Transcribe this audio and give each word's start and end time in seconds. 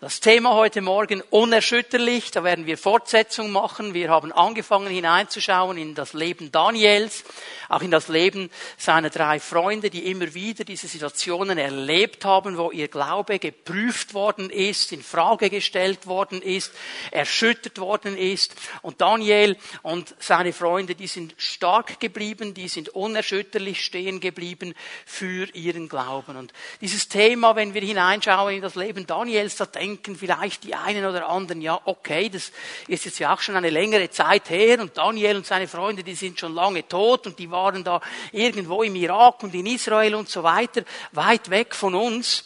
Das 0.00 0.20
Thema 0.20 0.54
heute 0.54 0.80
Morgen 0.80 1.24
unerschütterlich, 1.30 2.30
da 2.30 2.44
werden 2.44 2.66
wir 2.66 2.78
Fortsetzung 2.78 3.50
machen. 3.50 3.94
Wir 3.94 4.10
haben 4.10 4.30
angefangen 4.30 4.86
hineinzuschauen 4.86 5.76
in 5.76 5.96
das 5.96 6.12
Leben 6.12 6.52
Daniels, 6.52 7.24
auch 7.68 7.82
in 7.82 7.90
das 7.90 8.06
Leben 8.06 8.48
seiner 8.76 9.10
drei 9.10 9.40
Freunde, 9.40 9.90
die 9.90 10.08
immer 10.08 10.34
wieder 10.34 10.62
diese 10.62 10.86
Situationen 10.86 11.58
erlebt 11.58 12.24
haben, 12.24 12.58
wo 12.58 12.70
ihr 12.70 12.86
Glaube 12.86 13.40
geprüft 13.40 14.14
worden 14.14 14.50
ist, 14.50 14.92
in 14.92 15.02
Frage 15.02 15.50
gestellt 15.50 16.06
worden 16.06 16.42
ist, 16.42 16.72
erschüttert 17.10 17.80
worden 17.80 18.16
ist. 18.16 18.54
Und 18.82 19.00
Daniel 19.00 19.56
und 19.82 20.14
seine 20.20 20.52
Freunde, 20.52 20.94
die 20.94 21.08
sind 21.08 21.34
stark 21.38 21.98
geblieben, 21.98 22.54
die 22.54 22.68
sind 22.68 22.90
unerschütterlich 22.90 23.84
stehen 23.84 24.20
geblieben 24.20 24.74
für 25.04 25.48
ihren 25.54 25.88
Glauben. 25.88 26.36
Und 26.36 26.52
dieses 26.80 27.08
Thema, 27.08 27.56
wenn 27.56 27.74
wir 27.74 27.82
hineinschauen 27.82 28.54
in 28.54 28.62
das 28.62 28.76
Leben 28.76 29.04
Daniels, 29.04 29.56
da 29.56 29.66
denken 29.66 29.87
vielleicht 29.96 30.64
die 30.64 30.74
einen 30.74 31.04
oder 31.04 31.28
anderen, 31.28 31.60
ja, 31.60 31.80
okay, 31.84 32.28
das 32.28 32.52
ist 32.86 33.04
jetzt 33.04 33.18
ja 33.18 33.34
auch 33.34 33.40
schon 33.40 33.56
eine 33.56 33.70
längere 33.70 34.10
Zeit 34.10 34.50
her 34.50 34.80
und 34.80 34.96
Daniel 34.96 35.36
und 35.36 35.46
seine 35.46 35.68
Freunde, 35.68 36.04
die 36.04 36.14
sind 36.14 36.38
schon 36.38 36.54
lange 36.54 36.86
tot 36.86 37.26
und 37.26 37.38
die 37.38 37.50
waren 37.50 37.84
da 37.84 38.00
irgendwo 38.32 38.82
im 38.82 38.94
Irak 38.94 39.42
und 39.42 39.54
in 39.54 39.66
Israel 39.66 40.14
und 40.14 40.28
so 40.28 40.42
weiter, 40.42 40.82
weit 41.12 41.50
weg 41.50 41.74
von 41.74 41.94
uns. 41.94 42.44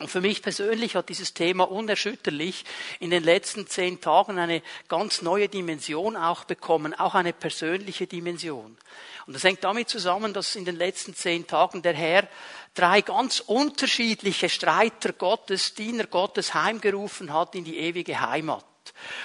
Und 0.00 0.10
für 0.10 0.20
mich 0.20 0.42
persönlich 0.42 0.96
hat 0.96 1.10
dieses 1.10 1.32
Thema 1.32 1.70
unerschütterlich 1.70 2.64
in 2.98 3.10
den 3.10 3.22
letzten 3.22 3.68
zehn 3.68 4.00
Tagen 4.00 4.38
eine 4.38 4.62
ganz 4.88 5.22
neue 5.22 5.48
Dimension 5.48 6.16
auch 6.16 6.44
bekommen, 6.44 6.92
auch 6.94 7.14
eine 7.14 7.32
persönliche 7.32 8.06
Dimension. 8.06 8.76
Und 9.26 9.34
das 9.34 9.44
hängt 9.44 9.62
damit 9.64 9.88
zusammen, 9.88 10.32
dass 10.32 10.56
in 10.56 10.64
den 10.64 10.76
letzten 10.76 11.14
zehn 11.14 11.46
Tagen 11.46 11.82
der 11.82 11.94
Herr 11.94 12.28
drei 12.74 13.00
ganz 13.02 13.40
unterschiedliche 13.40 14.48
Streiter 14.48 15.12
Gottes, 15.12 15.74
Diener 15.74 16.06
Gottes 16.06 16.54
heimgerufen 16.54 17.32
hat 17.32 17.54
in 17.54 17.64
die 17.64 17.78
ewige 17.78 18.20
Heimat. 18.20 18.64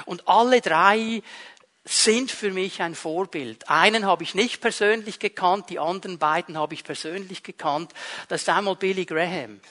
Und 0.06 0.28
alle 0.28 0.62
drei 0.62 1.22
sind 1.84 2.32
für 2.32 2.52
mich 2.52 2.82
ein 2.82 2.96
Vorbild. 2.96 3.70
Einen 3.70 4.06
habe 4.06 4.24
ich 4.24 4.36
nicht 4.36 4.60
persönlich 4.62 5.20
gekannt, 5.20 5.70
die 5.70 5.80
anderen 5.80 6.18
beiden 6.18 6.58
habe 6.58 6.74
ich 6.74 6.84
persönlich 6.84 7.44
gekannt. 7.44 7.94
Das 8.28 8.42
ist 8.42 8.50
einmal 8.50 8.76
Billy 8.76 9.06
Graham, 9.06 9.62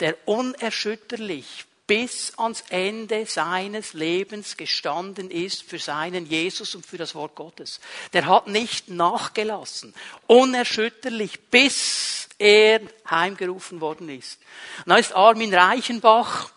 der 0.00 0.16
unerschütterlich 0.26 1.64
bis 1.90 2.32
ans 2.38 2.62
Ende 2.68 3.26
seines 3.26 3.94
Lebens 3.94 4.56
gestanden 4.56 5.28
ist 5.28 5.64
für 5.64 5.80
seinen 5.80 6.24
Jesus 6.24 6.76
und 6.76 6.86
für 6.86 6.98
das 6.98 7.16
Wort 7.16 7.34
Gottes. 7.34 7.80
Der 8.12 8.26
hat 8.26 8.46
nicht 8.46 8.88
nachgelassen, 8.88 9.92
unerschütterlich, 10.28 11.40
bis 11.50 12.28
er 12.38 12.80
heimgerufen 13.10 13.80
worden 13.80 14.08
ist. 14.08 14.38
Und 14.84 14.90
da 14.90 14.98
ist 14.98 15.16
Armin 15.16 15.52
Reichenbach, 15.52 16.52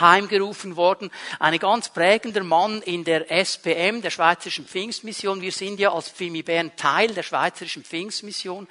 heimgerufen 0.00 0.76
worden. 0.76 1.10
Ein 1.38 1.58
ganz 1.58 1.88
prägender 1.88 2.42
Mann 2.42 2.82
in 2.82 3.04
der 3.04 3.30
SPM, 3.30 4.00
der 4.02 4.10
Schweizerischen 4.10 4.66
Pfingstmission. 4.66 5.40
Wir 5.40 5.52
sind 5.52 5.78
ja 5.78 5.92
als 5.92 6.08
Pfimi 6.08 6.42
Bern 6.42 6.72
Teil 6.76 7.14
der 7.14 7.22
Schweizerischen 7.22 7.84
Pfingstmission. 7.84 8.68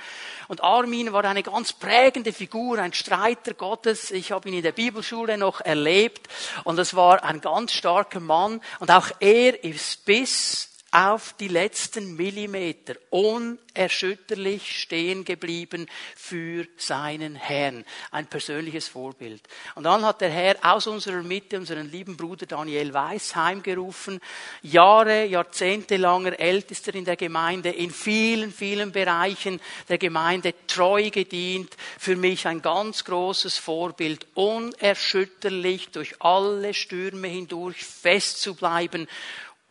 Und 0.48 0.64
Armin 0.64 1.14
war 1.14 1.26
eine 1.26 1.44
ganz 1.44 1.74
prägende 1.74 2.34
Figur, 2.34 2.80
ein 2.80 2.94
Streiter 2.94 3.54
Gottes. 3.54 4.12
Ich 4.12 4.32
habe 4.32 4.50
ihn 4.50 4.56
in 4.56 4.64
der 4.64 4.72
Bibelschule 4.72 5.38
noch 5.38 5.62
erlebt. 5.62 6.28
Und 6.64 6.80
es 6.80 6.96
war 6.96 7.24
ein 7.24 7.42
ganz 7.42 7.74
starker 7.74 8.20
Mann. 8.20 8.62
Und 8.80 8.92
auch 8.92 9.10
er 9.20 9.64
ist 9.64 10.06
bis 10.06 10.70
auf 10.92 11.34
die 11.40 11.48
letzten 11.48 12.16
Millimeter 12.16 12.96
unerschütterlich 13.12 14.80
stehen 14.82 15.24
geblieben 15.24 15.88
für 16.16 16.66
seinen 16.78 17.36
Herrn. 17.36 17.86
Ein 18.12 18.26
persönliches 18.28 18.88
Vorbild. 18.88 19.42
Und 19.76 19.84
dann 19.84 20.04
hat 20.04 20.22
der 20.22 20.30
Herr 20.30 20.56
aus 20.62 20.88
unserer 20.88 21.22
Mitte 21.22 21.58
unseren 21.58 21.92
lieben 21.92 22.18
Bruder 22.18 22.48
Daniel 22.48 22.94
Weiß 22.94 23.36
heimgerufen. 23.36 24.20
Jahre, 24.64 25.26
Jahrzehnte 25.26 25.98
langer 25.98 26.40
Ältester 26.40 26.96
in 26.96 27.06
der 27.06 27.18
Gemeinde, 27.18 27.70
in 27.70 27.92
vielen, 27.92 28.52
vielen 28.52 28.92
Bereichen 28.92 29.60
der 29.90 30.00
Gemeinde 30.00 30.56
treu 30.66 31.12
gedient. 31.12 31.76
Für 32.00 32.16
mich 32.16 32.48
ein 32.48 32.64
ganz 32.64 33.04
großes 33.06 33.60
Vorbild. 33.60 34.26
Unerschütterlich 34.34 35.90
durch 35.90 36.20
alle 36.20 36.74
Stürme 36.74 37.28
hindurch 37.28 37.86
fest 37.86 38.42
zu 38.42 38.56
bleiben 38.56 39.08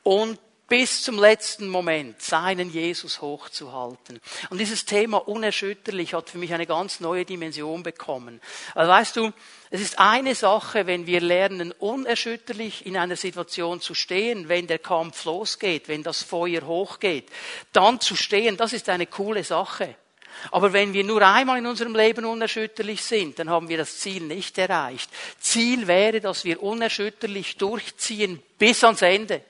und 0.05 0.39
bis 0.69 1.03
zum 1.03 1.19
letzten 1.19 1.67
Moment 1.69 2.21
seinen 2.21 2.71
Jesus 2.71 3.23
hochzuhalten. 3.23 4.21
Und 4.51 4.59
dieses 4.59 4.85
Thema 4.85 5.27
unerschütterlich 5.27 6.13
hat 6.13 6.29
für 6.29 6.37
mich 6.37 6.53
eine 6.53 6.67
ganz 6.67 7.01
neue 7.01 7.25
Dimension 7.25 7.83
bekommen. 7.83 8.41
Also 8.75 8.93
weißt 8.93 9.17
du, 9.17 9.33
es 9.71 9.81
ist 9.81 9.99
eine 9.99 10.35
Sache, 10.35 10.87
wenn 10.87 11.07
wir 11.07 11.23
lernen, 11.23 11.73
unerschütterlich 11.73 12.85
in 12.85 12.99
einer 12.99 13.17
Situation 13.17 13.81
zu 13.81 13.95
stehen, 13.95 14.49
wenn 14.49 14.67
der 14.67 14.79
Kampf 14.79 15.25
losgeht, 15.25 15.89
wenn 15.89 16.03
das 16.03 16.23
Feuer 16.23 16.67
hochgeht, 16.67 17.31
dann 17.73 18.01
zu 18.01 18.15
stehen, 18.15 18.59
das 18.59 18.75
ist 18.75 18.91
eine 18.91 19.07
coole 19.07 19.45
Sache. 19.45 19.95
Aber 20.51 20.73
wenn 20.73 20.93
wir 20.93 21.03
nur 21.03 21.23
einmal 21.23 21.59
in 21.59 21.67
unserem 21.67 21.97
Leben 21.97 22.25
unerschütterlich 22.25 23.03
sind, 23.03 23.39
dann 23.39 23.51
haben 23.51 23.69
wir 23.69 23.79
das 23.79 23.99
Ziel 23.99 24.23
nicht 24.23 24.57
erreicht. 24.59 25.11
Ziel 25.41 25.87
wäre, 25.87 26.21
dass 26.21 26.45
wir 26.45 26.63
unerschütterlich 26.63 27.57
durchziehen 27.57 28.41
bis 28.59 28.85
ans 28.85 29.03
Ende 29.03 29.43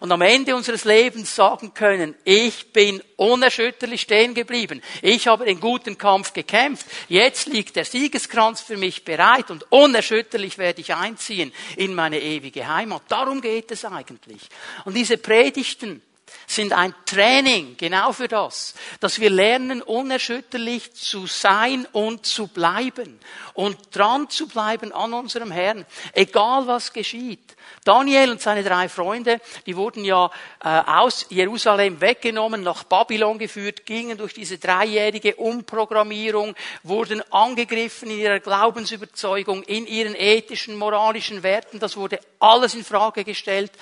und 0.00 0.12
am 0.12 0.22
Ende 0.22 0.56
unseres 0.56 0.84
Lebens 0.84 1.34
sagen 1.34 1.74
können, 1.74 2.14
ich 2.24 2.72
bin 2.72 3.02
unerschütterlich 3.16 4.02
stehen 4.02 4.34
geblieben. 4.34 4.82
Ich 5.02 5.26
habe 5.26 5.44
den 5.44 5.60
guten 5.60 5.98
Kampf 5.98 6.32
gekämpft. 6.32 6.86
Jetzt 7.08 7.46
liegt 7.46 7.76
der 7.76 7.84
Siegeskranz 7.84 8.60
für 8.60 8.76
mich 8.76 9.04
bereit 9.04 9.50
und 9.50 9.70
unerschütterlich 9.70 10.58
werde 10.58 10.80
ich 10.80 10.94
einziehen 10.94 11.52
in 11.76 11.94
meine 11.94 12.20
ewige 12.20 12.66
Heimat. 12.66 13.02
Darum 13.08 13.40
geht 13.40 13.70
es 13.70 13.84
eigentlich. 13.84 14.40
Und 14.84 14.94
diese 14.94 15.18
Predigten, 15.18 16.02
sind 16.46 16.72
ein 16.72 16.94
Training 17.06 17.76
genau 17.76 18.12
für 18.12 18.28
das, 18.28 18.74
dass 19.00 19.20
wir 19.20 19.30
lernen, 19.30 19.82
unerschütterlich 19.82 20.92
zu 20.94 21.26
sein 21.26 21.86
und 21.92 22.26
zu 22.26 22.46
bleiben 22.46 23.18
und 23.54 23.76
dran 23.92 24.28
zu 24.28 24.46
bleiben 24.46 24.92
an 24.92 25.12
unserem 25.14 25.50
Herrn, 25.50 25.86
egal 26.12 26.66
was 26.66 26.92
geschieht. 26.92 27.56
Daniel 27.84 28.30
und 28.30 28.40
seine 28.40 28.62
drei 28.62 28.88
Freunde, 28.88 29.40
die 29.66 29.76
wurden 29.76 30.04
ja 30.04 30.30
äh, 30.62 30.68
aus 30.68 31.26
Jerusalem 31.30 32.00
weggenommen, 32.00 32.62
nach 32.62 32.84
Babylon 32.84 33.38
geführt, 33.38 33.86
gingen 33.86 34.18
durch 34.18 34.34
diese 34.34 34.58
dreijährige 34.58 35.36
Umprogrammierung, 35.36 36.54
wurden 36.82 37.22
angegriffen 37.32 38.10
in 38.10 38.18
ihrer 38.18 38.40
Glaubensüberzeugung, 38.40 39.62
in 39.64 39.86
ihren 39.86 40.14
ethischen, 40.14 40.76
moralischen 40.76 41.42
Werten. 41.42 41.78
Das 41.78 41.96
wurde 41.96 42.20
alles 42.38 42.74
in 42.74 42.84
Frage 42.84 43.24
gestellt. 43.24 43.72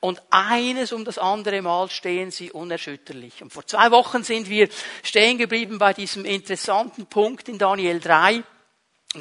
Und 0.00 0.20
eines 0.30 0.92
um 0.92 1.04
das 1.04 1.18
andere 1.18 1.62
Mal 1.62 1.88
stehen 1.88 2.30
sie 2.30 2.52
unerschütterlich. 2.52 3.42
Und 3.42 3.52
vor 3.52 3.66
zwei 3.66 3.90
Wochen 3.90 4.22
sind 4.22 4.48
wir 4.48 4.68
stehen 5.02 5.38
geblieben 5.38 5.78
bei 5.78 5.92
diesem 5.92 6.24
interessanten 6.24 7.06
Punkt 7.06 7.48
in 7.48 7.58
Daniel 7.58 7.98
3 7.98 8.44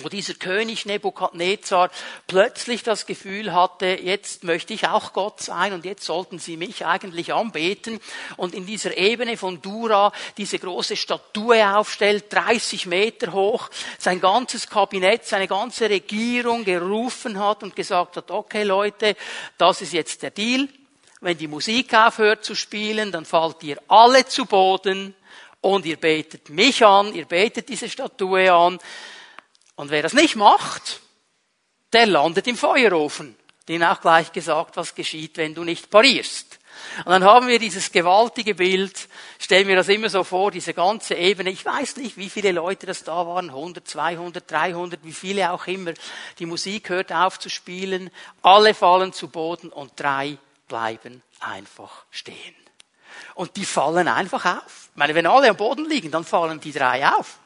wo 0.04 0.10
dieser 0.10 0.34
König 0.34 0.86
Nebukadnezar 0.86 1.90
plötzlich 2.28 2.84
das 2.84 3.06
Gefühl 3.06 3.54
hatte, 3.54 3.86
jetzt 4.02 4.44
möchte 4.44 4.74
ich 4.74 4.88
auch 4.88 5.14
Gott 5.14 5.42
sein 5.42 5.74
und 5.74 5.86
jetzt 5.86 6.04
sollten 6.04 6.40
sie 6.40 6.58
mich 6.58 6.86
eigentlich 6.86 7.34
anbeten 7.34 8.00
und 8.38 8.54
in 8.54 8.66
dieser 8.66 8.98
Ebene 8.98 9.38
von 9.38 9.62
Dura 9.62 10.12
diese 10.38 10.60
große 10.60 10.96
Statue 10.96 11.76
aufstellt, 11.76 12.26
30 12.32 12.86
Meter 12.86 13.34
hoch, 13.34 13.70
sein 13.98 14.20
ganzes 14.20 14.70
Kabinett, 14.70 15.26
seine 15.26 15.48
ganze 15.48 15.90
Regierung 15.90 16.64
gerufen 16.64 17.40
hat 17.40 17.64
und 17.64 17.76
gesagt 17.76 18.18
hat, 18.18 18.32
okay 18.32 18.64
Leute, 18.64 19.16
das 19.58 19.82
ist 19.82 19.94
jetzt 19.94 20.24
der 20.24 20.32
Deal. 20.32 20.68
Wenn 21.22 21.38
die 21.38 21.48
Musik 21.48 21.94
aufhört 21.94 22.44
zu 22.44 22.56
spielen, 22.56 23.12
dann 23.12 23.26
fallt 23.26 23.64
ihr 23.64 23.82
alle 23.88 24.26
zu 24.26 24.46
Boden 24.46 25.16
und 25.62 25.86
ihr 25.86 25.98
betet 25.98 26.50
mich 26.50 26.86
an, 26.86 27.16
ihr 27.16 27.26
betet 27.26 27.70
diese 27.70 27.90
Statue 27.90 28.54
an 28.54 28.78
und 29.76 29.92
wer 29.92 30.02
das 30.02 30.14
nicht 30.14 30.36
macht, 30.36 31.02
der 31.94 32.06
landet 32.08 32.48
im 32.48 32.58
Feuerofen. 32.58 33.36
Den 33.68 33.84
auch 33.84 34.00
gleich 34.00 34.32
gesagt, 34.32 34.78
was 34.78 34.94
geschieht, 34.94 35.38
wenn 35.38 35.56
du 35.56 35.64
nicht 35.64 35.90
parierst. 35.90 36.60
Und 37.00 37.12
dann 37.12 37.24
haben 37.24 37.48
wir 37.48 37.58
dieses 37.58 37.92
gewaltige 37.92 38.54
Bild, 38.54 39.08
stellen 39.40 39.68
wir 39.68 39.76
das 39.76 39.90
immer 39.90 40.10
so 40.10 40.24
vor, 40.24 40.52
diese 40.52 40.74
ganze 40.74 41.16
Ebene. 41.16 41.50
Ich 41.50 41.66
weiß 41.66 41.98
nicht, 41.98 42.18
wie 42.18 42.30
viele 42.30 42.52
Leute 42.52 42.86
das 42.86 43.04
da 43.04 43.26
waren, 43.26 43.50
100, 43.50 43.88
200, 43.88 44.52
300, 44.52 45.04
wie 45.04 45.14
viele 45.14 45.52
auch 45.52 45.66
immer. 45.68 45.94
Die 46.38 46.46
Musik 46.46 46.90
hört 46.90 47.12
auf 47.12 47.40
zu 47.40 47.50
spielen, 47.50 48.12
alle 48.42 48.74
fallen 48.74 49.14
zu 49.14 49.30
Boden 49.30 49.70
und 49.70 49.94
drei 49.96 50.38
bleiben 50.68 51.24
einfach 51.40 52.06
stehen. 52.12 52.56
Und 53.34 53.56
die 53.56 53.66
fallen 53.66 54.08
einfach 54.08 54.46
auf. 54.46 54.90
Ich 54.92 54.98
meine, 54.98 55.16
wenn 55.16 55.26
alle 55.26 55.50
am 55.50 55.58
Boden 55.58 55.90
liegen, 55.90 56.12
dann 56.12 56.24
fallen 56.24 56.60
die 56.60 56.72
drei 56.72 57.08
auf. 57.08 57.40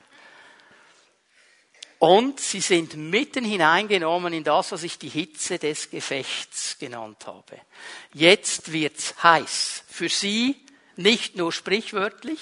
Und 1.99 2.39
sie 2.39 2.61
sind 2.61 2.95
mitten 2.95 3.43
hineingenommen 3.43 4.31
in 4.31 4.45
das, 4.45 4.71
was 4.71 4.83
ich 4.83 4.97
die 4.97 5.09
Hitze 5.09 5.59
des 5.59 5.89
Gefechts 5.89 6.77
genannt 6.79 7.27
habe. 7.27 7.59
Jetzt 8.13 8.71
wird's 8.71 9.21
heiß. 9.21 9.83
Für 9.89 10.07
sie 10.07 10.55
nicht 10.95 11.35
nur 11.35 11.51
sprichwörtlich, 11.51 12.39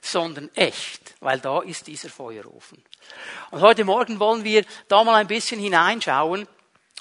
sondern 0.00 0.50
echt, 0.54 1.14
weil 1.18 1.40
da 1.40 1.62
ist 1.62 1.88
dieser 1.88 2.10
Feuerofen. 2.10 2.80
Und 3.50 3.60
heute 3.60 3.84
Morgen 3.84 4.20
wollen 4.20 4.44
wir 4.44 4.64
da 4.86 5.02
mal 5.02 5.16
ein 5.16 5.26
bisschen 5.26 5.58
hineinschauen 5.58 6.46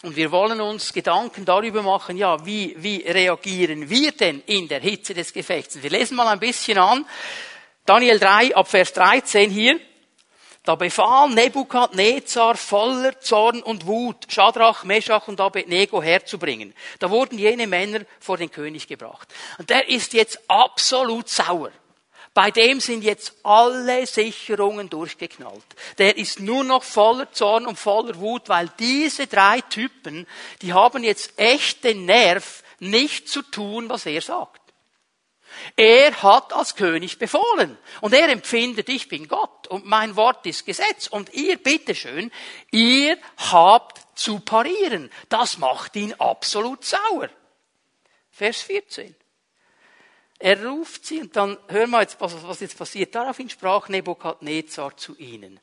Und 0.01 0.15
wir 0.15 0.31
wollen 0.31 0.59
uns 0.59 0.93
Gedanken 0.93 1.45
darüber 1.45 1.83
machen, 1.83 2.17
ja, 2.17 2.43
wie, 2.43 2.75
wie 2.79 2.97
reagieren 2.97 3.91
wir 3.91 4.11
denn 4.11 4.41
in 4.47 4.67
der 4.67 4.79
Hitze 4.79 5.13
des 5.13 5.33
Gefechts? 5.33 5.81
Wir 5.81 5.91
lesen 5.91 6.17
mal 6.17 6.27
ein 6.27 6.39
bisschen 6.39 6.79
an. 6.79 7.05
Daniel 7.85 8.17
3 8.17 8.55
ab 8.55 8.67
Vers 8.67 8.93
13 8.93 9.51
hier. 9.51 9.79
Da 10.63 10.75
befahl 10.75 11.29
Nebukadnezar 11.29 12.55
voller 12.55 13.19
Zorn 13.19 13.63
und 13.63 13.87
Wut, 13.87 14.27
Schadrach, 14.29 14.83
Meschach 14.83 15.27
und 15.27 15.41
Abednego 15.41 16.03
herzubringen. 16.03 16.75
Da 16.99 17.09
wurden 17.09 17.39
jene 17.39 17.65
Männer 17.65 18.01
vor 18.19 18.37
den 18.37 18.51
König 18.51 18.87
gebracht. 18.87 19.27
Und 19.57 19.71
der 19.71 19.89
ist 19.89 20.13
jetzt 20.13 20.39
absolut 20.47 21.29
sauer. 21.29 21.71
Bei 22.33 22.49
dem 22.49 22.79
sind 22.79 23.03
jetzt 23.03 23.33
alle 23.43 24.05
Sicherungen 24.05 24.89
durchgeknallt. 24.89 25.65
Der 25.97 26.15
ist 26.15 26.39
nur 26.39 26.63
noch 26.63 26.83
voller 26.83 27.31
Zorn 27.31 27.65
und 27.65 27.77
voller 27.77 28.15
Wut, 28.19 28.47
weil 28.47 28.69
diese 28.79 29.27
drei 29.27 29.61
Typen, 29.61 30.27
die 30.61 30.73
haben 30.73 31.03
jetzt 31.03 31.37
echt 31.37 31.83
den 31.83 32.05
Nerv, 32.05 32.63
nicht 32.79 33.27
zu 33.27 33.41
tun, 33.41 33.89
was 33.89 34.05
er 34.05 34.21
sagt. 34.21 34.60
Er 35.75 36.21
hat 36.21 36.53
als 36.53 36.75
König 36.75 37.17
befohlen. 37.19 37.77
Und 38.01 38.13
er 38.13 38.29
empfindet, 38.29 38.89
ich 38.89 39.07
bin 39.07 39.27
Gott 39.27 39.67
und 39.67 39.85
mein 39.85 40.15
Wort 40.15 40.45
ist 40.45 40.65
Gesetz. 40.65 41.07
Und 41.07 41.33
ihr, 41.33 41.57
bitteschön, 41.57 42.31
ihr 42.71 43.17
habt 43.37 44.01
zu 44.17 44.39
parieren. 44.39 45.09
Das 45.29 45.57
macht 45.57 45.95
ihn 45.95 46.13
absolut 46.13 46.85
sauer. 46.85 47.29
Vers 48.31 48.61
14. 48.61 49.15
Er 50.39 50.65
ruft 50.65 51.05
sie 51.05 51.21
und 51.21 51.35
dann 51.35 51.57
hören 51.67 51.91
wir 51.91 52.01
jetzt, 52.01 52.19
was 52.19 52.59
jetzt 52.59 52.77
passiert. 52.77 53.13
Daraufhin 53.13 53.49
sprach 53.49 53.89
Nebukadnezar 53.89 54.97
zu 54.97 55.15
ihnen. 55.17 55.59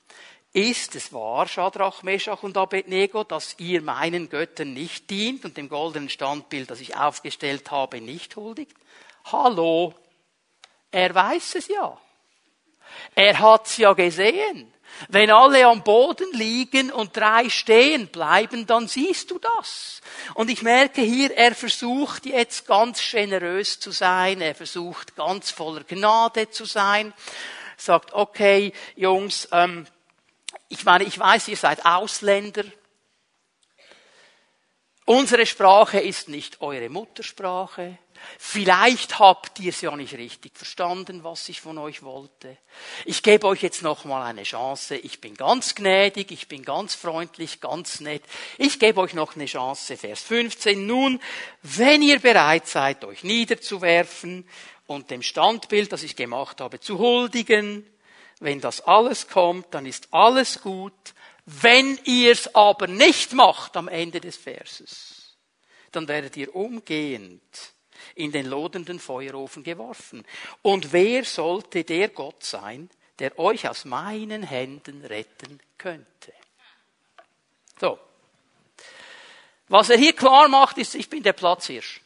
Ist 0.53 0.95
es 0.95 1.13
wahr, 1.13 1.47
Schadrach, 1.47 2.03
Meschach 2.03 2.43
und 2.43 2.57
Abednego, 2.57 3.23
dass 3.23 3.57
ihr 3.59 3.83
meinen 3.83 4.29
Göttern 4.29 4.73
nicht 4.73 5.11
dient 5.11 5.45
und 5.45 5.57
dem 5.57 5.69
goldenen 5.69 6.09
Standbild, 6.09 6.71
das 6.71 6.81
ich 6.81 6.97
aufgestellt 6.97 7.71
habe, 7.71 8.01
nicht 8.01 8.37
huldigt? 8.37 8.77
Hallo, 9.31 9.95
er 10.91 11.15
weiß 11.15 11.57
es 11.57 11.69
ja. 11.69 11.99
Er 13.15 13.39
hat's 13.39 13.77
ja 13.77 13.93
gesehen. 13.93 14.73
Wenn 15.09 15.31
alle 15.31 15.67
am 15.67 15.85
Boden 15.85 16.33
liegen 16.33 16.91
und 16.91 17.17
drei 17.17 17.49
stehen 17.51 18.09
bleiben, 18.09 18.67
dann 18.67 18.89
siehst 18.89 19.31
du 19.31 19.39
das. 19.39 20.01
Und 20.35 20.51
ich 20.51 20.63
merke 20.63 21.03
hier, 21.03 21.37
er 21.37 21.55
versucht 21.55 22.27
jetzt 22.27 22.67
ganz 22.67 23.01
generös 23.11 23.79
zu 23.79 23.91
sein, 23.91 24.41
er 24.41 24.55
versucht 24.55 25.15
ganz 25.15 25.51
voller 25.51 25.85
Gnade 25.85 26.51
zu 26.51 26.65
sein, 26.65 27.13
sagt, 27.77 28.13
okay, 28.15 28.73
Jungs, 28.97 29.49
ähm, 29.53 29.87
ich 30.69 30.85
meine, 30.85 31.05
ich 31.05 31.19
weiß, 31.19 31.49
ihr 31.49 31.57
seid 31.57 31.85
Ausländer, 31.85 32.65
Unsere 35.09 35.47
Sprache 35.47 36.01
ist 36.01 36.29
nicht 36.29 36.61
eure 36.61 36.91
Muttersprache. 36.91 37.97
Vielleicht 38.39 39.19
habt 39.19 39.59
ihr 39.61 39.71
es 39.71 39.81
ja 39.81 39.95
nicht 39.97 40.15
richtig 40.15 40.57
verstanden, 40.57 41.25
was 41.25 41.49
ich 41.49 41.61
von 41.61 41.79
euch 41.79 42.03
wollte. 42.03 42.57
Ich 43.05 43.23
gebe 43.23 43.47
euch 43.47 43.63
jetzt 43.63 43.83
noch 43.83 44.05
mal 44.05 44.25
eine 44.25 44.45
Chance. 44.45 44.97
Ich 44.97 45.21
bin 45.21 45.35
ganz 45.35 45.75
gnädig, 45.75 46.31
ich 46.31 46.49
bin 46.49 46.65
ganz 46.65 46.95
freundlich, 46.95 47.61
ganz 47.61 48.01
nett. 48.01 48.23
Ich 48.57 48.79
gebe 48.79 49.01
euch 49.01 49.15
noch 49.15 49.35
eine 49.35 49.47
Chance. 49.47 49.97
Vers 49.97 50.23
15. 50.23 50.87
Nun, 50.87 51.21
wenn 51.63 52.03
ihr 52.03 52.21
bereit 52.21 52.67
seid, 52.67 53.05
euch 53.05 53.25
niederzuwerfen 53.25 54.49
und 54.87 55.11
dem 55.11 55.23
Standbild, 55.23 55.93
das 55.93 56.03
ich 56.03 56.17
gemacht 56.17 56.61
habe, 56.61 56.81
zu 56.81 56.99
huldigen, 56.99 57.85
wenn 58.41 58.61
das 58.61 58.81
alles 58.83 59.29
kommt, 59.29 59.75
dann 59.75 59.85
ist 59.85 60.09
alles 60.13 60.63
gut. 60.63 61.15
Wenn 61.45 61.99
ihr 62.05 62.33
es 62.33 62.55
aber 62.55 62.87
nicht 62.87 63.33
macht 63.33 63.77
am 63.77 63.89
Ende 63.89 64.21
des 64.21 64.37
Verses, 64.37 65.37
dann 65.93 66.07
werdet 66.07 66.37
ihr 66.37 66.55
umgehend 66.55 67.43
in 68.15 68.33
den 68.33 68.47
lodenden 68.47 68.99
Feuerofen 68.99 69.63
geworfen. 69.63 70.25
Und 70.63 70.93
wer 70.93 71.25
sollte 71.25 71.85
der 71.85 72.09
Gott 72.09 72.45
sein, 72.45 72.91
der 73.19 73.39
euch 73.39 73.69
aus 73.69 73.85
meinen 73.85 74.43
Händen 74.43 75.05
retten 75.05 75.61
könnte? 75.77 76.33
So. 77.81 77.99
Was 79.69 79.91
er 79.91 79.99
hier 79.99 80.15
klar 80.15 80.49
macht, 80.49 80.79
ist, 80.79 80.95
ich 80.95 81.11
bin 81.11 81.23
der 81.23 81.35
Platzhirsch. 81.35 82.01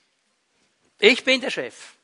Ich 0.99 1.25
bin 1.25 1.41
der 1.41 1.51
Chef. 1.51 1.95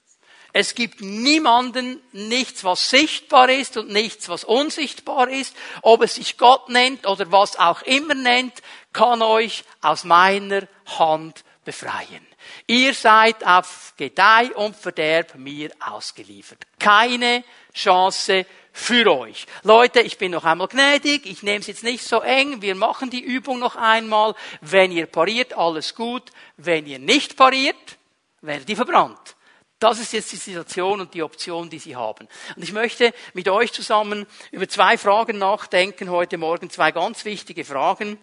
Es 0.52 0.74
gibt 0.74 1.00
niemanden, 1.00 2.00
nichts, 2.12 2.64
was 2.64 2.90
sichtbar 2.90 3.50
ist 3.50 3.76
und 3.76 3.90
nichts, 3.90 4.28
was 4.28 4.44
unsichtbar 4.44 5.28
ist. 5.28 5.54
Ob 5.82 6.02
es 6.02 6.14
sich 6.14 6.38
Gott 6.38 6.68
nennt 6.68 7.06
oder 7.06 7.30
was 7.30 7.56
auch 7.56 7.82
immer 7.82 8.14
nennt, 8.14 8.62
kann 8.92 9.20
euch 9.20 9.64
aus 9.82 10.04
meiner 10.04 10.66
Hand 10.86 11.44
befreien. 11.68 12.26
Ihr 12.66 12.94
seid 12.94 13.46
auf 13.46 13.92
Gedeih 13.98 14.54
und 14.54 14.74
Verderb 14.74 15.34
mir 15.34 15.70
ausgeliefert. 15.80 16.66
Keine 16.78 17.44
Chance 17.74 18.46
für 18.72 19.12
euch. 19.12 19.44
Leute, 19.64 20.00
ich 20.00 20.16
bin 20.16 20.32
noch 20.32 20.46
einmal 20.46 20.68
gnädig, 20.68 21.26
ich 21.26 21.42
nehme 21.42 21.58
es 21.58 21.66
jetzt 21.66 21.84
nicht 21.84 22.02
so 22.02 22.22
eng, 22.22 22.62
wir 22.62 22.74
machen 22.74 23.10
die 23.10 23.20
Übung 23.20 23.58
noch 23.58 23.76
einmal. 23.76 24.34
Wenn 24.62 24.90
ihr 24.92 25.04
pariert, 25.04 25.52
alles 25.58 25.94
gut. 25.94 26.30
Wenn 26.56 26.86
ihr 26.86 26.98
nicht 26.98 27.36
pariert, 27.36 27.98
werdet 28.40 28.70
ihr 28.70 28.76
verbrannt. 28.76 29.36
Das 29.78 29.98
ist 29.98 30.14
jetzt 30.14 30.32
die 30.32 30.36
Situation 30.36 31.02
und 31.02 31.12
die 31.12 31.22
Option, 31.22 31.68
die 31.68 31.78
Sie 31.78 31.96
haben. 31.96 32.28
Und 32.56 32.62
ich 32.62 32.72
möchte 32.72 33.12
mit 33.34 33.46
euch 33.50 33.74
zusammen 33.74 34.26
über 34.52 34.66
zwei 34.70 34.96
Fragen 34.96 35.36
nachdenken 35.36 36.08
heute 36.08 36.38
Morgen, 36.38 36.70
zwei 36.70 36.92
ganz 36.92 37.26
wichtige 37.26 37.66
Fragen. 37.66 38.18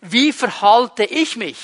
Wie 0.00 0.32
verhalte 0.32 1.04
ich 1.04 1.36
mich 1.36 1.56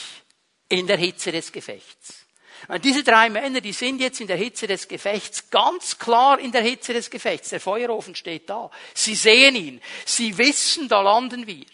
in 0.69 0.87
der 0.87 0.97
Hitze 0.97 1.33
des 1.33 1.53
Gefechts? 1.53 2.27
Und 2.69 2.85
diese 2.85 3.05
drei 3.05 3.29
Männer, 3.31 3.61
die 3.61 3.73
sind 3.73 4.01
jetzt 4.01 4.21
in 4.21 4.27
der 4.27 4.37
Hitze 4.37 4.67
des 4.67 4.89
Gefechts, 4.89 5.51
ganz 5.51 5.99
klar 5.99 6.39
in 6.39 6.53
der 6.53 6.63
Hitze 6.63 6.93
des 6.93 7.11
Gefechts. 7.11 7.51
Der 7.51 7.61
Feuerofen 7.61 8.15
steht 8.15 8.51
da. 8.51 8.71
Sie 8.95 9.15
sehen 9.15 9.55
ihn. 9.55 9.81
Sie 10.05 10.37
wissen, 10.37 10.89
da 10.89 11.01
landen 11.01 11.47
wir. 11.47 11.67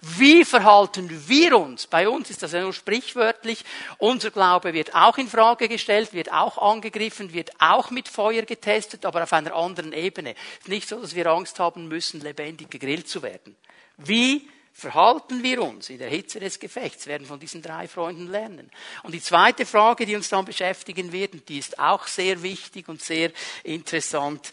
Wie 0.00 0.44
verhalten 0.44 1.28
wir 1.28 1.56
uns? 1.58 1.86
Bei 1.86 2.08
uns 2.08 2.28
ist 2.28 2.42
das 2.42 2.52
ja 2.52 2.60
nur 2.60 2.72
sprichwörtlich. 2.72 3.64
Unser 3.98 4.30
Glaube 4.30 4.74
wird 4.74 4.94
auch 4.94 5.16
in 5.18 5.28
Frage 5.28 5.68
gestellt, 5.68 6.12
wird 6.12 6.32
auch 6.32 6.58
angegriffen, 6.58 7.32
wird 7.32 7.52
auch 7.58 7.90
mit 7.90 8.08
Feuer 8.08 8.42
getestet, 8.42 9.06
aber 9.06 9.22
auf 9.22 9.32
einer 9.32 9.54
anderen 9.54 9.92
Ebene. 9.92 10.34
Es 10.34 10.64
ist 10.64 10.68
nicht 10.68 10.88
so, 10.88 11.00
dass 11.00 11.14
wir 11.14 11.26
Angst 11.26 11.58
haben 11.58 11.88
müssen, 11.88 12.20
lebendig 12.20 12.70
gegrillt 12.70 13.08
zu 13.08 13.22
werden. 13.22 13.56
Wie 13.96 14.48
verhalten 14.74 15.42
wir 15.42 15.62
uns 15.62 15.88
in 15.88 15.98
der 15.98 16.10
Hitze 16.10 16.40
des 16.40 16.58
Gefechts? 16.58 17.06
Werden 17.06 17.26
von 17.26 17.38
diesen 17.38 17.62
drei 17.62 17.86
Freunden 17.86 18.26
lernen. 18.26 18.70
Und 19.04 19.12
die 19.12 19.22
zweite 19.22 19.64
Frage, 19.64 20.04
die 20.04 20.16
uns 20.16 20.28
dann 20.28 20.44
beschäftigen 20.44 21.12
wird, 21.12 21.32
und 21.32 21.48
die 21.48 21.58
ist 21.58 21.78
auch 21.78 22.06
sehr 22.08 22.42
wichtig 22.42 22.88
und 22.88 23.00
sehr 23.00 23.30
interessant, 23.62 24.50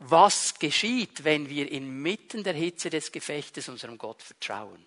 was 0.00 0.58
geschieht, 0.58 1.22
wenn 1.22 1.48
wir 1.48 1.70
inmitten 1.70 2.42
der 2.42 2.52
Hitze 2.52 2.90
des 2.90 3.12
Gefechtes 3.12 3.68
unserem 3.68 3.96
Gott 3.96 4.22
vertrauen? 4.22 4.84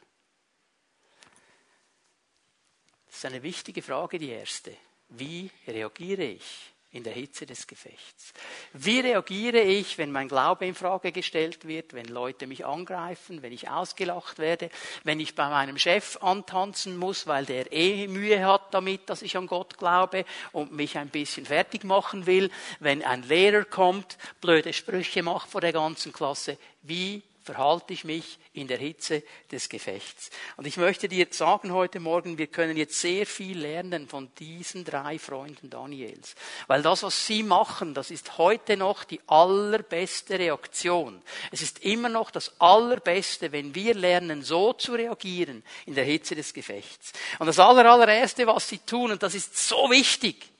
Das 3.08 3.16
ist 3.16 3.26
eine 3.26 3.42
wichtige 3.42 3.82
Frage, 3.82 4.20
die 4.20 4.30
erste. 4.30 4.76
Wie 5.10 5.50
reagiere 5.66 6.26
ich? 6.26 6.74
In 6.91 7.03
der 7.03 7.13
Hitze 7.13 7.46
des 7.46 7.67
Gefechts. 7.67 8.34
Wie 8.74 9.01
reagiere 9.01 9.60
ich, 9.60 9.98
wenn 9.98 10.12
mein 10.12 10.29
Glaube 10.29 10.65
in 10.65 10.74
Frage 10.74 11.12
gestellt 11.12 11.67
wird, 11.67 11.94
wenn 11.94 12.06
Leute 12.06 12.48
mich 12.48 12.65
angreifen, 12.65 13.41
wenn 13.41 13.51
ich 13.51 13.70
ausgelacht 13.70 14.39
werde, 14.39 14.70
wenn 15.03 15.20
ich 15.20 15.36
bei 15.36 15.50
meinem 15.50 15.77
Chef 15.77 16.17
antanzen 16.22 16.98
muss, 16.98 17.27
weil 17.27 17.46
der 17.46 17.72
eh 17.74 18.08
Mühe 18.08 18.46
hat 18.46 18.74
damit, 18.74 19.10
dass 19.10 19.22
ich 19.22 19.36
an 19.36 19.48
Gott 19.48 19.77
glaube 19.77 20.24
und 20.53 20.72
mich 20.72 20.98
ein 20.98 21.10
bisschen 21.10 21.46
fertig 21.46 21.84
machen 21.84 22.25
will, 22.25 22.50
wenn 22.79 23.03
ein 23.03 23.24
Lehrer 23.24 23.65
kommt, 23.65 24.17
blöde 24.39 24.72
Sprüche 24.72 25.24
macht 25.24 25.50
vor 25.50 25.62
der 25.62 25.74
ganzen 25.74 26.13
Klasse. 26.13 26.58
Wie 26.84 27.22
verhalte 27.48 27.94
ich 27.94 28.04
mich 28.04 28.39
in 28.51 28.68
der 28.68 28.77
Hitze 28.77 29.24
des 29.51 29.70
Gefechts. 29.70 30.30
Und 30.58 30.68
ich 30.68 30.75
möchte 30.75 31.08
dir 31.08 31.25
sagen 31.30 31.72
heute 31.72 32.01
Morgen, 32.01 32.38
wir 32.38 32.48
können 32.48 32.75
jetzt 32.75 33.00
sehr 33.00 33.25
viel 33.25 33.58
lernen 33.58 34.10
von 34.10 34.30
diesen 34.38 34.84
drei 34.84 35.18
Freunden 35.18 35.70
Daniels. 35.70 36.36
Weil 36.68 36.82
das, 36.82 37.04
was 37.04 37.25
sie 37.25 37.44
machen, 37.44 37.94
das 37.94 38.12
ist 38.12 38.38
heute 38.38 38.75
noch 38.75 39.06
die 39.06 39.22
allerbeste 39.27 40.38
Reaktion. 40.38 41.22
Es 41.51 41.62
ist 41.62 41.80
immer 41.86 42.10
noch 42.10 42.32
das 42.32 42.51
Allerbeste, 42.60 43.54
wenn 43.54 43.74
wir 43.74 43.96
lernen, 43.96 44.44
so 44.44 44.74
zu 44.74 44.92
reagieren 44.94 45.63
in 45.86 45.96
der 45.96 46.04
Hitze 46.04 46.36
des 46.36 46.54
Gefechts. 46.54 47.13
Und 47.39 47.48
das 47.48 47.60
allererste, 47.60 48.46
was 48.46 48.68
sie 48.68 48.80
tun, 48.80 49.12
und 49.12 49.24
das 49.24 49.36
ist 49.36 49.58
so 49.58 49.89
wichtig, 49.89 50.51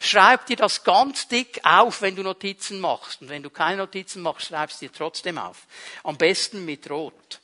Schreib 0.00 0.46
dir 0.46 0.56
das 0.56 0.84
ganz 0.84 1.28
dick 1.28 1.60
auf, 1.64 2.02
wenn 2.02 2.16
du 2.16 2.22
Notizen 2.22 2.80
machst. 2.80 3.22
Und 3.22 3.28
wenn 3.28 3.42
du 3.42 3.50
keine 3.50 3.78
Notizen 3.78 4.22
machst, 4.22 4.48
schreibst 4.48 4.80
dir 4.80 4.92
trotzdem 4.92 5.38
auf. 5.38 5.66
Am 6.02 6.16
besten 6.16 6.64
mit 6.64 6.90
Rot. 6.90 7.40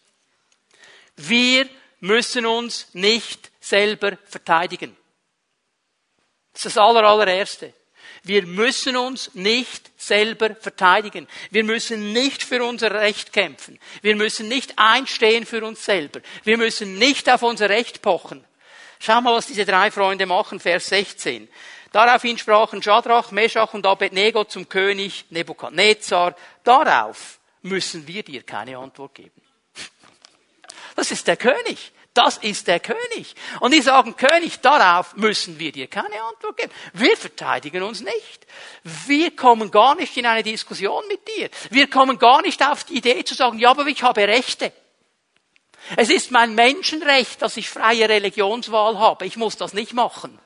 Wir 1.17 1.69
müssen 2.01 2.47
uns 2.47 2.89
nicht 2.93 3.51
selber 3.61 4.17
verteidigen. 4.25 4.97
Das 6.53 6.67
ist 6.67 6.77
das 6.77 6.83
allererste. 6.83 7.75
Wir 8.23 8.45
müssen 8.45 8.97
uns 8.97 9.35
nicht 9.35 9.91
selber 9.97 10.55
verteidigen. 10.55 11.27
Wir 11.51 11.65
müssen 11.65 12.13
nicht 12.13 12.43
für 12.43 12.63
unser 12.63 12.91
Recht 12.91 13.33
kämpfen. 13.33 13.79
Wir 14.03 14.15
müssen 14.15 14.49
nicht 14.49 14.79
einstehen 14.79 15.47
für 15.47 15.65
uns 15.65 15.85
selber. 15.85 16.21
Wir 16.45 16.59
müssen 16.59 16.99
nicht 16.99 17.31
auf 17.31 17.43
unser 17.43 17.71
Recht 17.71 18.03
pochen. 18.03 18.45
Schau 18.99 19.21
mal, 19.23 19.35
was 19.35 19.47
diese 19.47 19.65
drei 19.65 19.91
Freunde 19.91 20.27
machen, 20.27 20.61
Vers 20.61 20.89
16. 20.89 21.49
Daraufhin 21.93 22.39
sprachen 22.39 22.83
Schadrach, 22.83 23.31
Meschach 23.33 23.75
und 23.75 23.87
Abednego 23.87 24.45
zum 24.45 24.69
König 24.69 25.25
Nebukadnezar, 25.31 26.37
darauf 26.63 27.41
müssen 27.63 28.07
wir 28.07 28.23
dir 28.23 28.43
keine 28.43 28.79
Antwort 28.79 29.15
geben. 29.15 29.43
Das 30.97 31.11
ist 31.11 31.27
der 31.27 31.37
König. 31.37 31.93
Das 32.13 32.39
ist 32.39 32.67
der 32.67 32.81
König. 32.81 33.35
Und 33.61 33.73
die 33.73 33.81
sagen, 33.81 34.17
König, 34.17 34.61
darauf 34.61 35.15
müssen 35.17 35.61
wir 35.61 35.71
dir 35.71 35.87
keine 35.87 36.21
Antwort 36.23 36.57
geben. 36.57 36.73
Wir 36.93 37.17
verteidigen 37.17 37.85
uns 37.85 38.01
nicht. 38.01 38.47
Wir 38.83 39.35
kommen 39.37 39.71
gar 39.71 39.95
nicht 39.95 40.17
in 40.17 40.27
eine 40.27 40.43
Diskussion 40.43 41.07
mit 41.07 41.21
dir. 41.29 41.49
Wir 41.71 41.89
kommen 41.89 42.19
gar 42.19 42.43
nicht 42.43 42.67
auf 42.67 42.83
die 42.83 42.97
Idee 42.97 43.23
zu 43.25 43.35
sagen, 43.35 43.61
ja, 43.61 43.71
aber 43.71 43.87
ich 43.87 44.03
habe 44.03 44.27
Rechte. 44.27 44.73
Es 45.97 46.11
ist 46.11 46.33
mein 46.33 46.55
Menschenrecht, 46.57 47.41
dass 47.43 47.57
ich 47.57 47.71
freie 47.71 48.09
Religionswahl 48.09 48.99
habe. 48.99 49.25
Ich 49.25 49.37
muss 49.37 49.57
das 49.57 49.73
nicht 49.73 49.93
machen. 49.93 50.39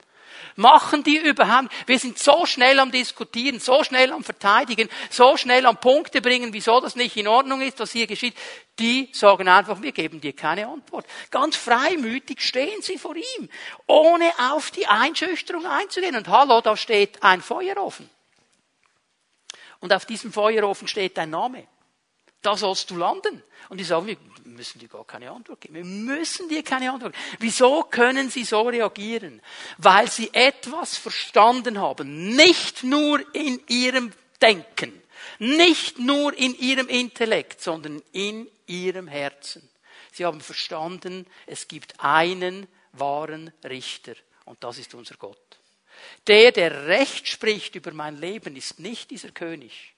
Machen 0.56 1.02
die 1.02 1.16
überhaupt? 1.16 1.68
Wir 1.86 1.98
sind 1.98 2.18
so 2.18 2.46
schnell 2.46 2.78
am 2.78 2.92
Diskutieren, 2.92 3.58
so 3.58 3.82
schnell 3.82 4.12
am 4.12 4.22
Verteidigen, 4.22 4.88
so 5.10 5.36
schnell 5.36 5.66
am 5.66 5.78
Punkte 5.78 6.20
bringen, 6.20 6.52
wieso 6.52 6.80
das 6.80 6.94
nicht 6.94 7.16
in 7.16 7.26
Ordnung 7.26 7.60
ist, 7.60 7.80
was 7.80 7.90
hier 7.90 8.06
geschieht. 8.06 8.34
Die 8.78 9.08
sagen 9.12 9.48
einfach, 9.48 9.82
wir 9.82 9.92
geben 9.92 10.20
dir 10.20 10.32
keine 10.32 10.68
Antwort. 10.68 11.06
Ganz 11.30 11.56
freimütig 11.56 12.40
stehen 12.40 12.82
sie 12.82 12.98
vor 12.98 13.16
ihm, 13.16 13.48
ohne 13.86 14.30
auf 14.52 14.70
die 14.70 14.86
Einschüchterung 14.86 15.66
einzugehen. 15.66 16.14
Und 16.14 16.28
hallo, 16.28 16.60
da 16.60 16.76
steht 16.76 17.22
ein 17.22 17.42
Feuerofen. 17.42 18.08
Und 19.80 19.92
auf 19.92 20.06
diesem 20.06 20.32
Feuerofen 20.32 20.86
steht 20.88 21.18
dein 21.18 21.30
Name. 21.30 21.66
Da 22.42 22.56
sollst 22.56 22.90
du 22.90 22.96
landen. 22.96 23.42
Und 23.68 23.78
die 23.78 23.84
sagen, 23.84 24.16
müssen 24.44 24.78
dir 24.78 24.88
gar 24.88 25.04
keine 25.04 25.30
Antwort 25.30 25.60
geben. 25.60 25.74
Wir 25.74 25.84
müssen 25.84 26.48
dir 26.48 26.62
keine 26.62 26.90
Antwort 26.90 27.12
geben. 27.14 27.36
Wieso 27.40 27.82
können 27.84 28.30
sie 28.30 28.44
so 28.44 28.62
reagieren? 28.62 29.40
Weil 29.78 30.10
sie 30.10 30.32
etwas 30.32 30.96
verstanden 30.96 31.80
haben. 31.80 32.34
Nicht 32.34 32.84
nur 32.84 33.24
in 33.34 33.60
ihrem 33.68 34.12
Denken. 34.40 35.02
Nicht 35.38 35.98
nur 35.98 36.36
in 36.36 36.54
ihrem 36.58 36.88
Intellekt, 36.88 37.60
sondern 37.60 38.02
in 38.12 38.48
ihrem 38.66 39.08
Herzen. 39.08 39.68
Sie 40.12 40.24
haben 40.24 40.40
verstanden, 40.40 41.26
es 41.46 41.66
gibt 41.66 41.94
einen 41.98 42.68
wahren 42.92 43.52
Richter. 43.64 44.14
Und 44.44 44.62
das 44.62 44.78
ist 44.78 44.94
unser 44.94 45.16
Gott. 45.16 45.38
Der, 46.26 46.52
der 46.52 46.86
Recht 46.86 47.28
spricht 47.28 47.74
über 47.74 47.92
mein 47.92 48.16
Leben, 48.16 48.56
ist 48.56 48.78
nicht 48.78 49.10
dieser 49.10 49.30
König. 49.30 49.93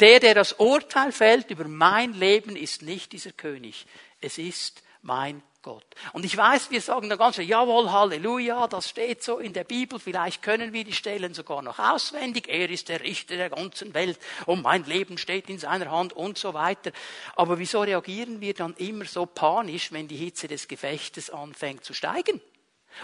Der, 0.00 0.20
der 0.20 0.34
das 0.34 0.54
Urteil 0.54 1.12
fällt 1.12 1.50
über 1.50 1.68
mein 1.68 2.12
Leben, 2.14 2.56
ist 2.56 2.82
nicht 2.82 3.12
dieser 3.12 3.32
König. 3.32 3.86
Es 4.20 4.38
ist 4.38 4.82
mein 5.02 5.42
Gott. 5.62 5.84
Und 6.12 6.24
ich 6.24 6.36
weiß, 6.36 6.70
wir 6.70 6.80
sagen 6.80 7.08
dann 7.08 7.18
ganz 7.18 7.34
schnell, 7.34 7.48
jawohl, 7.48 7.90
Halleluja, 7.90 8.68
das 8.68 8.88
steht 8.88 9.22
so 9.22 9.38
in 9.38 9.52
der 9.52 9.64
Bibel, 9.64 9.98
vielleicht 9.98 10.40
können 10.40 10.72
wir 10.72 10.84
die 10.84 10.92
Stellen 10.92 11.34
sogar 11.34 11.62
noch 11.62 11.78
auswendig, 11.78 12.48
er 12.48 12.70
ist 12.70 12.88
der 12.88 13.00
Richter 13.00 13.36
der 13.36 13.50
ganzen 13.50 13.92
Welt 13.92 14.18
und 14.46 14.62
mein 14.62 14.84
Leben 14.84 15.18
steht 15.18 15.50
in 15.50 15.58
seiner 15.58 15.90
Hand 15.90 16.12
und 16.12 16.38
so 16.38 16.54
weiter. 16.54 16.92
Aber 17.34 17.58
wieso 17.58 17.82
reagieren 17.82 18.40
wir 18.40 18.54
dann 18.54 18.74
immer 18.76 19.04
so 19.04 19.26
panisch, 19.26 19.92
wenn 19.92 20.08
die 20.08 20.16
Hitze 20.16 20.48
des 20.48 20.68
Gefechtes 20.68 21.28
anfängt 21.28 21.84
zu 21.84 21.92
steigen? 21.92 22.40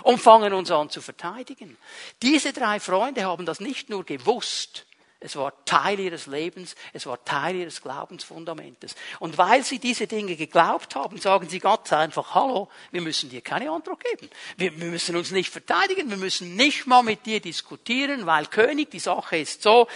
Und 0.02 0.18
fangen 0.18 0.54
uns 0.54 0.70
an 0.70 0.90
zu 0.90 1.00
verteidigen. 1.00 1.76
Diese 2.22 2.52
drei 2.52 2.80
Freunde 2.80 3.24
haben 3.24 3.46
das 3.46 3.60
nicht 3.60 3.90
nur 3.90 4.04
gewusst, 4.04 4.86
es 5.24 5.36
war 5.36 5.64
Teil 5.64 5.98
ihres 6.00 6.26
Lebens, 6.26 6.76
es 6.92 7.06
war 7.06 7.24
Teil 7.24 7.56
ihres 7.56 7.80
Glaubensfundamentes. 7.80 8.94
Und 9.20 9.38
weil 9.38 9.64
sie 9.64 9.78
diese 9.78 10.06
Dinge 10.06 10.36
geglaubt 10.36 10.94
haben, 10.96 11.18
sagen 11.18 11.48
sie 11.48 11.60
Gott 11.60 11.90
einfach, 11.94 12.34
hallo, 12.34 12.68
wir 12.90 13.00
müssen 13.00 13.30
dir 13.30 13.40
keine 13.40 13.70
Antwort 13.70 14.04
geben. 14.04 14.28
Wir, 14.58 14.78
wir 14.78 14.90
müssen 14.90 15.16
uns 15.16 15.30
nicht 15.30 15.50
verteidigen, 15.50 16.10
wir 16.10 16.18
müssen 16.18 16.56
nicht 16.56 16.86
mal 16.86 17.02
mit 17.02 17.24
dir 17.24 17.40
diskutieren, 17.40 18.26
weil 18.26 18.44
König, 18.46 18.90
die 18.90 18.98
Sache 18.98 19.38
ist 19.38 19.62
so, 19.62 19.88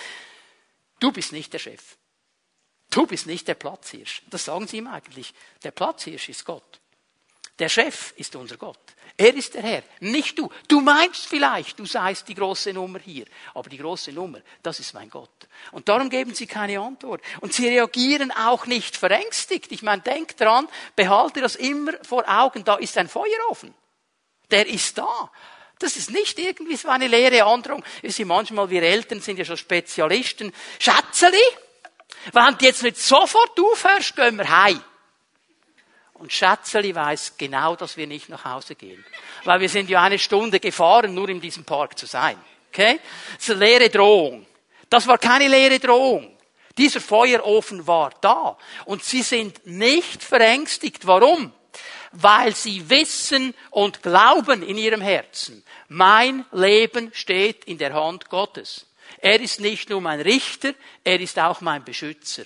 du 0.99 1.13
bist 1.13 1.33
nicht 1.33 1.53
der 1.53 1.59
Chef. 1.59 1.99
Du 2.89 3.07
bist 3.07 3.27
nicht 3.27 3.47
der 3.49 3.55
Platzhirsch. 3.55 4.23
Das 4.31 4.47
sagen 4.47 4.67
sie 4.67 4.79
ihm 4.79 4.87
eigentlich. 4.87 5.35
Der 5.63 5.73
Platzhirsch 5.73 6.31
ist 6.31 6.47
Gott. 6.47 6.81
Der 7.59 7.69
Chef 7.69 8.15
ist 8.17 8.35
unser 8.35 8.57
Gott. 8.57 8.81
Er 9.21 9.35
ist 9.35 9.55
der 9.55 9.63
Herr, 9.65 9.83
nicht 9.99 10.39
du. 10.39 10.49
Du 10.69 10.81
meinst 10.81 11.27
vielleicht, 11.27 11.77
du 11.81 11.85
seist 11.87 12.29
die 12.29 12.37
große 12.37 12.73
Nummer 12.73 13.01
hier, 13.01 13.27
aber 13.53 13.69
die 13.69 13.77
große 13.77 14.13
Nummer, 14.13 14.39
das 14.63 14.79
ist 14.79 14.95
mein 14.95 15.11
Gott. 15.11 15.49
Und 15.73 15.89
darum 15.89 16.09
geben 16.09 16.35
sie 16.35 16.47
keine 16.47 16.79
Antwort. 16.79 17.21
Und 17.41 17.53
sie 17.53 17.67
reagieren 17.67 18.31
auch 18.31 18.67
nicht 18.67 18.97
verängstigt. 18.97 19.73
Ich 19.73 19.83
meine, 19.83 20.03
denk 20.03 20.37
dran, 20.37 20.69
behalte 20.95 21.41
das 21.41 21.57
immer 21.57 21.95
vor 22.05 22.29
Augen, 22.29 22.63
da 22.63 22.77
ist 22.77 22.97
ein 22.97 23.09
Feuerofen. 23.09 23.75
Der 24.53 24.69
ist 24.69 24.97
da. 24.97 25.33
Das 25.81 25.97
ist 25.97 26.13
nicht 26.13 26.39
irgendwie 26.39 26.77
so 26.77 26.89
eine 26.89 27.09
leere 27.09 27.43
Androhung. 27.43 27.85
Ist 28.03 28.21
manchmal, 28.21 28.71
wir 28.71 28.85
Eltern 28.85 29.21
sind 29.21 29.41
ja 29.41 29.45
schon 29.45 29.57
Spezialisten. 29.57 30.53
Schätzeli, 30.79 31.43
wenn 32.33 32.57
du 32.57 32.65
jetzt 32.65 32.85
nicht 32.85 32.99
sofort 32.99 33.59
aufhörst, 33.59 34.15
gehen 34.15 34.37
wir 34.37 34.49
heim. 34.49 34.81
Und 36.19 36.33
Schätzeli 36.33 36.95
weiß 36.95 37.35
genau, 37.39 37.77
dass 37.77 37.97
wir 37.97 38.07
nicht 38.07 38.29
nach 38.29 38.45
Hause 38.45 38.75
gehen. 38.75 39.05
Weil 39.45 39.61
wir 39.61 39.69
sind 39.69 39.89
ja 39.89 40.03
eine 40.03 40.19
Stunde 40.19 40.59
gefahren, 40.59 41.15
nur 41.15 41.29
in 41.29 41.41
diesem 41.41 41.65
Park 41.65 41.97
zu 41.99 42.07
sein. 42.07 42.37
Okay? 42.73 42.99
Das 43.35 43.49
ist 43.49 43.51
eine 43.51 43.65
leere 43.65 43.89
Drohung. 43.89 44.47
Das 44.91 45.07
war 45.07 45.19
keine 45.19 45.49
leere 45.49 45.79
Drohung. 45.79 46.37
Dieser 46.77 47.01
Feuerofen 47.01 47.87
war 47.87 48.13
da. 48.21 48.57
Und 48.85 49.05
sie 49.05 49.23
sind 49.23 49.67
nicht 49.67 50.23
verängstigt. 50.23 51.07
Warum? 51.07 51.53
Weil 52.13 52.55
sie 52.55 52.89
wissen 52.89 53.55
und 53.71 54.03
glauben 54.03 54.63
in 54.63 54.79
ihrem 54.79 55.01
Herzen, 55.01 55.63
mein 55.89 56.47
Leben 56.53 57.11
steht 57.13 57.65
in 57.65 57.79
der 57.79 57.95
Hand 57.95 58.29
Gottes. 58.29 58.87
Er 59.19 59.41
ist 59.41 59.61
nicht 59.61 59.91
nur 59.91 60.01
mein 60.01 60.21
Richter, 60.21 60.73
er 61.05 61.21
ist 61.21 61.39
auch 61.39 61.61
mein 61.61 61.85
Beschützer. 61.85 62.45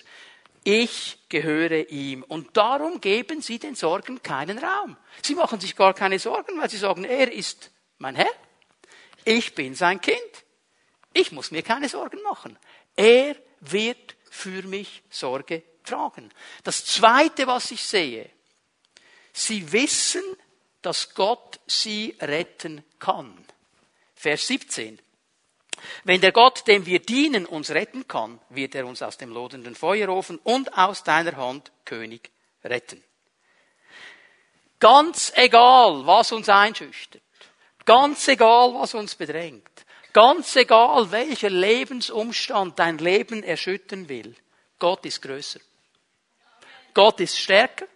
Ich 0.64 1.18
gehöre 1.28 1.90
ihm. 1.90 2.22
Und 2.22 2.56
darum 2.56 3.00
geben 3.00 3.42
sie 3.42 3.58
den 3.58 3.74
Sorgen 3.74 4.22
keinen 4.22 4.58
Raum. 4.58 4.96
Sie 5.22 5.34
machen 5.34 5.60
sich 5.60 5.74
gar 5.74 5.94
keine 5.94 6.18
Sorgen, 6.18 6.60
weil 6.60 6.70
sie 6.70 6.76
sagen, 6.76 7.04
er 7.04 7.32
ist 7.32 7.70
mein 7.98 8.14
Herr. 8.14 8.30
Ich 9.24 9.54
bin 9.54 9.74
sein 9.74 10.00
Kind. 10.00 10.44
Ich 11.12 11.32
muss 11.32 11.50
mir 11.50 11.62
keine 11.62 11.88
Sorgen 11.88 12.22
machen. 12.22 12.58
Er 12.96 13.36
wird 13.60 14.16
für 14.30 14.62
mich 14.62 15.02
Sorge 15.10 15.62
tragen. 15.84 16.30
Das 16.64 16.84
zweite, 16.84 17.46
was 17.46 17.70
ich 17.70 17.82
sehe, 17.82 18.30
sie 19.32 19.72
wissen, 19.72 20.22
dass 20.80 21.14
Gott 21.14 21.60
sie 21.66 22.16
retten 22.20 22.84
kann. 22.98 23.44
Vers 24.14 24.46
17. 24.46 24.98
Wenn 26.04 26.20
der 26.20 26.32
Gott, 26.32 26.66
dem 26.66 26.86
wir 26.86 27.00
dienen, 27.00 27.46
uns 27.46 27.70
retten 27.70 28.06
kann, 28.08 28.40
wird 28.50 28.74
er 28.74 28.86
uns 28.86 29.02
aus 29.02 29.18
dem 29.18 29.30
lodenden 29.30 29.74
Feuerofen 29.74 30.38
und 30.44 30.76
aus 30.76 31.04
deiner 31.04 31.36
Hand, 31.36 31.72
König, 31.84 32.30
retten. 32.64 33.02
Ganz 34.78 35.32
egal, 35.36 36.06
was 36.06 36.32
uns 36.32 36.48
einschüchtert, 36.48 37.22
ganz 37.84 38.26
egal, 38.28 38.74
was 38.74 38.94
uns 38.94 39.14
bedrängt, 39.14 39.84
ganz 40.12 40.56
egal, 40.56 41.10
welcher 41.10 41.50
Lebensumstand 41.50 42.78
dein 42.78 42.98
Leben 42.98 43.42
erschüttern 43.42 44.08
will, 44.08 44.34
Gott 44.78 45.06
ist 45.06 45.22
größer. 45.22 45.60
Gott 46.94 47.20
ist 47.20 47.38
stärker. 47.38 47.86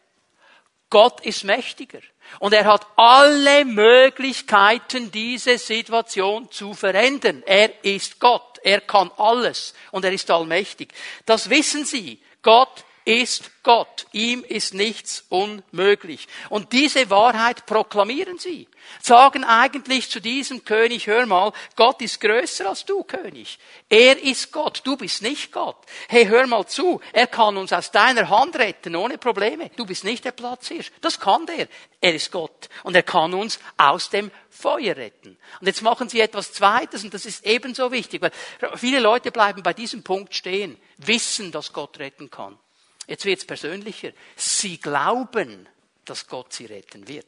Gott 0.89 1.21
ist 1.27 1.45
mächtiger. 1.45 2.01
Und 2.39 2.53
er 2.53 2.65
hat 2.65 2.87
alle 2.97 3.65
Möglichkeiten, 3.65 5.11
diese 5.11 5.59
Situation 5.59 6.51
zu 6.51 6.75
verändern. 6.75 7.43
Er 7.47 7.85
ist 7.85 8.21
Gott. 8.21 8.59
Er 8.63 8.81
kann 8.81 9.11
alles. 9.17 9.75
Und 9.91 10.05
er 10.05 10.13
ist 10.13 10.31
allmächtig. 10.31 10.93
Das 11.25 11.51
wissen 11.51 11.85
Sie. 11.85 12.21
Gott 12.43 12.85
ist 13.07 13.63
Gott. 13.63 14.07
Ihm 14.13 14.45
ist 14.45 14.75
nichts 14.75 15.25
unmöglich. 15.29 16.27
Und 16.51 16.73
diese 16.73 17.09
Wahrheit 17.09 17.65
proklamieren 17.65 18.39
sie. 18.39 18.69
Sagen 19.01 19.45
eigentlich 19.45 20.11
zu 20.11 20.21
diesem 20.21 20.65
König, 20.65 21.07
hör 21.07 21.25
mal, 21.25 21.53
Gott 21.77 22.03
ist 22.03 22.21
größer 22.21 22.69
als 22.69 22.85
du, 22.85 23.05
König. 23.05 23.59
Er 23.89 24.21
ist 24.21 24.51
Gott, 24.51 24.83
du 24.85 24.97
bist 24.97 25.23
nicht 25.23 25.53
Gott. 25.53 25.77
Hey, 26.09 26.27
hör 26.27 26.47
mal 26.49 26.67
zu, 26.67 27.01
er 27.13 27.29
kann 27.29 27.57
uns 27.57 27.73
aus 27.73 27.93
deiner 27.93 28.29
Hand 28.29 28.57
retten, 28.57 28.97
ohne 28.97 29.19
Probleme. 29.19 29.71
Du 29.77 29.87
bist 29.87 30.05
nicht 30.05 30.25
der 30.25 30.33
Platzhirsch. 30.33 30.91
Das 31.01 31.21
kann 31.21 31.47
der. 31.47 31.69
Er 32.01 32.15
ist 32.15 32.33
Gott. 32.33 32.69
Und 32.83 32.97
er 32.97 33.05
kann 33.05 33.35
uns 33.35 33.61
aus 33.77 34.11
dem 34.11 34.33
Feuer 34.51 34.97
retten. 34.97 35.39
Und 35.61 35.67
jetzt 35.67 35.83
machen 35.83 36.09
sie 36.09 36.21
etwas 36.21 36.53
Zweites, 36.53 37.05
und 37.05 37.15
das 37.15 37.25
ist 37.25 37.47
ebenso 37.47 37.93
wichtig, 37.93 38.21
weil 38.21 38.33
viele 38.77 38.99
Leute 38.99 39.31
bleiben 39.31 39.63
bei 39.63 39.75
diesem 39.75 40.03
Punkt 40.03 40.35
stehen, 40.35 40.77
wissen, 40.99 41.53
dass 41.53 41.73
Gott 41.73 42.01
retten 42.01 42.31
kann. 42.31 42.59
Jetzt 43.07 43.25
wird 43.25 43.39
es 43.41 43.47
persönlicher. 43.47 44.13
Sie 44.35 44.79
glauben, 44.79 45.69
dass 46.05 46.27
Gott 46.27 46.53
sie 46.53 46.67
retten 46.67 47.07
wird. 47.09 47.27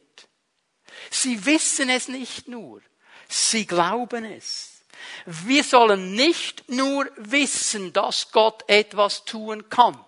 Sie 1.09 1.45
wissen 1.45 1.89
es 1.89 2.07
nicht 2.07 2.47
nur, 2.47 2.81
sie 3.27 3.65
glauben 3.65 4.25
es. 4.25 4.81
Wir 5.25 5.63
sollen 5.63 6.13
nicht 6.13 6.67
nur 6.69 7.09
wissen, 7.15 7.93
dass 7.93 8.31
Gott 8.31 8.63
etwas 8.67 9.23
tun 9.25 9.69
kann. 9.69 10.03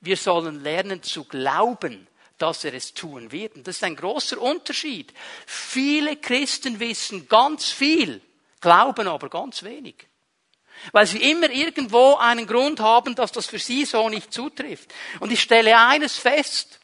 Wir 0.00 0.16
sollen 0.16 0.62
lernen 0.62 1.02
zu 1.02 1.24
glauben, 1.24 2.06
dass 2.36 2.64
er 2.64 2.74
es 2.74 2.94
tun 2.94 3.32
wird. 3.32 3.56
Und 3.56 3.66
das 3.66 3.76
ist 3.76 3.84
ein 3.84 3.96
großer 3.96 4.40
Unterschied. 4.40 5.12
Viele 5.46 6.16
Christen 6.16 6.78
wissen 6.78 7.28
ganz 7.28 7.70
viel, 7.70 8.20
glauben 8.60 9.08
aber 9.08 9.28
ganz 9.28 9.62
wenig. 9.62 10.07
Weil 10.92 11.06
sie 11.06 11.30
immer 11.30 11.50
irgendwo 11.50 12.16
einen 12.16 12.46
Grund 12.46 12.80
haben, 12.80 13.14
dass 13.14 13.32
das 13.32 13.46
für 13.46 13.58
sie 13.58 13.84
so 13.84 14.08
nicht 14.08 14.32
zutrifft. 14.32 14.92
Und 15.20 15.32
ich 15.32 15.40
stelle 15.40 15.78
eines 15.78 16.18
fest, 16.18 16.78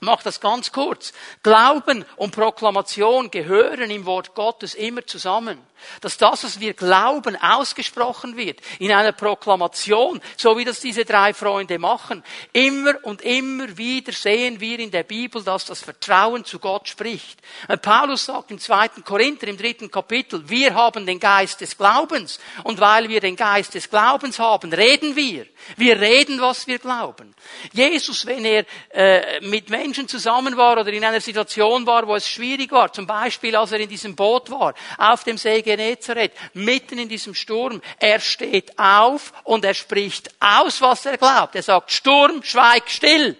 mach 0.00 0.22
das 0.22 0.40
ganz 0.40 0.72
kurz. 0.72 1.12
Glauben 1.42 2.04
und 2.16 2.34
Proklamation 2.34 3.30
gehören 3.30 3.90
im 3.90 4.06
Wort 4.06 4.34
Gottes 4.34 4.74
immer 4.74 5.06
zusammen 5.06 5.58
dass 6.00 6.16
das, 6.16 6.44
was 6.44 6.60
wir 6.60 6.74
glauben, 6.74 7.36
ausgesprochen 7.40 8.36
wird 8.36 8.60
in 8.78 8.92
einer 8.92 9.12
Proklamation, 9.12 10.20
so 10.36 10.56
wie 10.56 10.64
das 10.64 10.80
diese 10.80 11.04
drei 11.04 11.34
Freunde 11.34 11.78
machen. 11.78 12.22
Immer 12.52 12.94
und 13.02 13.22
immer 13.22 13.76
wieder 13.76 14.12
sehen 14.12 14.60
wir 14.60 14.78
in 14.78 14.90
der 14.90 15.02
Bibel, 15.02 15.42
dass 15.42 15.64
das 15.64 15.80
Vertrauen 15.80 16.44
zu 16.44 16.58
Gott 16.58 16.88
spricht. 16.88 17.40
Paulus 17.82 18.24
sagt 18.24 18.50
im 18.50 18.58
zweiten 18.58 19.04
Korinther, 19.04 19.48
im 19.48 19.56
dritten 19.56 19.90
Kapitel, 19.90 20.48
wir 20.48 20.74
haben 20.74 21.06
den 21.06 21.20
Geist 21.20 21.60
des 21.60 21.76
Glaubens 21.76 22.38
und 22.64 22.80
weil 22.80 23.08
wir 23.08 23.20
den 23.20 23.36
Geist 23.36 23.74
des 23.74 23.88
Glaubens 23.88 24.38
haben, 24.38 24.72
reden 24.72 25.16
wir. 25.16 25.46
Wir 25.76 26.00
reden, 26.00 26.40
was 26.40 26.66
wir 26.66 26.78
glauben. 26.78 27.34
Jesus, 27.72 28.26
wenn 28.26 28.44
er 28.44 28.64
äh, 28.90 29.40
mit 29.40 29.70
Menschen 29.70 30.08
zusammen 30.08 30.56
war 30.56 30.78
oder 30.78 30.92
in 30.92 31.04
einer 31.04 31.20
Situation 31.20 31.86
war, 31.86 32.06
wo 32.06 32.14
es 32.14 32.28
schwierig 32.28 32.70
war, 32.72 32.92
zum 32.92 33.06
Beispiel 33.06 33.54
als 33.56 33.72
er 33.72 33.80
in 33.80 33.88
diesem 33.88 34.14
Boot 34.14 34.50
war, 34.50 34.74
auf 34.96 35.24
dem 35.24 35.36
See 35.36 35.62
Genezareth, 35.68 36.32
mitten 36.54 36.98
in 36.98 37.08
diesem 37.08 37.34
Sturm. 37.34 37.80
Er 37.98 38.20
steht 38.20 38.78
auf 38.78 39.32
und 39.44 39.64
er 39.64 39.74
spricht 39.74 40.30
aus, 40.40 40.80
was 40.80 41.06
er 41.06 41.18
glaubt. 41.18 41.54
Er 41.54 41.62
sagt, 41.62 41.92
Sturm, 41.92 42.42
schweig 42.42 42.90
still. 42.90 43.36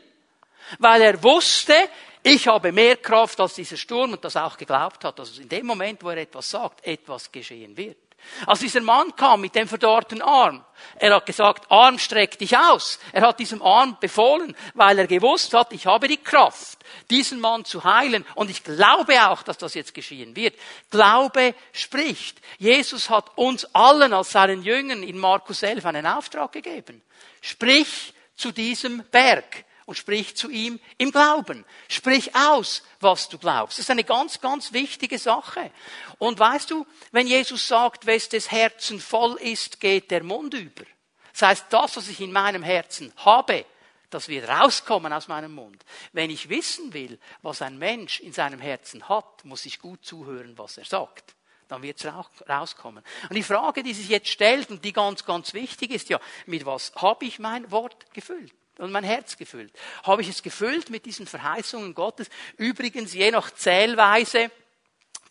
Weil 0.78 1.02
er 1.02 1.22
wusste, 1.22 1.74
ich 2.22 2.46
habe 2.46 2.72
mehr 2.72 2.96
Kraft 2.96 3.40
als 3.40 3.54
dieser 3.54 3.76
Sturm 3.76 4.12
und 4.12 4.24
das 4.24 4.36
auch 4.36 4.56
geglaubt 4.56 5.04
hat, 5.04 5.18
dass 5.18 5.38
in 5.38 5.48
dem 5.48 5.66
Moment, 5.66 6.02
wo 6.02 6.10
er 6.10 6.18
etwas 6.18 6.50
sagt, 6.50 6.86
etwas 6.86 7.32
geschehen 7.32 7.76
wird. 7.76 8.07
Als 8.46 8.60
dieser 8.60 8.80
Mann 8.80 9.14
kam 9.16 9.40
mit 9.40 9.54
dem 9.54 9.68
verdorrten 9.68 10.22
Arm, 10.22 10.64
er 10.96 11.14
hat 11.14 11.26
gesagt, 11.26 11.70
Arm 11.70 11.98
streck 11.98 12.38
dich 12.38 12.56
aus. 12.56 12.98
Er 13.12 13.22
hat 13.22 13.38
diesem 13.38 13.62
Arm 13.62 13.96
befohlen, 14.00 14.56
weil 14.74 14.98
er 14.98 15.06
gewusst 15.06 15.54
hat, 15.54 15.72
ich 15.72 15.86
habe 15.86 16.08
die 16.08 16.16
Kraft, 16.16 16.78
diesen 17.10 17.40
Mann 17.40 17.64
zu 17.64 17.84
heilen. 17.84 18.24
Und 18.34 18.50
ich 18.50 18.64
glaube 18.64 19.28
auch, 19.28 19.42
dass 19.42 19.58
das 19.58 19.74
jetzt 19.74 19.94
geschehen 19.94 20.34
wird. 20.36 20.54
Glaube 20.90 21.54
spricht. 21.72 22.40
Jesus 22.58 23.10
hat 23.10 23.36
uns 23.36 23.64
allen 23.74 24.12
als 24.12 24.30
seinen 24.30 24.62
Jüngern 24.62 25.02
in 25.02 25.18
Markus 25.18 25.62
11 25.62 25.86
einen 25.86 26.06
Auftrag 26.06 26.52
gegeben. 26.52 27.02
Sprich 27.40 28.12
zu 28.36 28.52
diesem 28.52 29.04
Berg 29.10 29.64
und 29.88 29.96
sprich 29.96 30.36
zu 30.36 30.50
ihm 30.50 30.78
im 30.98 31.10
Glauben. 31.10 31.64
Sprich 31.88 32.36
aus, 32.36 32.82
was 33.00 33.30
du 33.30 33.38
glaubst. 33.38 33.78
Das 33.78 33.86
ist 33.86 33.90
eine 33.90 34.04
ganz, 34.04 34.38
ganz 34.38 34.74
wichtige 34.74 35.18
Sache. 35.18 35.70
Und 36.18 36.38
weißt 36.38 36.70
du, 36.70 36.86
wenn 37.10 37.26
Jesus 37.26 37.66
sagt, 37.66 38.04
wes 38.04 38.28
des 38.28 38.50
Herzen 38.50 39.00
voll 39.00 39.36
ist, 39.40 39.80
geht 39.80 40.10
der 40.10 40.22
Mund 40.22 40.52
über. 40.52 40.84
Das 41.32 41.40
heißt, 41.40 41.66
das, 41.70 41.96
was 41.96 42.08
ich 42.08 42.20
in 42.20 42.32
meinem 42.32 42.62
Herzen 42.62 43.14
habe, 43.16 43.64
das 44.10 44.28
wird 44.28 44.46
rauskommen 44.46 45.10
aus 45.10 45.26
meinem 45.26 45.54
Mund. 45.54 45.82
Wenn 46.12 46.28
ich 46.28 46.50
wissen 46.50 46.92
will, 46.92 47.18
was 47.40 47.62
ein 47.62 47.78
Mensch 47.78 48.20
in 48.20 48.34
seinem 48.34 48.60
Herzen 48.60 49.08
hat, 49.08 49.42
muss 49.46 49.64
ich 49.64 49.78
gut 49.78 50.04
zuhören, 50.04 50.58
was 50.58 50.76
er 50.76 50.84
sagt. 50.84 51.34
Dann 51.66 51.80
wird 51.80 52.04
es 52.04 52.12
rauskommen. 52.46 53.02
Und 53.30 53.36
die 53.36 53.42
Frage, 53.42 53.82
die 53.82 53.94
sich 53.94 54.10
jetzt 54.10 54.28
stellt 54.28 54.68
und 54.68 54.84
die 54.84 54.92
ganz, 54.92 55.24
ganz 55.24 55.54
wichtig 55.54 55.92
ist, 55.92 56.10
ja, 56.10 56.20
mit 56.44 56.66
was 56.66 56.92
habe 56.96 57.24
ich 57.24 57.38
mein 57.38 57.70
Wort 57.70 58.12
gefüllt? 58.12 58.52
Und 58.78 58.90
mein 58.92 59.04
Herz 59.04 59.36
gefüllt. 59.36 59.72
Habe 60.04 60.22
ich 60.22 60.28
es 60.28 60.42
gefüllt 60.42 60.90
mit 60.90 61.04
diesen 61.04 61.26
Verheißungen 61.26 61.94
Gottes? 61.94 62.28
Übrigens, 62.56 63.12
je 63.12 63.30
nach 63.30 63.50
Zählweise, 63.50 64.50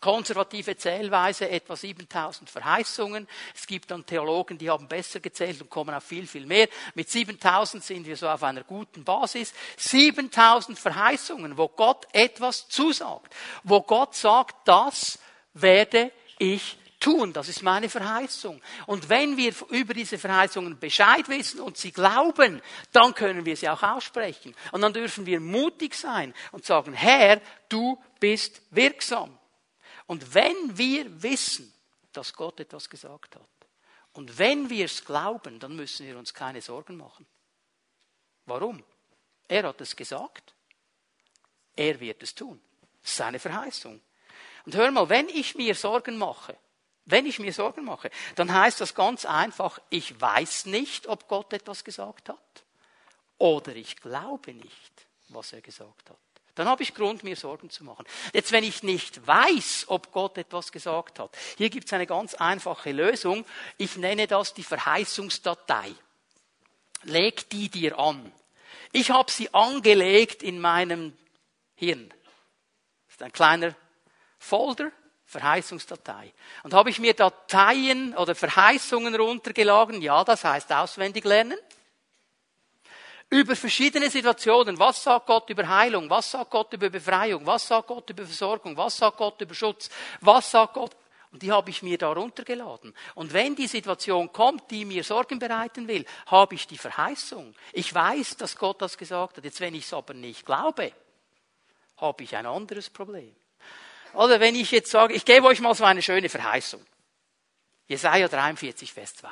konservative 0.00 0.76
Zählweise 0.76 1.48
etwa 1.48 1.76
7000 1.76 2.48
Verheißungen. 2.48 3.28
Es 3.54 3.66
gibt 3.66 3.90
dann 3.90 4.06
Theologen, 4.06 4.58
die 4.58 4.70
haben 4.70 4.88
besser 4.88 5.20
gezählt 5.20 5.60
und 5.60 5.70
kommen 5.70 5.94
auf 5.94 6.04
viel, 6.04 6.26
viel 6.26 6.46
mehr. 6.46 6.68
Mit 6.94 7.10
7000 7.10 7.82
sind 7.82 8.06
wir 8.06 8.16
so 8.16 8.28
auf 8.28 8.42
einer 8.42 8.64
guten 8.64 9.04
Basis. 9.04 9.52
7000 9.76 10.78
Verheißungen, 10.78 11.56
wo 11.56 11.68
Gott 11.68 12.06
etwas 12.12 12.68
zusagt. 12.68 13.34
Wo 13.64 13.82
Gott 13.82 14.14
sagt, 14.14 14.56
das 14.68 15.18
werde 15.54 16.12
ich 16.38 16.77
tun. 17.00 17.32
Das 17.32 17.48
ist 17.48 17.62
meine 17.62 17.88
Verheißung. 17.88 18.60
Und 18.86 19.08
wenn 19.08 19.36
wir 19.36 19.54
über 19.70 19.94
diese 19.94 20.18
Verheißungen 20.18 20.78
Bescheid 20.78 21.28
wissen 21.28 21.60
und 21.60 21.76
sie 21.76 21.92
glauben, 21.92 22.60
dann 22.92 23.14
können 23.14 23.44
wir 23.44 23.56
sie 23.56 23.68
auch 23.68 23.82
aussprechen. 23.82 24.54
Und 24.72 24.80
dann 24.80 24.92
dürfen 24.92 25.26
wir 25.26 25.40
mutig 25.40 25.94
sein 25.94 26.34
und 26.52 26.64
sagen, 26.64 26.92
Herr, 26.92 27.40
du 27.68 28.02
bist 28.20 28.62
wirksam. 28.70 29.38
Und 30.06 30.34
wenn 30.34 30.76
wir 30.76 31.22
wissen, 31.22 31.72
dass 32.12 32.32
Gott 32.32 32.60
etwas 32.60 32.88
gesagt 32.88 33.36
hat, 33.36 33.48
und 34.12 34.36
wenn 34.38 34.68
wir 34.68 34.86
es 34.86 35.04
glauben, 35.04 35.60
dann 35.60 35.76
müssen 35.76 36.06
wir 36.06 36.18
uns 36.18 36.34
keine 36.34 36.60
Sorgen 36.60 36.96
machen. 36.96 37.24
Warum? 38.46 38.82
Er 39.46 39.62
hat 39.64 39.80
es 39.80 39.94
gesagt. 39.94 40.54
Er 41.76 42.00
wird 42.00 42.22
es 42.22 42.34
tun. 42.34 42.60
Das 43.00 43.10
ist 43.10 43.16
seine 43.16 43.38
Verheißung. 43.38 44.00
Und 44.64 44.74
hör 44.74 44.90
mal, 44.90 45.08
wenn 45.08 45.28
ich 45.28 45.54
mir 45.54 45.74
Sorgen 45.74 46.18
mache, 46.18 46.56
wenn 47.08 47.24
ich 47.24 47.38
mir 47.38 47.52
Sorgen 47.54 47.84
mache, 47.84 48.10
dann 48.34 48.52
heißt 48.52 48.80
das 48.80 48.94
ganz 48.94 49.24
einfach, 49.24 49.80
ich 49.88 50.20
weiß 50.20 50.66
nicht, 50.66 51.06
ob 51.06 51.26
Gott 51.26 51.52
etwas 51.54 51.82
gesagt 51.82 52.28
hat 52.28 52.64
oder 53.38 53.74
ich 53.74 53.96
glaube 53.96 54.52
nicht, 54.52 54.92
was 55.28 55.54
er 55.54 55.62
gesagt 55.62 56.10
hat. 56.10 56.18
Dann 56.54 56.68
habe 56.68 56.82
ich 56.82 56.92
Grund, 56.92 57.24
mir 57.24 57.36
Sorgen 57.36 57.70
zu 57.70 57.84
machen. 57.84 58.04
Jetzt, 58.32 58.52
wenn 58.52 58.64
ich 58.64 58.82
nicht 58.82 59.26
weiß, 59.26 59.86
ob 59.88 60.12
Gott 60.12 60.36
etwas 60.36 60.70
gesagt 60.70 61.18
hat, 61.18 61.30
hier 61.56 61.70
gibt 61.70 61.86
es 61.86 61.92
eine 61.92 62.06
ganz 62.06 62.34
einfache 62.34 62.92
Lösung. 62.92 63.46
Ich 63.78 63.96
nenne 63.96 64.26
das 64.26 64.54
die 64.54 64.64
Verheißungsdatei. 64.64 65.94
Leg 67.04 67.48
die 67.50 67.68
dir 67.68 67.98
an. 67.98 68.32
Ich 68.92 69.10
habe 69.10 69.30
sie 69.30 69.54
angelegt 69.54 70.42
in 70.42 70.60
meinem 70.60 71.16
Hirn. 71.74 72.08
Das 73.06 73.14
ist 73.14 73.22
ein 73.22 73.32
kleiner 73.32 73.74
Folder 74.38 74.90
Verheißungsdatei. 75.28 76.32
Und 76.62 76.72
habe 76.72 76.88
ich 76.88 76.98
mir 76.98 77.12
Dateien 77.12 78.16
oder 78.16 78.34
Verheißungen 78.34 79.14
runtergeladen? 79.14 80.00
Ja, 80.00 80.24
das 80.24 80.42
heißt 80.42 80.72
auswendig 80.72 81.24
lernen. 81.24 81.58
Über 83.28 83.54
verschiedene 83.54 84.08
Situationen. 84.08 84.78
Was 84.78 85.02
sagt 85.02 85.26
Gott 85.26 85.50
über 85.50 85.68
Heilung? 85.68 86.08
Was 86.08 86.30
sagt 86.30 86.50
Gott 86.50 86.72
über 86.72 86.88
Befreiung? 86.88 87.44
Was 87.44 87.68
sagt 87.68 87.88
Gott 87.88 88.08
über 88.08 88.24
Versorgung? 88.24 88.74
Was 88.74 88.96
sagt 88.96 89.18
Gott 89.18 89.38
über 89.42 89.54
Schutz? 89.54 89.90
Was 90.22 90.50
sagt 90.50 90.72
Gott? 90.72 90.96
Und 91.30 91.42
die 91.42 91.52
habe 91.52 91.68
ich 91.68 91.82
mir 91.82 91.98
da 91.98 92.10
runtergeladen. 92.10 92.94
Und 93.14 93.34
wenn 93.34 93.54
die 93.54 93.66
Situation 93.66 94.32
kommt, 94.32 94.70
die 94.70 94.86
mir 94.86 95.04
Sorgen 95.04 95.38
bereiten 95.38 95.86
will, 95.88 96.06
habe 96.24 96.54
ich 96.54 96.66
die 96.66 96.78
Verheißung. 96.78 97.54
Ich 97.74 97.94
weiß, 97.94 98.38
dass 98.38 98.56
Gott 98.56 98.80
das 98.80 98.96
gesagt 98.96 99.36
hat. 99.36 99.44
Jetzt, 99.44 99.60
wenn 99.60 99.74
ich 99.74 99.84
es 99.84 99.92
aber 99.92 100.14
nicht 100.14 100.46
glaube, 100.46 100.90
habe 101.98 102.22
ich 102.22 102.34
ein 102.34 102.46
anderes 102.46 102.88
Problem. 102.88 103.36
Oder 104.18 104.40
wenn 104.40 104.56
ich 104.56 104.72
jetzt 104.72 104.90
sage, 104.90 105.14
ich 105.14 105.24
gebe 105.24 105.46
euch 105.46 105.60
mal 105.60 105.76
so 105.76 105.84
eine 105.84 106.02
schöne 106.02 106.28
Verheißung. 106.28 106.84
Jesaja 107.86 108.26
43, 108.26 108.92
Vers 108.92 109.14
2. 109.14 109.28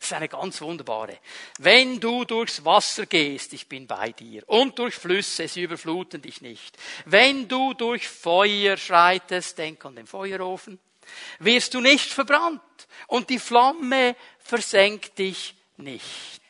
Das 0.00 0.08
ist 0.08 0.12
eine 0.14 0.28
ganz 0.28 0.60
wunderbare. 0.60 1.16
Wenn 1.58 2.00
du 2.00 2.24
durchs 2.24 2.64
Wasser 2.64 3.06
gehst, 3.06 3.52
ich 3.52 3.68
bin 3.68 3.86
bei 3.86 4.10
dir. 4.10 4.42
Und 4.48 4.80
durch 4.80 4.96
Flüsse, 4.96 5.46
sie 5.46 5.62
überfluten 5.62 6.22
dich 6.22 6.40
nicht. 6.40 6.76
Wenn 7.04 7.46
du 7.46 7.72
durch 7.74 8.08
Feuer 8.08 8.76
schreitest, 8.76 9.58
denk 9.58 9.84
an 9.84 9.94
den 9.94 10.08
Feuerofen, 10.08 10.80
wirst 11.38 11.74
du 11.74 11.80
nicht 11.80 12.10
verbrannt. 12.10 12.60
Und 13.06 13.30
die 13.30 13.38
Flamme 13.38 14.16
versenkt 14.40 15.20
dich 15.20 15.54
nicht. 15.76 16.42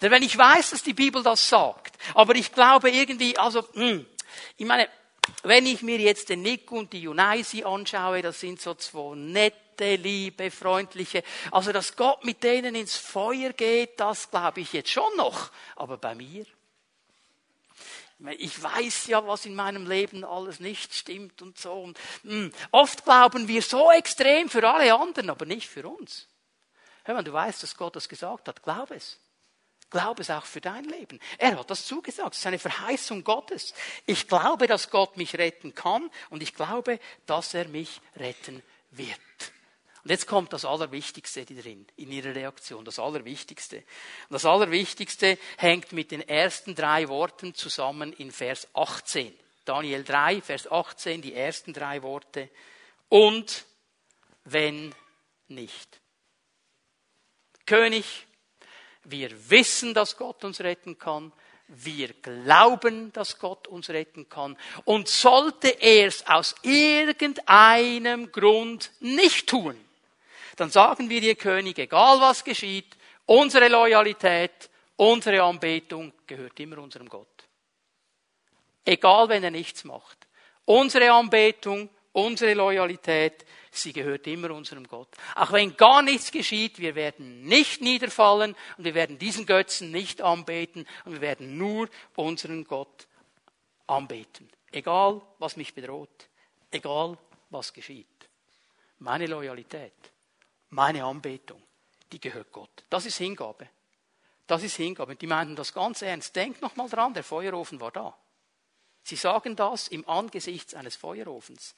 Denn 0.00 0.10
wenn 0.10 0.22
ich 0.22 0.38
weiß, 0.38 0.70
dass 0.70 0.82
die 0.82 0.94
Bibel 0.94 1.22
das 1.22 1.46
sagt, 1.46 1.94
aber 2.14 2.36
ich 2.36 2.52
glaube 2.52 2.90
irgendwie, 2.90 3.36
also, 3.36 3.68
hm, 3.74 4.06
ich 4.56 4.66
meine, 4.66 4.88
wenn 5.42 5.66
ich 5.66 5.82
mir 5.82 5.98
jetzt 5.98 6.28
den 6.28 6.42
Nick 6.42 6.70
und 6.72 6.92
die 6.92 7.02
Junaisi 7.02 7.64
anschaue, 7.64 8.22
das 8.22 8.40
sind 8.40 8.60
so 8.60 8.74
zwei 8.74 9.16
nette, 9.16 9.96
liebe, 9.96 10.50
freundliche, 10.50 11.22
also 11.50 11.72
dass 11.72 11.96
Gott 11.96 12.24
mit 12.24 12.42
denen 12.42 12.74
ins 12.74 12.96
Feuer 12.96 13.52
geht, 13.52 14.00
das 14.00 14.30
glaube 14.30 14.60
ich 14.60 14.72
jetzt 14.72 14.90
schon 14.90 15.16
noch. 15.16 15.50
Aber 15.76 15.96
bei 15.96 16.14
mir? 16.14 16.44
Ich 18.36 18.60
weiß 18.60 19.06
ja, 19.06 19.24
was 19.26 19.46
in 19.46 19.54
meinem 19.54 19.86
Leben 19.86 20.24
alles 20.24 20.58
nicht 20.58 20.92
stimmt 20.92 21.40
und 21.40 21.56
so. 21.56 21.72
Und, 21.72 21.98
mh, 22.24 22.32
hm, 22.32 22.52
oft 22.72 23.04
glauben 23.04 23.46
wir 23.46 23.62
so 23.62 23.92
extrem 23.92 24.48
für 24.48 24.68
alle 24.68 24.92
anderen, 24.92 25.30
aber 25.30 25.46
nicht 25.46 25.68
für 25.68 25.86
uns. 25.88 26.26
Hör 27.04 27.14
mal, 27.14 27.22
du 27.22 27.32
weißt, 27.32 27.62
dass 27.62 27.76
Gott 27.76 27.94
das 27.94 28.08
gesagt 28.08 28.48
hat, 28.48 28.62
glaub 28.62 28.90
es. 28.90 29.18
Glaube 29.90 30.20
es 30.22 30.30
auch 30.30 30.44
für 30.44 30.60
dein 30.60 30.84
Leben. 30.84 31.18
Er 31.38 31.58
hat 31.58 31.70
das 31.70 31.86
zugesagt. 31.86 32.34
Es 32.34 32.40
ist 32.40 32.46
eine 32.46 32.58
Verheißung 32.58 33.24
Gottes. 33.24 33.72
Ich 34.04 34.28
glaube, 34.28 34.66
dass 34.66 34.90
Gott 34.90 35.16
mich 35.16 35.36
retten 35.38 35.74
kann 35.74 36.10
und 36.28 36.42
ich 36.42 36.54
glaube, 36.54 37.00
dass 37.26 37.54
er 37.54 37.68
mich 37.68 38.00
retten 38.16 38.62
wird. 38.90 39.18
Und 40.04 40.10
jetzt 40.10 40.26
kommt 40.26 40.52
das 40.52 40.64
Allerwichtigste 40.64 41.44
drin, 41.44 41.86
in 41.96 42.12
ihrer 42.12 42.34
Reaktion, 42.34 42.84
das 42.84 42.98
Allerwichtigste. 42.98 43.78
Und 43.78 43.84
das 44.30 44.44
Allerwichtigste 44.44 45.38
hängt 45.56 45.92
mit 45.92 46.10
den 46.10 46.26
ersten 46.26 46.74
drei 46.74 47.08
Worten 47.08 47.54
zusammen 47.54 48.12
in 48.12 48.30
Vers 48.30 48.68
18. 48.74 49.34
Daniel 49.64 50.04
3, 50.04 50.40
Vers 50.40 50.70
18, 50.70 51.20
die 51.20 51.34
ersten 51.34 51.74
drei 51.74 52.02
Worte. 52.02 52.48
Und 53.08 53.66
wenn 54.44 54.94
nicht. 55.48 56.00
König, 57.66 58.27
wir 59.10 59.30
wissen, 59.50 59.94
dass 59.94 60.16
Gott 60.16 60.44
uns 60.44 60.60
retten 60.60 60.98
kann. 60.98 61.32
Wir 61.68 62.14
glauben, 62.14 63.12
dass 63.12 63.38
Gott 63.38 63.68
uns 63.68 63.90
retten 63.90 64.28
kann. 64.28 64.56
Und 64.84 65.08
sollte 65.08 65.68
er 65.68 66.06
es 66.06 66.26
aus 66.26 66.54
irgendeinem 66.62 68.32
Grund 68.32 68.90
nicht 69.00 69.48
tun, 69.48 69.78
dann 70.56 70.70
sagen 70.70 71.08
wir 71.08 71.20
dir 71.20 71.36
König, 71.36 71.78
egal 71.78 72.20
was 72.20 72.42
geschieht, 72.42 72.96
unsere 73.26 73.68
Loyalität, 73.68 74.68
unsere 74.96 75.42
Anbetung 75.42 76.12
gehört 76.26 76.58
immer 76.58 76.78
unserem 76.78 77.08
Gott. 77.08 77.28
Egal 78.84 79.28
wenn 79.28 79.44
er 79.44 79.52
nichts 79.52 79.84
macht. 79.84 80.26
Unsere 80.64 81.12
Anbetung, 81.12 81.88
unsere 82.12 82.54
Loyalität, 82.54 83.44
sie 83.70 83.92
gehört 83.92 84.26
immer 84.26 84.50
unserem 84.50 84.86
Gott. 84.86 85.08
Auch 85.34 85.52
wenn 85.52 85.76
gar 85.76 86.02
nichts 86.02 86.30
geschieht, 86.30 86.78
wir 86.78 86.94
werden 86.94 87.42
nicht 87.44 87.80
niederfallen 87.80 88.54
und 88.76 88.84
wir 88.84 88.94
werden 88.94 89.18
diesen 89.18 89.46
Götzen 89.46 89.90
nicht 89.90 90.22
anbeten 90.22 90.86
und 91.04 91.12
wir 91.12 91.20
werden 91.20 91.56
nur 91.56 91.88
unseren 92.16 92.64
Gott 92.64 93.06
anbeten. 93.86 94.48
Egal, 94.72 95.22
was 95.38 95.56
mich 95.56 95.74
bedroht, 95.74 96.28
egal, 96.70 97.16
was 97.50 97.72
geschieht. 97.72 98.06
Meine 98.98 99.26
Loyalität 99.26 99.92
meine 100.70 101.04
Anbetung, 101.04 101.62
die 102.12 102.20
gehört 102.20 102.52
Gott. 102.52 102.84
Das 102.90 103.06
ist 103.06 103.16
Hingabe. 103.16 103.68
Das 104.46 104.62
ist 104.62 104.76
Hingabe. 104.76 105.16
Die 105.16 105.26
meinten 105.26 105.56
das 105.56 105.72
ganz 105.72 106.02
ernst. 106.02 106.34
Denkt 106.36 106.62
noch 106.62 106.76
mal 106.76 106.88
dran, 106.88 107.14
der 107.14 107.24
Feuerofen 107.24 107.80
war 107.80 107.90
da. 107.90 108.16
Sie 109.02 109.16
sagen 109.16 109.56
das 109.56 109.88
im 109.88 110.06
Angesicht 110.08 110.74
eines 110.74 110.96
Feuerofens. 110.96 111.74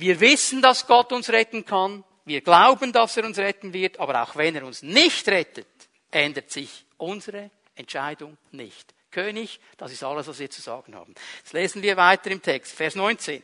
Wir 0.00 0.18
wissen, 0.20 0.62
dass 0.62 0.86
Gott 0.86 1.12
uns 1.12 1.30
retten 1.30 1.64
kann. 1.64 2.04
Wir 2.24 2.40
glauben, 2.40 2.92
dass 2.92 3.16
er 3.16 3.24
uns 3.24 3.38
retten 3.38 3.72
wird. 3.72 4.00
Aber 4.00 4.22
auch 4.22 4.36
wenn 4.36 4.56
er 4.56 4.64
uns 4.64 4.82
nicht 4.82 5.28
rettet, 5.28 5.66
ändert 6.10 6.50
sich 6.50 6.86
unsere 6.96 7.50
Entscheidung 7.74 8.36
nicht. 8.50 8.94
König, 9.10 9.60
das 9.76 9.92
ist 9.92 10.02
alles, 10.04 10.26
was 10.26 10.38
wir 10.38 10.50
zu 10.50 10.62
sagen 10.62 10.94
haben. 10.94 11.14
Jetzt 11.38 11.52
lesen 11.52 11.82
wir 11.82 11.96
weiter 11.96 12.30
im 12.30 12.40
Text. 12.40 12.74
Vers 12.74 12.94
19. 12.94 13.42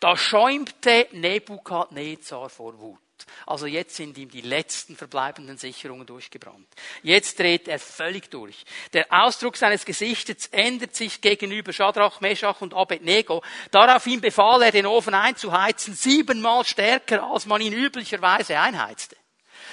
Da 0.00 0.16
schäumte 0.16 1.08
Nebukadnezar 1.12 2.48
vor 2.48 2.78
Wut. 2.78 2.98
Also 3.46 3.66
jetzt 3.66 3.96
sind 3.96 4.18
ihm 4.18 4.30
die 4.30 4.40
letzten 4.40 4.96
verbleibenden 4.96 5.58
Sicherungen 5.58 6.06
durchgebrannt. 6.06 6.66
Jetzt 7.02 7.38
dreht 7.38 7.68
er 7.68 7.78
völlig 7.78 8.30
durch. 8.30 8.64
Der 8.92 9.06
Ausdruck 9.10 9.56
seines 9.56 9.84
Gesichtes 9.84 10.48
ändert 10.48 10.94
sich 10.94 11.20
gegenüber 11.20 11.72
Shadrach, 11.72 12.20
Meshach 12.20 12.60
und 12.60 12.74
Abednego. 12.74 13.42
Daraufhin 13.70 14.20
befahl 14.20 14.62
er, 14.62 14.72
den 14.72 14.86
Ofen 14.86 15.14
einzuheizen, 15.14 15.94
siebenmal 15.94 16.64
stärker, 16.64 17.22
als 17.22 17.46
man 17.46 17.60
ihn 17.60 17.72
üblicherweise 17.72 18.58
einheizte. 18.58 19.16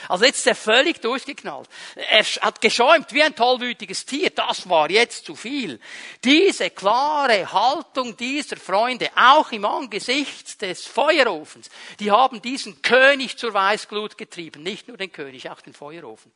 Also 0.07 0.25
jetzt 0.25 0.39
ist 0.39 0.47
er 0.47 0.55
völlig 0.55 1.01
durchgeknallt. 1.01 1.67
Er 1.95 2.23
hat 2.23 2.61
geschäumt 2.61 3.13
wie 3.13 3.23
ein 3.23 3.35
tollwütiges 3.35 4.05
Tier. 4.05 4.29
Das 4.29 4.69
war 4.69 4.89
jetzt 4.89 5.25
zu 5.25 5.35
viel. 5.35 5.79
Diese 6.23 6.69
klare 6.69 7.51
Haltung 7.51 8.15
dieser 8.17 8.57
Freunde, 8.57 9.09
auch 9.15 9.51
im 9.51 9.65
Angesicht 9.65 10.61
des 10.61 10.85
Feuerofens, 10.85 11.69
die 11.99 12.11
haben 12.11 12.41
diesen 12.41 12.81
König 12.81 13.37
zur 13.37 13.53
Weißglut 13.53 14.17
getrieben. 14.17 14.63
Nicht 14.63 14.87
nur 14.87 14.97
den 14.97 15.11
König, 15.11 15.49
auch 15.49 15.61
den 15.61 15.73
Feuerofen. 15.73 16.31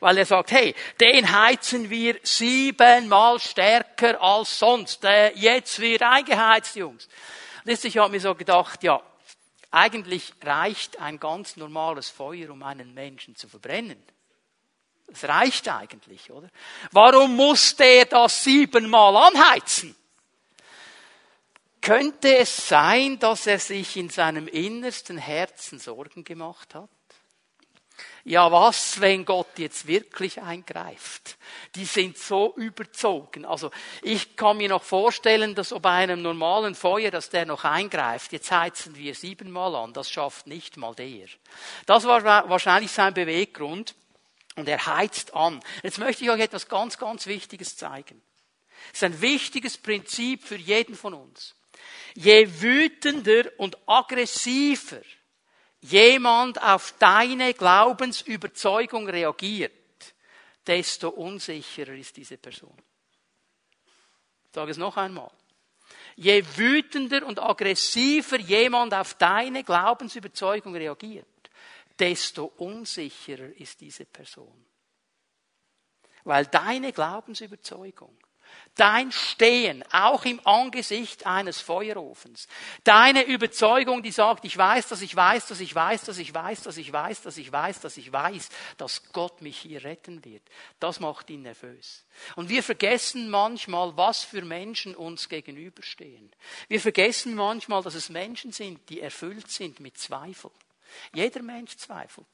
Weil 0.00 0.18
er 0.18 0.26
sagt, 0.26 0.50
hey, 0.50 0.74
den 1.00 1.30
heizen 1.32 1.88
wir 1.88 2.18
siebenmal 2.22 3.38
stärker 3.38 4.20
als 4.20 4.58
sonst. 4.58 5.04
Jetzt 5.34 5.78
wird 5.80 6.02
eingeheizt, 6.02 6.76
Jungs. 6.76 7.08
Und 7.64 7.84
ich 7.84 7.96
habe 7.96 8.10
mir 8.10 8.20
so 8.20 8.34
gedacht, 8.34 8.82
ja, 8.82 9.00
eigentlich 9.74 10.32
reicht 10.42 11.00
ein 11.00 11.18
ganz 11.18 11.56
normales 11.56 12.08
Feuer, 12.08 12.50
um 12.50 12.62
einen 12.62 12.94
Menschen 12.94 13.34
zu 13.34 13.48
verbrennen. 13.48 14.00
Es 15.08 15.24
reicht 15.24 15.68
eigentlich, 15.68 16.30
oder? 16.30 16.48
Warum 16.92 17.34
musste 17.36 17.84
er 17.84 18.06
das 18.06 18.44
siebenmal 18.44 19.16
anheizen? 19.16 19.96
Könnte 21.80 22.36
es 22.38 22.68
sein, 22.68 23.18
dass 23.18 23.46
er 23.46 23.58
sich 23.58 23.96
in 23.96 24.08
seinem 24.08 24.48
innersten 24.48 25.18
Herzen 25.18 25.78
Sorgen 25.78 26.24
gemacht 26.24 26.74
hat? 26.74 26.88
Ja 28.24 28.50
was, 28.50 29.00
wenn 29.00 29.24
Gott 29.24 29.58
jetzt 29.58 29.86
wirklich 29.86 30.40
eingreift? 30.40 31.36
Die 31.74 31.84
sind 31.84 32.18
so 32.18 32.54
überzogen. 32.56 33.44
Also 33.44 33.70
ich 34.02 34.36
kann 34.36 34.56
mir 34.56 34.68
noch 34.68 34.82
vorstellen, 34.82 35.54
dass 35.54 35.70
bei 35.80 35.90
einem 35.90 36.22
normalen 36.22 36.74
Feuer, 36.74 37.10
dass 37.10 37.30
der 37.30 37.46
noch 37.46 37.64
eingreift. 37.64 38.32
Jetzt 38.32 38.50
heizen 38.50 38.96
wir 38.96 39.14
siebenmal 39.14 39.74
an, 39.74 39.92
das 39.92 40.10
schafft 40.10 40.46
nicht 40.46 40.76
mal 40.76 40.94
der. 40.94 41.26
Das 41.86 42.04
war 42.04 42.24
wahrscheinlich 42.48 42.90
sein 42.90 43.14
Beweggrund. 43.14 43.94
Und 44.56 44.68
er 44.68 44.86
heizt 44.86 45.34
an. 45.34 45.60
Jetzt 45.82 45.98
möchte 45.98 46.22
ich 46.22 46.30
euch 46.30 46.40
etwas 46.40 46.68
ganz, 46.68 46.96
ganz 46.96 47.26
Wichtiges 47.26 47.76
zeigen. 47.76 48.22
Das 48.92 49.02
ist 49.02 49.04
ein 49.04 49.20
wichtiges 49.20 49.78
Prinzip 49.78 50.44
für 50.44 50.56
jeden 50.56 50.94
von 50.94 51.14
uns. 51.14 51.56
Je 52.14 52.48
wütender 52.60 53.50
und 53.58 53.76
aggressiver 53.86 55.00
jemand 55.84 56.62
auf 56.62 56.94
deine 56.98 57.52
Glaubensüberzeugung 57.52 59.08
reagiert, 59.08 59.72
desto 60.66 61.10
unsicherer 61.10 61.92
ist 61.92 62.16
diese 62.16 62.38
Person. 62.38 62.76
Ich 64.46 64.54
sage 64.54 64.70
es 64.70 64.78
noch 64.78 64.96
einmal. 64.96 65.30
Je 66.16 66.42
wütender 66.56 67.26
und 67.26 67.38
aggressiver 67.40 68.38
jemand 68.38 68.94
auf 68.94 69.14
deine 69.14 69.62
Glaubensüberzeugung 69.62 70.74
reagiert, 70.74 71.26
desto 71.98 72.46
unsicherer 72.56 73.52
ist 73.56 73.80
diese 73.80 74.06
Person. 74.06 74.64
Weil 76.22 76.46
deine 76.46 76.92
Glaubensüberzeugung 76.92 78.16
Dein 78.76 79.12
Stehen, 79.12 79.84
auch 79.92 80.24
im 80.24 80.44
Angesicht 80.44 81.26
eines 81.26 81.60
Feuerofens. 81.60 82.48
Deine 82.82 83.22
Überzeugung, 83.22 84.02
die 84.02 84.10
sagt, 84.10 84.44
ich 84.44 84.58
weiß, 84.58 84.88
dass 84.88 85.00
ich 85.00 85.14
weiß, 85.14 85.46
dass 85.46 85.60
ich 85.60 85.72
weiß, 85.72 86.04
dass 86.04 86.18
ich 86.18 86.34
weiß, 86.34 86.62
dass 86.62 86.76
ich 86.76 86.92
weiß, 86.92 87.22
dass 87.22 87.36
ich 87.36 87.52
weiß, 87.52 87.80
dass 87.80 87.96
ich 87.96 88.12
weiß, 88.12 88.48
dass 88.76 89.12
Gott 89.12 89.42
mich 89.42 89.58
hier 89.58 89.84
retten 89.84 90.24
wird. 90.24 90.42
Das 90.80 90.98
macht 90.98 91.30
ihn 91.30 91.42
nervös. 91.42 92.04
Und 92.34 92.48
wir 92.48 92.64
vergessen 92.64 93.30
manchmal, 93.30 93.96
was 93.96 94.24
für 94.24 94.42
Menschen 94.42 94.96
uns 94.96 95.28
gegenüberstehen. 95.28 96.32
Wir 96.66 96.80
vergessen 96.80 97.36
manchmal, 97.36 97.82
dass 97.84 97.94
es 97.94 98.08
Menschen 98.08 98.50
sind, 98.50 98.88
die 98.88 99.00
erfüllt 99.00 99.52
sind 99.52 99.78
mit 99.78 99.98
Zweifel. 99.98 100.50
Jeder 101.12 101.42
Mensch 101.42 101.76
zweifelt. 101.76 102.26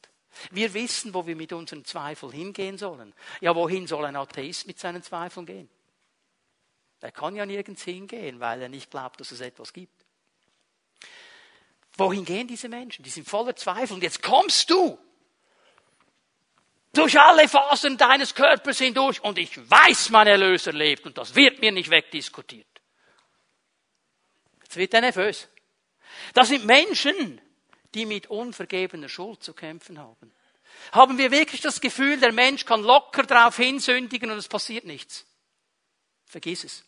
Wir 0.51 0.73
wissen, 0.73 1.13
wo 1.13 1.27
wir 1.27 1.37
mit 1.37 1.53
unseren 1.53 1.85
Zweifeln 1.85 2.33
hingehen 2.33 2.79
sollen. 2.79 3.13
Ja, 3.41 3.55
wohin 3.55 3.87
soll 3.87 4.05
ein 4.05 4.17
Atheist 4.17 4.67
mit 4.67 4.79
seinen 4.79 5.03
Zweifeln 5.03 5.45
gehen? 5.45 5.69
Er 7.01 7.13
kann 7.13 7.35
ja 7.35 7.47
nirgends 7.47 7.83
hingehen, 7.83 8.41
weil 8.41 8.63
er 8.63 8.69
nicht 8.69 8.91
glaubt, 8.91 9.21
dass 9.21 9.33
es 9.33 9.41
etwas 9.41 9.73
gibt. 9.73 10.05
Wohin 11.97 12.25
gehen 12.25 12.47
diese 12.47 12.69
Menschen? 12.69 13.03
Die 13.03 13.11
sind 13.11 13.29
voller 13.29 13.57
Zweifel. 13.57 13.95
Und 13.95 14.03
jetzt 14.03 14.23
kommst 14.23 14.71
du 14.71 14.99
durch 16.93 17.19
alle 17.19 17.49
Phasen 17.49 17.97
deines 17.97 18.35
Körpers 18.35 18.79
hindurch 18.79 19.23
und 19.23 19.39
ich 19.39 19.71
weiß, 19.71 20.11
mein 20.11 20.27
Erlöser 20.27 20.73
lebt 20.73 21.07
und 21.07 21.17
das 21.19 21.35
wird 21.35 21.61
mir 21.61 21.73
nicht 21.73 21.91
wegdiskutiert. 21.91 22.67
Jetzt 24.63 24.77
wird 24.77 24.95
er 24.95 25.01
nervös. 25.01 25.49
Das 26.35 26.49
sind 26.49 26.65
Menschen, 26.65 27.41
die 27.95 28.07
mit 28.07 28.29
unvergebener 28.29 29.09
Schuld 29.09 29.43
zu 29.43 29.55
kämpfen 29.55 29.99
haben. 29.99 30.33
Haben 30.93 31.19
wir 31.19 31.31
wirklich 31.31 31.61
das 31.61 31.81
Gefühl, 31.81 32.19
der 32.19 32.33
Mensch 32.33 32.65
kann 32.65 32.83
locker 32.83 33.25
darauf 33.25 33.57
hinsündigen 33.57 34.31
und 34.31 34.39
es 34.39 34.49
passiert 34.49 34.85
nichts? 34.85 35.27
Vergiss 36.27 36.65
es. 36.65 36.85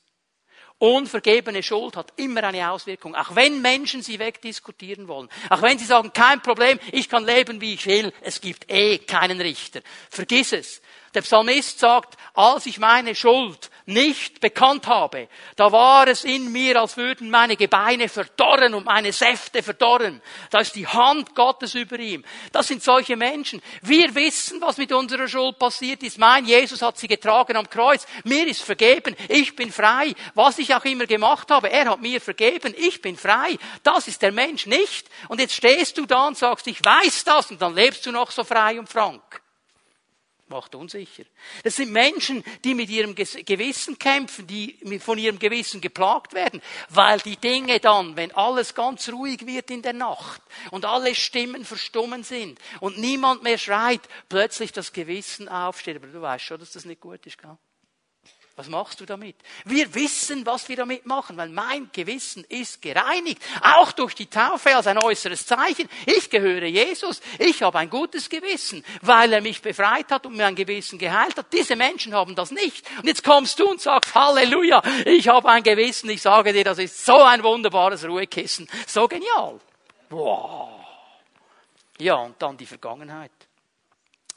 Unvergebene 0.82 1.62
Schuld 1.62 1.96
hat 1.96 2.12
immer 2.16 2.42
eine 2.42 2.68
Auswirkung. 2.68 3.14
Auch 3.14 3.36
wenn 3.36 3.62
Menschen 3.62 4.02
sie 4.02 4.18
wegdiskutieren 4.18 5.06
wollen. 5.06 5.28
Auch 5.48 5.62
wenn 5.62 5.78
sie 5.78 5.84
sagen, 5.84 6.12
kein 6.12 6.42
Problem, 6.42 6.80
ich 6.90 7.08
kann 7.08 7.24
leben, 7.24 7.60
wie 7.60 7.74
ich 7.74 7.86
will. 7.86 8.12
Es 8.20 8.40
gibt 8.40 8.68
eh 8.68 8.98
keinen 8.98 9.40
Richter. 9.40 9.80
Vergiss 10.10 10.52
es. 10.52 10.82
Der 11.14 11.22
Psalmist 11.22 11.78
sagt, 11.78 12.16
als 12.34 12.66
ich 12.66 12.80
meine 12.80 13.14
Schuld 13.14 13.70
nicht 13.86 14.40
bekannt 14.40 14.86
habe, 14.86 15.28
da 15.56 15.72
war 15.72 16.06
es 16.08 16.24
in 16.24 16.52
mir, 16.52 16.80
als 16.80 16.96
würden 16.96 17.30
meine 17.30 17.56
Gebeine 17.56 18.08
verdorren 18.08 18.74
und 18.74 18.86
meine 18.86 19.12
Säfte 19.12 19.62
verdorren. 19.62 20.22
Da 20.50 20.60
ist 20.60 20.74
die 20.74 20.86
Hand 20.86 21.34
Gottes 21.34 21.74
über 21.74 21.98
ihm. 21.98 22.24
Das 22.52 22.68
sind 22.68 22.82
solche 22.82 23.16
Menschen. 23.16 23.60
Wir 23.82 24.14
wissen, 24.14 24.60
was 24.60 24.78
mit 24.78 24.92
unserer 24.92 25.28
Schuld 25.28 25.58
passiert 25.58 26.02
ist. 26.02 26.18
Mein 26.18 26.46
Jesus 26.46 26.82
hat 26.82 26.98
sie 26.98 27.08
getragen 27.08 27.56
am 27.56 27.68
Kreuz. 27.68 28.06
Mir 28.24 28.46
ist 28.46 28.62
vergeben. 28.62 29.16
Ich 29.28 29.56
bin 29.56 29.72
frei. 29.72 30.14
Was 30.34 30.58
ich 30.58 30.74
auch 30.74 30.84
immer 30.84 31.06
gemacht 31.06 31.50
habe, 31.50 31.70
er 31.70 31.90
hat 31.90 32.00
mir 32.00 32.20
vergeben. 32.20 32.74
Ich 32.76 33.02
bin 33.02 33.16
frei. 33.16 33.58
Das 33.82 34.08
ist 34.08 34.22
der 34.22 34.32
Mensch 34.32 34.66
nicht. 34.66 35.08
Und 35.28 35.40
jetzt 35.40 35.54
stehst 35.54 35.98
du 35.98 36.06
da 36.06 36.28
und 36.28 36.38
sagst, 36.38 36.66
ich 36.66 36.84
weiß 36.84 37.24
das 37.24 37.50
und 37.50 37.60
dann 37.60 37.74
lebst 37.74 38.06
du 38.06 38.12
noch 38.12 38.30
so 38.30 38.44
frei 38.44 38.78
und 38.78 38.88
frank 38.88 39.41
macht 40.52 40.74
unsicher. 40.74 41.24
Das 41.64 41.76
sind 41.76 41.90
Menschen, 41.90 42.44
die 42.64 42.74
mit 42.74 42.88
ihrem 42.90 43.14
Gewissen 43.14 43.98
kämpfen, 43.98 44.46
die 44.46 44.78
von 45.00 45.18
ihrem 45.18 45.38
Gewissen 45.38 45.80
geplagt 45.80 46.34
werden, 46.34 46.62
weil 46.90 47.18
die 47.18 47.36
Dinge 47.36 47.80
dann, 47.80 48.16
wenn 48.16 48.30
alles 48.32 48.74
ganz 48.74 49.08
ruhig 49.08 49.46
wird 49.46 49.70
in 49.70 49.82
der 49.82 49.94
Nacht 49.94 50.42
und 50.70 50.84
alle 50.84 51.14
Stimmen 51.14 51.64
verstummen 51.64 52.22
sind 52.22 52.60
und 52.80 52.98
niemand 52.98 53.42
mehr 53.42 53.58
schreit, 53.58 54.02
plötzlich 54.28 54.72
das 54.72 54.92
Gewissen 54.92 55.48
aufsteht. 55.48 55.96
Aber 55.96 56.06
du 56.06 56.20
weißt 56.20 56.44
schon, 56.44 56.60
dass 56.60 56.72
das 56.72 56.84
nicht 56.84 57.00
gut 57.00 57.26
ist, 57.26 57.38
gell? 57.38 57.56
Was 58.54 58.68
machst 58.68 59.00
du 59.00 59.06
damit? 59.06 59.36
Wir 59.64 59.94
wissen, 59.94 60.44
was 60.44 60.68
wir 60.68 60.76
damit 60.76 61.06
machen, 61.06 61.38
weil 61.38 61.48
mein 61.48 61.88
Gewissen 61.90 62.44
ist 62.50 62.82
gereinigt. 62.82 63.42
Auch 63.62 63.92
durch 63.92 64.14
die 64.14 64.26
Taufe 64.26 64.76
als 64.76 64.86
ein 64.86 65.02
äußeres 65.02 65.46
Zeichen. 65.46 65.88
Ich 66.04 66.28
gehöre 66.28 66.64
Jesus. 66.64 67.22
Ich 67.38 67.62
habe 67.62 67.78
ein 67.78 67.88
gutes 67.88 68.28
Gewissen, 68.28 68.84
weil 69.00 69.32
er 69.32 69.40
mich 69.40 69.62
befreit 69.62 70.10
hat 70.10 70.26
und 70.26 70.36
mir 70.36 70.46
ein 70.46 70.54
Gewissen 70.54 70.98
geheilt 70.98 71.38
hat. 71.38 71.50
Diese 71.50 71.76
Menschen 71.76 72.14
haben 72.14 72.34
das 72.34 72.50
nicht. 72.50 72.86
Und 72.98 73.06
jetzt 73.06 73.24
kommst 73.24 73.58
du 73.58 73.70
und 73.70 73.80
sagst, 73.80 74.14
Halleluja, 74.14 74.82
ich 75.06 75.28
habe 75.28 75.48
ein 75.48 75.62
Gewissen. 75.62 76.10
Ich 76.10 76.20
sage 76.20 76.52
dir, 76.52 76.64
das 76.64 76.78
ist 76.78 77.06
so 77.06 77.22
ein 77.22 77.42
wunderbares 77.42 78.04
Ruhekissen. 78.04 78.68
So 78.86 79.08
genial. 79.08 79.58
Wow. 80.10 80.84
Ja, 81.98 82.16
und 82.16 82.40
dann 82.42 82.58
die 82.58 82.66
Vergangenheit. 82.66 83.32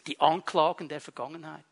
Die 0.08 0.18
Anklagen 0.22 0.88
der 0.88 1.02
Vergangenheit. 1.02 1.66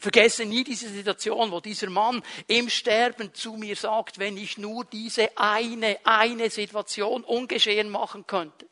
Vergesse 0.00 0.44
nie 0.44 0.64
diese 0.64 0.88
Situation, 0.88 1.50
wo 1.50 1.60
dieser 1.60 1.90
Mann 1.90 2.22
im 2.46 2.68
Sterben 2.68 3.34
zu 3.34 3.54
mir 3.54 3.76
sagt, 3.76 4.18
wenn 4.18 4.36
ich 4.36 4.58
nur 4.58 4.84
diese 4.84 5.36
eine, 5.36 5.98
eine 6.04 6.50
Situation 6.50 7.24
ungeschehen 7.24 7.88
machen 7.88 8.26
könnte. 8.26 8.70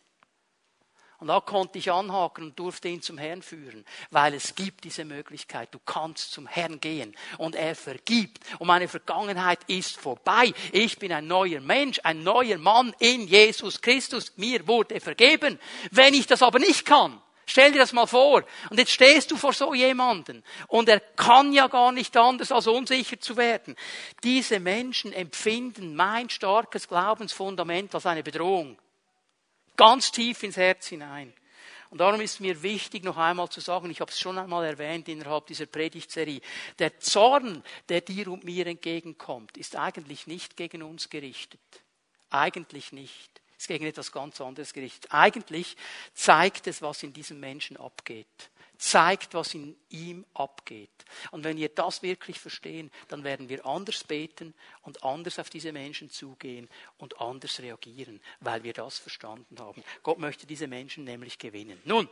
Und 1.20 1.26
da 1.26 1.40
konnte 1.40 1.78
ich 1.78 1.90
anhaken 1.90 2.44
und 2.44 2.58
durfte 2.58 2.86
ihn 2.86 3.02
zum 3.02 3.18
Herrn 3.18 3.42
führen, 3.42 3.84
weil 4.10 4.34
es 4.34 4.54
gibt 4.54 4.84
diese 4.84 5.04
Möglichkeit. 5.04 5.74
Du 5.74 5.80
kannst 5.84 6.30
zum 6.30 6.46
Herrn 6.46 6.78
gehen 6.78 7.16
und 7.38 7.56
er 7.56 7.74
vergibt. 7.74 8.38
Und 8.60 8.68
meine 8.68 8.86
Vergangenheit 8.86 9.58
ist 9.66 9.96
vorbei. 9.96 10.52
Ich 10.70 10.96
bin 10.98 11.12
ein 11.12 11.26
neuer 11.26 11.60
Mensch, 11.60 11.98
ein 12.04 12.22
neuer 12.22 12.58
Mann 12.58 12.94
in 13.00 13.26
Jesus 13.26 13.80
Christus. 13.80 14.32
Mir 14.36 14.68
wurde 14.68 15.00
vergeben. 15.00 15.58
Wenn 15.90 16.14
ich 16.14 16.28
das 16.28 16.40
aber 16.40 16.60
nicht 16.60 16.86
kann, 16.86 17.20
Stell 17.48 17.72
dir 17.72 17.78
das 17.78 17.94
mal 17.94 18.06
vor. 18.06 18.44
Und 18.68 18.78
jetzt 18.78 18.92
stehst 18.92 19.30
du 19.30 19.36
vor 19.38 19.54
so 19.54 19.72
jemanden. 19.72 20.44
Und 20.66 20.86
er 20.86 21.00
kann 21.00 21.54
ja 21.54 21.66
gar 21.66 21.92
nicht 21.92 22.14
anders, 22.14 22.52
als 22.52 22.66
unsicher 22.66 23.18
zu 23.18 23.38
werden. 23.38 23.74
Diese 24.22 24.60
Menschen 24.60 25.14
empfinden 25.14 25.96
mein 25.96 26.28
starkes 26.28 26.86
Glaubensfundament 26.86 27.94
als 27.94 28.04
eine 28.04 28.22
Bedrohung. 28.22 28.76
Ganz 29.78 30.12
tief 30.12 30.42
ins 30.42 30.58
Herz 30.58 30.88
hinein. 30.88 31.32
Und 31.88 32.02
darum 32.02 32.20
ist 32.20 32.38
mir 32.38 32.62
wichtig, 32.62 33.02
noch 33.02 33.16
einmal 33.16 33.48
zu 33.48 33.60
sagen, 33.60 33.88
ich 33.88 34.02
habe 34.02 34.10
es 34.10 34.20
schon 34.20 34.36
einmal 34.36 34.66
erwähnt 34.66 35.08
innerhalb 35.08 35.46
dieser 35.46 35.64
Predigtserie, 35.64 36.42
der 36.78 37.00
Zorn, 37.00 37.64
der 37.88 38.02
dir 38.02 38.28
und 38.28 38.44
mir 38.44 38.66
entgegenkommt, 38.66 39.56
ist 39.56 39.74
eigentlich 39.74 40.26
nicht 40.26 40.54
gegen 40.54 40.82
uns 40.82 41.08
gerichtet. 41.08 41.60
Eigentlich 42.28 42.92
nicht 42.92 43.37
ist 43.58 43.68
gegen 43.68 43.86
etwas 43.86 44.12
ganz 44.12 44.40
anderes 44.40 44.72
gerichtet. 44.72 45.12
Eigentlich 45.12 45.76
zeigt 46.14 46.66
es, 46.66 46.80
was 46.80 47.02
in 47.02 47.12
diesem 47.12 47.40
Menschen 47.40 47.76
abgeht. 47.76 48.26
Zeigt, 48.78 49.34
was 49.34 49.54
in 49.54 49.76
ihm 49.90 50.24
abgeht. 50.34 50.88
Und 51.32 51.42
wenn 51.42 51.56
wir 51.56 51.68
das 51.68 52.02
wirklich 52.02 52.38
verstehen, 52.38 52.92
dann 53.08 53.24
werden 53.24 53.48
wir 53.48 53.66
anders 53.66 54.04
beten 54.04 54.54
und 54.82 55.02
anders 55.02 55.40
auf 55.40 55.50
diese 55.50 55.72
Menschen 55.72 56.10
zugehen 56.10 56.68
und 56.96 57.20
anders 57.20 57.58
reagieren, 57.58 58.20
weil 58.38 58.62
wir 58.62 58.72
das 58.72 58.98
verstanden 58.98 59.58
haben. 59.58 59.82
Gott 60.04 60.18
möchte 60.18 60.46
diese 60.46 60.68
Menschen 60.68 61.02
nämlich 61.02 61.38
gewinnen. 61.38 61.82
Nun, 61.84 62.08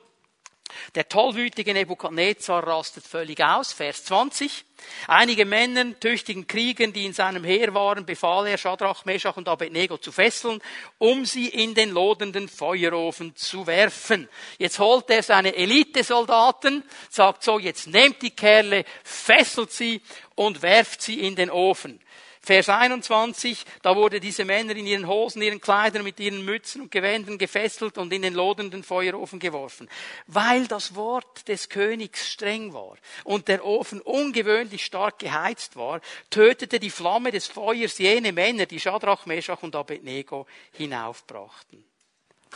der 0.94 1.08
tollwütige 1.08 1.72
Nebukadnezar 1.72 2.66
rastet 2.66 3.06
völlig 3.06 3.42
aus. 3.42 3.72
Vers 3.72 4.04
20. 4.04 4.64
Einige 5.08 5.44
Männer, 5.44 5.98
tüchtigen 5.98 6.46
Kriegern, 6.46 6.92
die 6.92 7.06
in 7.06 7.12
seinem 7.12 7.44
Heer 7.44 7.74
waren, 7.74 8.06
befahl 8.06 8.46
er 8.46 8.58
Schadrach, 8.58 9.04
Meshach 9.04 9.36
und 9.36 9.48
Abednego 9.48 9.98
zu 9.98 10.12
fesseln, 10.12 10.60
um 10.98 11.24
sie 11.24 11.48
in 11.48 11.74
den 11.74 11.90
lodenden 11.90 12.48
Feuerofen 12.48 13.34
zu 13.36 13.66
werfen. 13.66 14.28
Jetzt 14.58 14.78
holt 14.78 15.10
er 15.10 15.22
seine 15.22 15.54
Elitesoldaten, 15.54 16.82
sagt 17.10 17.42
so, 17.42 17.58
jetzt 17.58 17.86
nehmt 17.88 18.22
die 18.22 18.30
Kerle, 18.30 18.84
fesselt 19.02 19.72
sie 19.72 20.02
und 20.34 20.62
werft 20.62 21.02
sie 21.02 21.20
in 21.20 21.36
den 21.36 21.50
Ofen. 21.50 22.00
Vers 22.46 22.68
21, 22.68 23.64
da 23.82 23.96
wurde 23.96 24.20
diese 24.20 24.44
Männer 24.44 24.76
in 24.76 24.86
ihren 24.86 25.08
Hosen, 25.08 25.42
ihren 25.42 25.60
Kleidern, 25.60 26.04
mit 26.04 26.20
ihren 26.20 26.44
Mützen 26.44 26.82
und 26.82 26.92
Gewändern 26.92 27.38
gefesselt 27.38 27.98
und 27.98 28.12
in 28.12 28.22
den 28.22 28.34
lodenden 28.34 28.84
Feuerofen 28.84 29.40
geworfen. 29.40 29.88
Weil 30.28 30.68
das 30.68 30.94
Wort 30.94 31.48
des 31.48 31.68
Königs 31.68 32.28
streng 32.28 32.72
war 32.72 32.98
und 33.24 33.48
der 33.48 33.64
Ofen 33.64 34.00
ungewöhnlich 34.00 34.84
stark 34.84 35.18
geheizt 35.18 35.74
war, 35.74 36.00
tötete 36.30 36.78
die 36.78 36.90
Flamme 36.90 37.32
des 37.32 37.48
Feuers 37.48 37.98
jene 37.98 38.30
Männer, 38.30 38.66
die 38.66 38.78
Shadrach, 38.78 39.26
Meshach 39.26 39.64
und 39.64 39.74
Abednego 39.74 40.46
hinaufbrachten. 40.70 41.82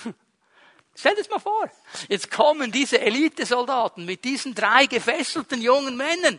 Stell 0.94 1.16
dir 1.16 1.22
das 1.22 1.30
mal 1.30 1.40
vor. 1.40 1.68
Jetzt 2.08 2.30
kommen 2.30 2.70
diese 2.70 3.00
Elitesoldaten 3.00 4.04
mit 4.04 4.24
diesen 4.24 4.54
drei 4.54 4.86
gefesselten 4.86 5.60
jungen 5.60 5.96
Männern 5.96 6.38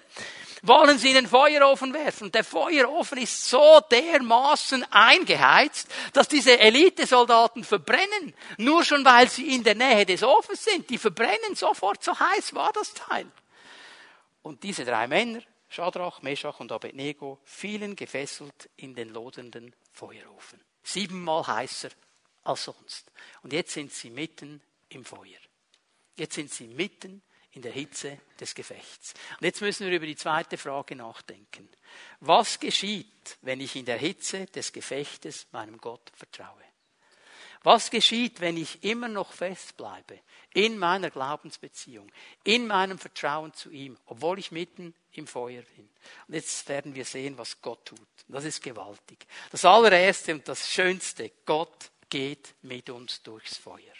wollen 0.62 0.98
sie 0.98 1.10
in 1.10 1.16
den 1.16 1.28
Feuerofen 1.28 1.94
werfen. 1.94 2.32
Der 2.32 2.44
Feuerofen 2.44 3.18
ist 3.18 3.50
so 3.50 3.80
dermaßen 3.92 4.86
eingeheizt, 4.92 5.88
dass 6.14 6.28
diese 6.28 6.60
Elitesoldaten 6.60 7.64
verbrennen. 7.64 8.34
Nur 8.58 8.84
schon 8.84 9.04
weil 9.06 9.30
sie 9.30 9.56
in 9.56 9.64
der 9.64 9.76
Nähe 9.76 10.06
des 10.06 10.24
Ofens 10.24 10.64
sind. 10.64 10.90
Die 10.90 10.98
verbrennen 10.98 11.56
sofort, 11.56 12.04
so 12.04 12.18
heiß 12.18 12.54
war 12.54 12.72
das 12.74 12.94
Teil. 12.94 13.26
Und 14.44 14.64
diese 14.64 14.86
drei 14.86 15.08
Männer, 15.08 15.42
Schadrach, 15.70 16.22
Meshach 16.22 16.60
und 16.60 16.72
Abednego, 16.72 17.40
fielen 17.44 17.96
gefesselt 17.96 18.70
in 18.76 18.94
den 18.96 19.10
lodenden 19.10 19.74
Feuerofen. 19.94 20.60
Siebenmal 20.84 21.46
heißer 21.48 21.90
als 22.44 22.66
sonst. 22.66 23.12
Und 23.44 23.54
jetzt 23.54 23.72
sind 23.72 23.92
sie 23.92 24.10
mitten 24.10 24.62
im 24.90 25.06
Feuer. 25.06 25.40
Jetzt 26.16 26.36
sind 26.36 26.52
sie 26.52 26.68
mitten 26.68 27.22
in 27.54 27.62
der 27.62 27.72
Hitze 27.72 28.20
des 28.40 28.56
Gefechts. 28.56 29.14
Und 29.40 29.46
jetzt 29.46 29.62
müssen 29.62 29.88
wir 29.88 29.96
über 29.96 30.06
die 30.06 30.16
zweite 30.16 30.58
Frage 30.58 30.96
nachdenken. 30.96 31.68
Was 32.20 32.60
geschieht, 32.60 33.38
wenn 33.42 33.60
ich 33.60 33.76
in 33.76 33.86
der 33.86 33.98
Hitze 33.98 34.46
des 34.48 34.72
Gefechtes 34.72 35.48
meinem 35.52 35.78
Gott 35.78 36.12
vertraue? 36.16 36.62
Was 37.64 37.92
geschieht, 37.92 38.42
wenn 38.42 38.58
ich 38.58 38.84
immer 38.84 39.08
noch 39.08 39.34
festbleibe 39.34 40.20
in 40.54 40.80
meiner 40.80 41.12
Glaubensbeziehung, 41.12 42.12
in 42.44 42.66
meinem 42.66 42.98
Vertrauen 42.98 43.54
zu 43.54 43.70
ihm, 43.70 43.98
obwohl 44.08 44.40
ich 44.40 44.52
mitten 44.52 44.96
im 45.12 45.28
Feuer 45.28 45.62
bin? 45.76 45.88
Und 46.28 46.34
jetzt 46.34 46.68
werden 46.70 46.96
wir 46.96 47.06
sehen, 47.06 47.38
was 47.38 47.62
Gott 47.62 47.86
tut. 47.86 48.00
Das 48.28 48.46
ist 48.46 48.64
gewaltig. 48.64 49.28
Das 49.52 49.64
allererste 49.66 50.34
und 50.34 50.48
das 50.48 50.72
Schönste, 50.72 51.32
Gott 51.46 51.92
geht 52.10 52.56
mit 52.64 52.90
uns 52.90 53.22
durchs 53.22 53.58
Feuer. 53.58 53.94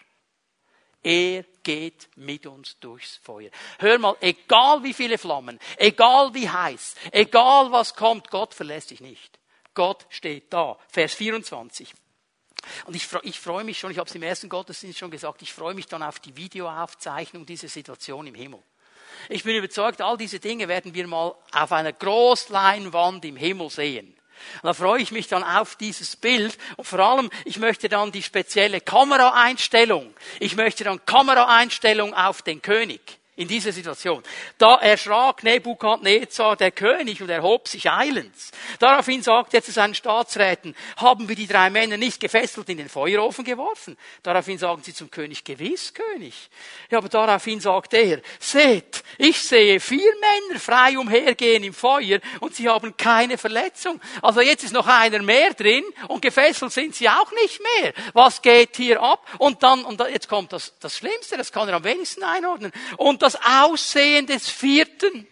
Er 1.04 1.44
geht 1.64 2.10
mit 2.16 2.46
uns 2.46 2.78
durchs 2.80 3.18
Feuer. 3.18 3.50
Hör 3.80 3.98
mal, 3.98 4.16
egal 4.22 4.84
wie 4.84 4.94
viele 4.94 5.18
Flammen, 5.18 5.60
egal 5.78 6.34
wie 6.34 6.50
heiß, 6.50 6.96
egal 7.12 7.72
was 7.72 7.96
kommt, 7.96 8.30
Gott 8.30 8.54
verlässt 8.54 8.92
dich 8.92 9.02
nicht. 9.02 9.40
Gott 9.74 10.06
steht 10.10 10.54
da. 10.54 10.78
Vers 10.90 11.14
24. 11.16 11.94
Und 12.86 12.96
ich, 12.96 13.08
ich 13.24 13.40
freue 13.40 13.64
mich 13.64 13.80
schon, 13.80 13.92
ich 13.92 13.98
habe 13.98 14.08
es 14.08 14.16
im 14.16 14.24
ersten 14.24 14.50
Gottesdienst 14.50 15.00
schon 15.00 15.10
gesagt, 15.10 15.42
ich 15.42 15.52
freue 15.52 15.74
mich 15.74 15.88
dann 15.88 16.04
auf 16.04 16.20
die 16.20 16.36
Videoaufzeichnung 16.36 17.46
dieser 17.46 17.68
Situation 17.68 18.28
im 18.28 18.36
Himmel. 18.36 18.62
Ich 19.30 19.44
bin 19.44 19.56
überzeugt, 19.56 20.02
all 20.02 20.18
diese 20.18 20.40
Dinge 20.40 20.68
werden 20.68 20.94
wir 20.94 21.08
mal 21.08 21.36
auf 21.52 21.72
einer 21.72 21.94
Großleinwand 21.94 23.26
im 23.26 23.36
Himmel 23.36 23.70
sehen. 23.70 24.16
Und 24.62 24.68
da 24.68 24.74
freue 24.74 25.02
ich 25.02 25.12
mich 25.12 25.28
dann 25.28 25.44
auf 25.44 25.76
dieses 25.76 26.16
Bild 26.16 26.58
und 26.78 26.86
vor 26.86 27.00
allem, 27.00 27.30
ich 27.46 27.58
möchte 27.58 27.90
dann 27.90 28.12
die 28.12 28.24
spezielle 28.24 28.82
Kameraeinstellung. 28.82 30.14
Ich 30.40 30.56
möchte 30.56 30.84
dann 30.84 31.06
Kameraeinstellung 31.06 32.14
auf 32.14 32.42
den 32.42 32.62
König. 32.62 33.21
In 33.38 33.48
dieser 33.48 33.72
Situation. 33.72 34.22
Da 34.58 34.76
erschrak 34.76 35.44
Nebukadnezar, 35.44 36.58
der 36.58 36.72
König, 36.72 37.22
und 37.22 37.30
erhob 37.30 37.68
sich 37.68 37.90
eilends. 37.90 38.52
Daraufhin 38.80 39.24
sagte 39.24 39.58
er 39.58 39.64
zu 39.64 39.72
seinen 39.72 39.96
Staatsräten, 39.96 40.76
haben 40.98 41.30
wir 41.30 41.36
die 41.36 41.48
drei 41.48 41.70
Männer 41.70 41.96
nicht 41.96 42.20
gefesselt 42.20 42.68
in 42.70 42.78
den 42.78 42.90
Feuerofen 42.90 43.46
geworfen? 43.46 43.98
Daraufhin 44.22 44.58
sagen 44.58 44.84
sie 44.84 44.94
zum 44.94 45.10
König, 45.10 45.46
gewiss, 45.46 45.94
König. 45.94 46.50
Ja, 46.90 46.98
aber 46.98 47.08
daraufhin 47.08 47.62
sagt 47.62 47.94
er, 47.94 48.22
seht, 48.40 49.04
ich 49.18 49.42
sehe 49.42 49.80
vier 49.80 50.12
Männer 50.20 50.60
frei 50.60 50.98
umhergehen 50.98 51.64
im 51.64 51.74
Feuer 51.74 52.20
und 52.42 52.54
sie 52.56 52.68
haben 52.68 52.98
keine 52.98 53.38
Verletzung. 53.38 54.02
Also 54.22 54.42
jetzt 54.42 54.66
ist 54.66 54.74
noch 54.74 54.88
einer 54.88 55.22
mehr 55.22 55.54
drin 55.54 55.84
und 56.10 56.22
gefesselt 56.22 56.74
sind 56.74 56.96
sie 56.96 57.08
auch 57.08 57.32
nicht 57.44 57.62
mehr. 57.80 57.94
Was 58.14 58.42
geht 58.42 58.76
hier 58.76 59.02
ab? 59.02 59.26
Und 59.38 59.64
dann, 59.64 59.86
und 59.86 60.02
jetzt 60.12 60.28
kommt 60.28 60.52
das, 60.52 60.74
das 60.80 60.98
Schlimmste, 60.98 61.38
das 61.38 61.52
kann 61.52 61.70
er 61.70 61.76
am 61.76 61.84
wenigsten 61.86 62.24
einordnen. 62.24 62.72
Und 62.98 63.21
das 63.22 63.38
Aussehen 63.44 64.28
des 64.28 64.50
vierten 64.50 65.28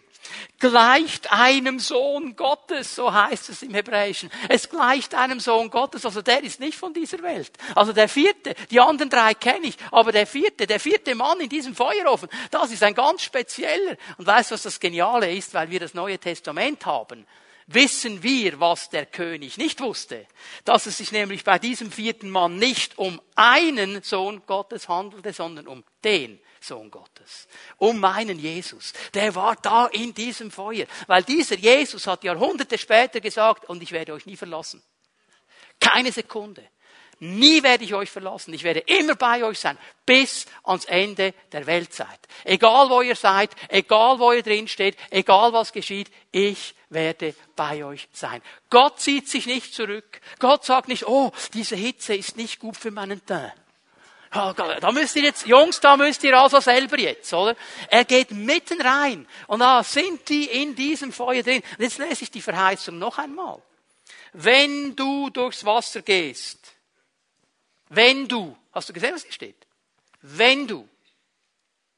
gleicht 0.60 1.32
einem 1.32 1.80
Sohn 1.80 2.36
Gottes, 2.36 2.94
so 2.94 3.12
heißt 3.12 3.48
es 3.48 3.62
im 3.62 3.74
Hebräischen. 3.74 4.30
Es 4.48 4.68
gleicht 4.68 5.14
einem 5.14 5.40
Sohn 5.40 5.70
Gottes, 5.70 6.04
also 6.04 6.22
der 6.22 6.44
ist 6.44 6.60
nicht 6.60 6.76
von 6.76 6.92
dieser 6.92 7.20
Welt. 7.22 7.50
Also 7.74 7.92
der 7.92 8.08
vierte, 8.08 8.54
die 8.70 8.78
anderen 8.78 9.10
drei 9.10 9.34
kenne 9.34 9.66
ich, 9.66 9.76
aber 9.90 10.12
der 10.12 10.26
vierte, 10.26 10.66
der 10.66 10.78
vierte 10.78 11.14
Mann 11.14 11.40
in 11.40 11.48
diesem 11.48 11.74
Feuerofen, 11.74 12.28
das 12.50 12.70
ist 12.70 12.82
ein 12.82 12.94
ganz 12.94 13.22
spezieller. 13.22 13.96
Und 14.18 14.26
weißt 14.26 14.50
du, 14.50 14.54
was 14.54 14.62
das 14.62 14.78
Geniale 14.78 15.34
ist, 15.34 15.54
weil 15.54 15.70
wir 15.70 15.80
das 15.80 15.94
Neue 15.94 16.18
Testament 16.18 16.86
haben? 16.86 17.26
wissen 17.72 18.24
wir, 18.24 18.58
was 18.58 18.90
der 18.90 19.06
König 19.06 19.56
nicht 19.56 19.80
wusste, 19.80 20.26
dass 20.64 20.86
es 20.86 20.98
sich 20.98 21.12
nämlich 21.12 21.44
bei 21.44 21.60
diesem 21.60 21.92
vierten 21.92 22.28
Mann 22.28 22.58
nicht 22.58 22.98
um 22.98 23.20
einen 23.36 24.02
Sohn 24.02 24.42
Gottes 24.44 24.88
handelte, 24.88 25.32
sondern 25.32 25.68
um 25.68 25.84
den 26.02 26.40
Sohn 26.60 26.90
Gottes. 26.90 27.48
Um 27.78 27.98
meinen 27.98 28.38
Jesus. 28.38 28.92
Der 29.14 29.34
war 29.34 29.56
da 29.56 29.86
in 29.86 30.14
diesem 30.14 30.50
Feuer. 30.50 30.86
Weil 31.06 31.22
dieser 31.22 31.56
Jesus 31.56 32.06
hat 32.06 32.24
Jahrhunderte 32.24 32.78
später 32.78 33.20
gesagt, 33.20 33.68
und 33.68 33.82
ich 33.82 33.92
werde 33.92 34.12
euch 34.12 34.26
nie 34.26 34.36
verlassen. 34.36 34.82
Keine 35.80 36.12
Sekunde. 36.12 36.68
Nie 37.22 37.62
werde 37.62 37.84
ich 37.84 37.92
euch 37.92 38.10
verlassen. 38.10 38.54
Ich 38.54 38.62
werde 38.62 38.80
immer 38.80 39.14
bei 39.14 39.44
euch 39.44 39.58
sein. 39.58 39.76
Bis 40.06 40.46
ans 40.62 40.86
Ende 40.86 41.34
der 41.52 41.66
Weltzeit. 41.66 42.18
Egal 42.44 42.88
wo 42.88 43.02
ihr 43.02 43.14
seid, 43.14 43.50
egal 43.68 44.18
wo 44.18 44.32
ihr 44.32 44.42
drin 44.42 44.68
steht, 44.68 44.96
egal 45.10 45.52
was 45.52 45.72
geschieht, 45.72 46.10
ich 46.32 46.74
werde 46.88 47.34
bei 47.56 47.84
euch 47.84 48.08
sein. 48.12 48.40
Gott 48.70 49.00
zieht 49.00 49.28
sich 49.28 49.46
nicht 49.46 49.74
zurück. 49.74 50.20
Gott 50.38 50.64
sagt 50.64 50.88
nicht, 50.88 51.06
oh, 51.06 51.30
diese 51.52 51.76
Hitze 51.76 52.14
ist 52.14 52.38
nicht 52.38 52.58
gut 52.58 52.78
für 52.78 52.90
meinen 52.90 53.24
Teint. 53.26 53.52
Da 54.30 54.92
müsst 54.92 55.16
ihr 55.16 55.22
jetzt, 55.22 55.44
Jungs, 55.46 55.80
da 55.80 55.96
müsst 55.96 56.22
ihr 56.22 56.38
also 56.38 56.60
selber 56.60 56.98
jetzt, 56.98 57.32
oder? 57.32 57.56
Er 57.88 58.04
geht 58.04 58.30
mitten 58.30 58.80
rein. 58.80 59.26
Und 59.48 59.58
da 59.58 59.82
sind 59.82 60.28
die 60.28 60.44
in 60.44 60.76
diesem 60.76 61.12
Feuer 61.12 61.42
drin. 61.42 61.62
Und 61.78 61.82
jetzt 61.82 61.98
lese 61.98 62.22
ich 62.22 62.30
die 62.30 62.40
Verheißung 62.40 62.96
noch 62.96 63.18
einmal. 63.18 63.60
Wenn 64.32 64.94
du 64.94 65.30
durchs 65.30 65.64
Wasser 65.64 66.02
gehst, 66.02 66.58
wenn 67.88 68.28
du, 68.28 68.56
hast 68.72 68.88
du 68.88 68.92
gesehen, 68.92 69.14
was 69.14 69.24
hier 69.24 69.32
steht? 69.32 69.66
Wenn 70.22 70.68
du. 70.68 70.88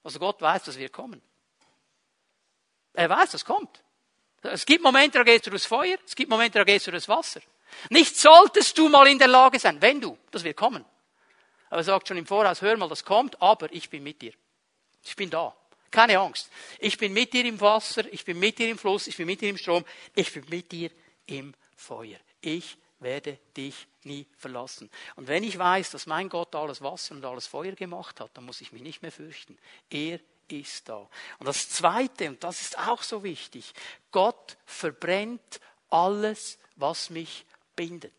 Also 0.02 0.18
Gott 0.18 0.40
weiß, 0.40 0.64
dass 0.64 0.78
wir 0.78 0.88
kommen. 0.88 1.20
Er 2.94 3.10
weiß, 3.10 3.32
das 3.32 3.44
kommt. 3.44 3.82
Es 4.40 4.64
gibt 4.64 4.82
Momente, 4.82 5.18
da 5.18 5.24
gehst 5.24 5.46
du 5.46 5.50
durchs 5.50 5.66
Feuer, 5.66 5.98
es 6.04 6.16
gibt 6.16 6.30
Momente, 6.30 6.58
da 6.58 6.64
gehst 6.64 6.86
du 6.86 6.90
durchs 6.90 7.08
Wasser. 7.08 7.40
Nicht 7.90 8.16
solltest 8.16 8.76
du 8.78 8.88
mal 8.88 9.06
in 9.06 9.18
der 9.18 9.28
Lage 9.28 9.58
sein, 9.58 9.80
wenn 9.80 10.00
du, 10.00 10.16
das 10.30 10.44
wird 10.44 10.56
kommen. 10.56 10.84
Aber 11.72 11.80
er 11.80 11.84
sagt 11.84 12.06
schon 12.06 12.18
im 12.18 12.26
Voraus, 12.26 12.60
hör 12.60 12.76
mal, 12.76 12.90
das 12.90 13.02
kommt, 13.02 13.40
aber 13.40 13.72
ich 13.72 13.88
bin 13.88 14.02
mit 14.02 14.20
dir. 14.20 14.34
Ich 15.02 15.16
bin 15.16 15.30
da. 15.30 15.56
Keine 15.90 16.18
Angst. 16.18 16.50
Ich 16.78 16.98
bin 16.98 17.14
mit 17.14 17.32
dir 17.32 17.46
im 17.46 17.58
Wasser, 17.62 18.04
ich 18.12 18.26
bin 18.26 18.38
mit 18.38 18.58
dir 18.58 18.68
im 18.68 18.76
Fluss, 18.76 19.06
ich 19.06 19.16
bin 19.16 19.24
mit 19.24 19.40
dir 19.40 19.48
im 19.48 19.56
Strom, 19.56 19.82
ich 20.14 20.34
bin 20.34 20.44
mit 20.50 20.70
dir 20.70 20.90
im 21.24 21.54
Feuer. 21.74 22.18
Ich 22.42 22.76
werde 22.98 23.38
dich 23.56 23.86
nie 24.02 24.26
verlassen. 24.36 24.90
Und 25.16 25.28
wenn 25.28 25.44
ich 25.44 25.56
weiß, 25.56 25.92
dass 25.92 26.04
mein 26.04 26.28
Gott 26.28 26.54
alles 26.54 26.82
Wasser 26.82 27.14
und 27.14 27.24
alles 27.24 27.46
Feuer 27.46 27.72
gemacht 27.72 28.20
hat, 28.20 28.32
dann 28.34 28.44
muss 28.44 28.60
ich 28.60 28.72
mich 28.72 28.82
nicht 28.82 29.00
mehr 29.00 29.10
fürchten. 29.10 29.56
Er 29.88 30.20
ist 30.48 30.90
da. 30.90 31.08
Und 31.38 31.46
das 31.46 31.70
Zweite, 31.70 32.28
und 32.28 32.44
das 32.44 32.60
ist 32.60 32.78
auch 32.80 33.02
so 33.02 33.24
wichtig, 33.24 33.72
Gott 34.10 34.58
verbrennt 34.66 35.58
alles, 35.88 36.58
was 36.76 37.08
mich 37.08 37.46
bindet 37.74 38.12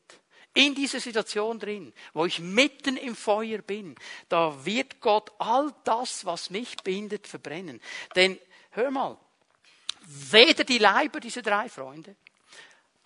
in 0.53 0.75
dieser 0.75 0.99
Situation 0.99 1.59
drin, 1.59 1.93
wo 2.13 2.25
ich 2.25 2.39
mitten 2.39 2.97
im 2.97 3.15
Feuer 3.15 3.59
bin, 3.59 3.95
da 4.29 4.65
wird 4.65 5.01
Gott 5.01 5.31
all 5.39 5.73
das, 5.83 6.25
was 6.25 6.49
mich 6.49 6.77
bindet, 6.77 7.27
verbrennen. 7.27 7.81
Denn, 8.15 8.39
hör 8.71 8.91
mal, 8.91 9.17
weder 10.05 10.63
die 10.63 10.77
Leiber 10.77 11.19
dieser 11.19 11.41
drei 11.41 11.69
Freunde, 11.69 12.15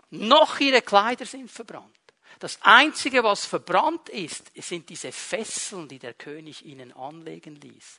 noch 0.09 0.59
ihre 0.59 0.81
Kleider 0.81 1.25
sind 1.25 1.51
verbrannt. 1.51 1.93
Das 2.39 2.59
Einzige, 2.61 3.23
was 3.23 3.45
verbrannt 3.45 4.09
ist, 4.09 4.51
sind 4.55 4.87
diese 4.89 5.11
Fesseln, 5.11 5.87
die 5.87 5.97
der 5.97 6.13
König 6.13 6.63
ihnen 6.65 6.93
anlegen 6.93 7.55
ließ. 7.55 7.97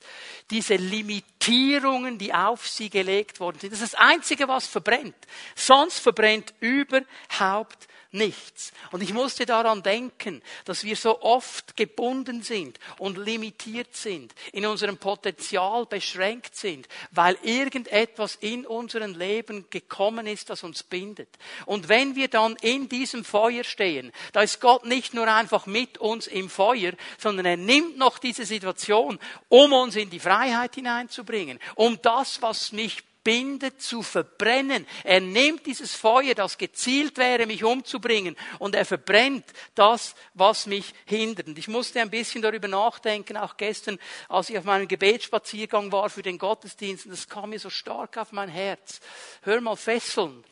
Diese 0.50 0.76
Limitierungen, 0.76 2.18
die 2.18 2.32
auf 2.32 2.68
sie 2.68 2.88
gelegt 2.88 3.40
worden 3.40 3.58
sind. 3.58 3.72
Das 3.72 3.80
ist 3.80 3.94
das 3.94 4.00
Einzige, 4.00 4.46
was 4.46 4.68
verbrennt. 4.68 5.16
Sonst 5.56 5.98
verbrennt 5.98 6.54
überhaupt 6.60 7.88
nichts. 8.10 8.72
Und 8.90 9.02
ich 9.02 9.12
musste 9.12 9.44
daran 9.44 9.82
denken, 9.82 10.42
dass 10.64 10.84
wir 10.84 10.96
so 10.96 11.20
oft 11.20 11.76
gebunden 11.76 12.42
sind 12.42 12.78
und 12.98 13.18
limitiert 13.18 13.94
sind, 13.94 14.34
in 14.52 14.64
unserem 14.64 14.96
Potenzial 14.96 15.84
beschränkt 15.84 16.56
sind, 16.56 16.88
weil 17.10 17.36
irgendetwas 17.42 18.36
in 18.36 18.64
unserem 18.64 19.14
Leben 19.14 19.66
gekommen 19.68 20.26
ist, 20.26 20.48
das 20.48 20.64
uns 20.64 20.82
bindet. 20.82 21.28
Und 21.66 21.88
wenn 21.88 22.16
wir 22.16 22.28
dann 22.28 22.56
in 22.62 22.88
diesem 22.88 23.24
Feuer 23.24 23.64
stehen, 23.64 24.12
da 24.32 24.42
ist 24.42 24.60
Gott 24.60 24.86
nicht 24.86 25.12
nur 25.12 25.28
einfach 25.28 25.66
mit 25.66 25.98
uns 25.98 26.26
im 26.26 26.48
Feuer, 26.48 26.92
sondern 27.18 27.44
er 27.44 27.56
nimmt 27.56 27.98
noch 27.98 28.18
diese 28.18 28.46
Situation, 28.46 29.18
um 29.48 29.72
uns 29.72 29.96
in 29.96 30.08
die 30.08 30.20
Freiheit 30.20 30.74
hineinzubringen, 30.74 31.58
um 31.74 32.00
das, 32.00 32.40
was 32.40 32.72
mich 32.72 33.07
bindet, 33.28 33.82
zu 33.82 34.02
verbrennen. 34.02 34.86
Er 35.04 35.20
nimmt 35.20 35.66
dieses 35.66 35.94
Feuer, 35.94 36.34
das 36.34 36.56
gezielt 36.56 37.18
wäre, 37.18 37.44
mich 37.44 37.62
umzubringen, 37.62 38.36
und 38.58 38.74
er 38.74 38.86
verbrennt 38.86 39.44
das, 39.74 40.14
was 40.32 40.64
mich 40.64 40.94
hindert. 41.04 41.46
Ich 41.58 41.68
musste 41.68 42.00
ein 42.00 42.08
bisschen 42.08 42.40
darüber 42.40 42.68
nachdenken, 42.68 43.36
auch 43.36 43.58
gestern, 43.58 43.98
als 44.30 44.48
ich 44.48 44.56
auf 44.56 44.64
meinem 44.64 44.88
Gebetsspaziergang 44.88 45.92
war 45.92 46.08
für 46.08 46.22
den 46.22 46.38
Gottesdienst, 46.38 47.04
und 47.04 47.10
das 47.10 47.28
kam 47.28 47.50
mir 47.50 47.60
so 47.60 47.68
stark 47.68 48.16
auf 48.16 48.32
mein 48.32 48.48
Herz. 48.48 48.98
Hör 49.42 49.60
mal, 49.60 49.76
Fesseln. 49.76 50.42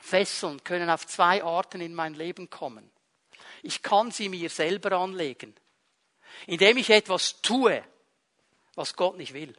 Fesseln 0.00 0.64
können 0.64 0.88
auf 0.88 1.06
zwei 1.06 1.44
Arten 1.44 1.82
in 1.82 1.94
mein 1.94 2.14
Leben 2.14 2.48
kommen. 2.48 2.90
Ich 3.62 3.82
kann 3.82 4.12
sie 4.12 4.30
mir 4.30 4.48
selber 4.48 4.92
anlegen, 4.92 5.54
indem 6.46 6.78
ich 6.78 6.88
etwas 6.88 7.42
tue, 7.42 7.84
was 8.76 8.96
Gott 8.96 9.18
nicht 9.18 9.34
will. 9.34 9.54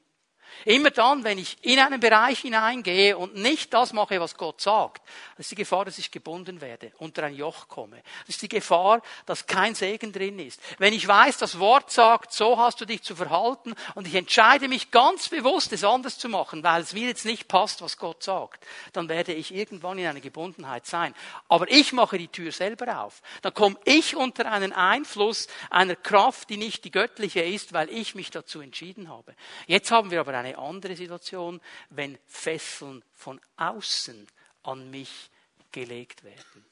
Immer 0.65 0.91
dann, 0.91 1.23
wenn 1.23 1.38
ich 1.38 1.57
in 1.62 1.79
einen 1.79 1.99
Bereich 1.99 2.39
hineingehe 2.39 3.17
und 3.17 3.35
nicht 3.35 3.73
das 3.73 3.93
mache, 3.93 4.19
was 4.19 4.35
Gott 4.35 4.62
sagt, 4.62 5.01
das 5.38 5.45
ist 5.45 5.51
die 5.51 5.55
Gefahr, 5.55 5.85
dass 5.85 5.97
ich 5.97 6.12
gebunden 6.12 6.62
werde, 6.62 6.91
unter 6.97 7.23
ein 7.23 7.35
Joch 7.35 7.67
komme. 7.67 8.01
Das 8.25 8.35
ist 8.35 8.41
die 8.41 8.49
Gefahr, 8.49 9.01
dass 9.25 9.47
kein 9.47 9.75
Segen 9.75 10.12
drin 10.12 10.39
ist. 10.39 10.62
Wenn 10.77 10.93
ich 10.93 11.07
weiß, 11.07 11.38
das 11.38 11.59
Wort 11.59 11.91
sagt, 11.91 12.33
so 12.33 12.57
hast 12.57 12.81
du 12.81 12.85
dich 12.85 13.03
zu 13.03 13.15
verhalten 13.15 13.73
und 13.95 14.07
ich 14.07 14.15
entscheide 14.15 14.67
mich 14.67 14.91
ganz 14.91 15.29
bewusst, 15.29 15.71
es 15.73 15.83
anders 15.83 16.17
zu 16.17 16.29
machen, 16.29 16.63
weil 16.63 16.81
es 16.81 16.93
mir 16.93 17.07
jetzt 17.07 17.25
nicht 17.25 17.47
passt, 17.47 17.81
was 17.81 17.97
Gott 17.97 18.23
sagt, 18.23 18.65
dann 18.93 19.09
werde 19.09 19.33
ich 19.33 19.53
irgendwann 19.53 19.97
in 19.97 20.07
einer 20.07 20.19
Gebundenheit 20.19 20.85
sein. 20.85 21.13
Aber 21.47 21.69
ich 21.69 21.93
mache 21.93 22.17
die 22.17 22.27
Tür 22.27 22.51
selber 22.51 23.03
auf. 23.03 23.21
Dann 23.41 23.53
komme 23.53 23.77
ich 23.85 24.15
unter 24.15 24.51
einen 24.51 24.73
Einfluss 24.73 25.47
einer 25.69 25.95
Kraft, 25.95 26.49
die 26.49 26.57
nicht 26.57 26.83
die 26.83 26.91
göttliche 26.91 27.41
ist, 27.41 27.73
weil 27.73 27.89
ich 27.89 28.15
mich 28.15 28.31
dazu 28.31 28.62
entschieden 28.62 29.09
habe. 29.09 29.35
Jetzt 29.67 29.91
haben 29.91 30.12
wir 30.12 30.19
aber 30.19 30.33
eine 30.39 30.58
andere 30.58 30.95
Situation, 30.95 31.62
wenn 31.89 32.17
Fesseln 32.25 33.04
von 33.13 33.39
außen 33.58 34.28
an 34.63 34.89
mich 34.89 35.30
gelegt 35.71 36.23
werden. 36.23 36.65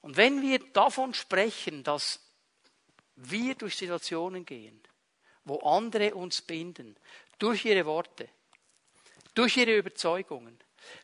Und 0.00 0.16
wenn 0.16 0.42
wir 0.42 0.58
davon 0.72 1.14
sprechen, 1.14 1.82
dass 1.82 2.20
wir 3.16 3.54
durch 3.54 3.76
Situationen 3.76 4.44
gehen, 4.44 4.82
wo 5.44 5.58
andere 5.60 6.14
uns 6.14 6.42
binden, 6.42 6.96
durch 7.38 7.64
ihre 7.64 7.86
Worte, 7.86 8.28
durch 9.34 9.56
ihre 9.56 9.76
Überzeugungen, 9.76 10.58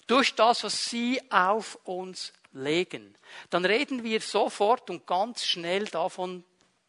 durch 0.06 0.34
das, 0.34 0.64
was 0.64 0.86
sie 0.86 1.20
auf 1.30 1.76
uns 1.84 2.32
legen, 2.52 3.16
dann 3.48 3.64
reden 3.64 4.04
wir 4.04 4.20
sofort 4.20 4.90
und 4.90 5.06
ganz 5.06 5.44
schnell 5.44 5.86
davon, 5.86 6.44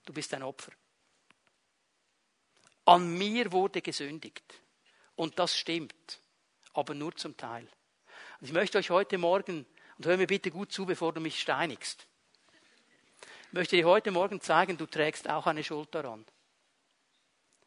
du 0.05 0.13
bist 0.13 0.33
ein 0.33 0.43
Opfer. 0.43 0.71
An 2.85 3.17
mir 3.17 3.51
wurde 3.51 3.81
gesündigt. 3.81 4.43
Und 5.15 5.37
das 5.39 5.57
stimmt, 5.57 6.19
aber 6.73 6.93
nur 6.93 7.15
zum 7.15 7.37
Teil. 7.37 7.67
Und 8.39 8.47
ich 8.47 8.53
möchte 8.53 8.77
euch 8.77 8.89
heute 8.89 9.17
Morgen, 9.17 9.65
und 9.97 10.05
hör 10.05 10.17
mir 10.17 10.27
bitte 10.27 10.49
gut 10.49 10.71
zu, 10.71 10.85
bevor 10.85 11.13
du 11.13 11.21
mich 11.21 11.39
steinigst, 11.39 12.07
möchte 13.51 13.75
dir 13.75 13.85
heute 13.85 14.11
Morgen 14.11 14.41
zeigen, 14.41 14.77
du 14.77 14.87
trägst 14.87 15.29
auch 15.29 15.45
eine 15.45 15.63
Schuld 15.63 15.93
daran. 15.93 16.25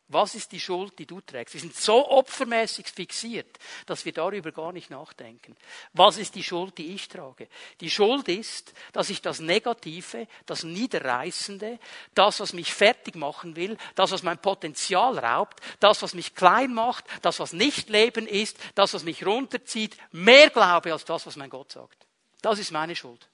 Was 0.08 0.34
ist 0.34 0.52
die 0.52 0.60
Schuld, 0.60 0.98
die 0.98 1.06
du 1.06 1.22
trägst? 1.22 1.54
Wir 1.54 1.62
sind 1.62 1.74
so 1.74 2.10
opfermäßig 2.10 2.88
fixiert, 2.88 3.58
dass 3.86 4.04
wir 4.04 4.12
darüber 4.12 4.52
gar 4.52 4.70
nicht 4.70 4.90
nachdenken. 4.90 5.56
Was 5.94 6.18
ist 6.18 6.34
die 6.34 6.42
Schuld, 6.42 6.76
die 6.76 6.94
ich 6.94 7.08
trage? 7.08 7.48
Die 7.80 7.88
Schuld 7.88 8.28
ist, 8.28 8.74
dass 8.92 9.08
ich 9.08 9.22
das 9.22 9.40
Negative, 9.40 10.28
das 10.44 10.62
Niederreißende, 10.62 11.78
das, 12.14 12.40
was 12.40 12.52
mich 12.52 12.74
fertig 12.74 13.16
machen 13.16 13.56
will, 13.56 13.78
das, 13.94 14.10
was 14.10 14.22
mein 14.22 14.38
Potenzial 14.38 15.18
raubt, 15.18 15.60
das, 15.80 16.02
was 16.02 16.12
mich 16.12 16.34
klein 16.34 16.74
macht, 16.74 17.06
das, 17.22 17.40
was 17.40 17.54
nicht 17.54 17.88
Leben 17.88 18.26
ist, 18.26 18.58
das, 18.74 18.92
was 18.92 19.04
mich 19.04 19.24
runterzieht, 19.24 19.96
mehr 20.12 20.50
glaube 20.50 20.92
als 20.92 21.06
das, 21.06 21.26
was 21.26 21.36
mein 21.36 21.50
Gott 21.50 21.72
sagt. 21.72 22.06
Das 22.42 22.58
ist 22.58 22.72
meine 22.72 22.94
Schuld. 22.94 23.26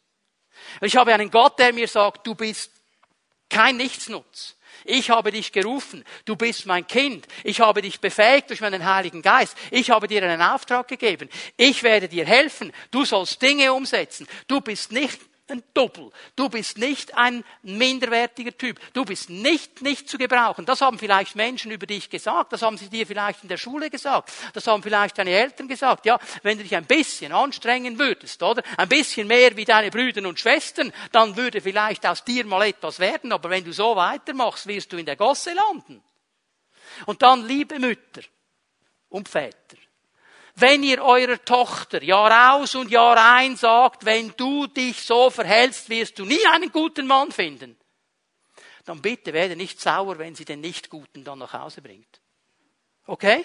Ich 0.80 0.94
habe 0.96 1.12
einen 1.12 1.32
Gott, 1.32 1.58
der 1.58 1.72
mir 1.72 1.88
sagt, 1.88 2.24
du 2.26 2.36
bist 2.36 2.70
kein 3.50 3.76
Nichtsnutz. 3.76 4.56
Ich 4.84 5.10
habe 5.10 5.30
dich 5.30 5.52
gerufen. 5.52 6.04
Du 6.24 6.36
bist 6.36 6.66
mein 6.66 6.86
Kind. 6.86 7.26
Ich 7.44 7.60
habe 7.60 7.82
dich 7.82 8.00
befähigt 8.00 8.48
durch 8.48 8.60
meinen 8.60 8.84
Heiligen 8.84 9.20
Geist. 9.20 9.56
Ich 9.70 9.90
habe 9.90 10.08
dir 10.08 10.22
einen 10.22 10.40
Auftrag 10.40 10.88
gegeben. 10.88 11.28
Ich 11.56 11.82
werde 11.82 12.08
dir 12.08 12.24
helfen. 12.24 12.72
Du 12.90 13.04
sollst 13.04 13.42
Dinge 13.42 13.72
umsetzen. 13.72 14.26
Du 14.46 14.60
bist 14.60 14.92
nicht 14.92 15.20
ein 15.50 15.62
Doppel. 15.74 16.10
Du 16.36 16.48
bist 16.48 16.78
nicht 16.78 17.16
ein 17.16 17.44
minderwertiger 17.62 18.56
Typ. 18.56 18.80
Du 18.92 19.04
bist 19.04 19.30
nicht, 19.30 19.82
nicht 19.82 20.08
zu 20.08 20.18
gebrauchen. 20.18 20.66
Das 20.66 20.80
haben 20.80 20.98
vielleicht 20.98 21.36
Menschen 21.36 21.70
über 21.70 21.86
dich 21.86 22.10
gesagt. 22.10 22.52
Das 22.52 22.62
haben 22.62 22.78
sie 22.78 22.88
dir 22.88 23.06
vielleicht 23.06 23.42
in 23.42 23.48
der 23.48 23.56
Schule 23.56 23.90
gesagt. 23.90 24.32
Das 24.52 24.66
haben 24.66 24.82
vielleicht 24.82 25.18
deine 25.18 25.30
Eltern 25.30 25.68
gesagt. 25.68 26.06
Ja, 26.06 26.18
wenn 26.42 26.58
du 26.58 26.64
dich 26.64 26.74
ein 26.76 26.86
bisschen 26.86 27.32
anstrengen 27.32 27.98
würdest, 27.98 28.42
oder? 28.42 28.62
Ein 28.76 28.88
bisschen 28.88 29.26
mehr 29.26 29.56
wie 29.56 29.64
deine 29.64 29.90
Brüder 29.90 30.26
und 30.28 30.38
Schwestern, 30.38 30.92
dann 31.12 31.36
würde 31.36 31.60
vielleicht 31.60 32.06
aus 32.06 32.24
dir 32.24 32.44
mal 32.44 32.66
etwas 32.66 32.98
werden. 32.98 33.32
Aber 33.32 33.50
wenn 33.50 33.64
du 33.64 33.72
so 33.72 33.96
weitermachst, 33.96 34.66
wirst 34.66 34.92
du 34.92 34.96
in 34.96 35.06
der 35.06 35.16
Gosse 35.16 35.52
landen. 35.52 36.02
Und 37.06 37.22
dann, 37.22 37.46
liebe 37.46 37.78
Mütter 37.78 38.22
und 39.08 39.28
Väter, 39.28 39.76
wenn 40.60 40.82
ihr 40.82 41.02
eurer 41.02 41.42
Tochter 41.44 42.02
Jahr 42.02 42.54
aus 42.54 42.74
und 42.74 42.90
Jahr 42.90 43.16
ein 43.36 43.56
sagt, 43.56 44.04
wenn 44.04 44.32
du 44.36 44.66
dich 44.66 45.02
so 45.02 45.30
verhältst, 45.30 45.88
wirst 45.88 46.18
du 46.18 46.24
nie 46.24 46.44
einen 46.52 46.70
guten 46.72 47.06
Mann 47.06 47.32
finden, 47.32 47.78
dann 48.84 49.00
bitte 49.00 49.32
werde 49.32 49.56
nicht 49.56 49.80
sauer, 49.80 50.18
wenn 50.18 50.34
sie 50.34 50.44
den 50.44 50.60
Nicht-Guten 50.60 51.24
dann 51.24 51.38
nach 51.38 51.52
Hause 51.52 51.82
bringt. 51.82 52.20
Okay? 53.06 53.44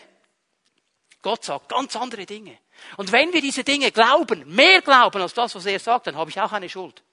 Gott 1.22 1.44
sagt 1.44 1.70
ganz 1.70 1.96
andere 1.96 2.26
Dinge. 2.26 2.58
Und 2.98 3.12
wenn 3.12 3.34
wir 3.34 3.42
diese 3.42 3.64
Dinge 3.64 3.92
glauben, 3.92 4.44
mehr 4.54 4.82
glauben 4.82 5.22
als 5.22 5.34
das, 5.34 5.56
was 5.56 5.66
er 5.66 5.80
sagt, 5.80 6.08
dann 6.08 6.18
habe 6.18 6.30
ich 6.30 6.40
auch 6.40 6.52
eine 6.52 6.70
Schuld. 6.70 7.04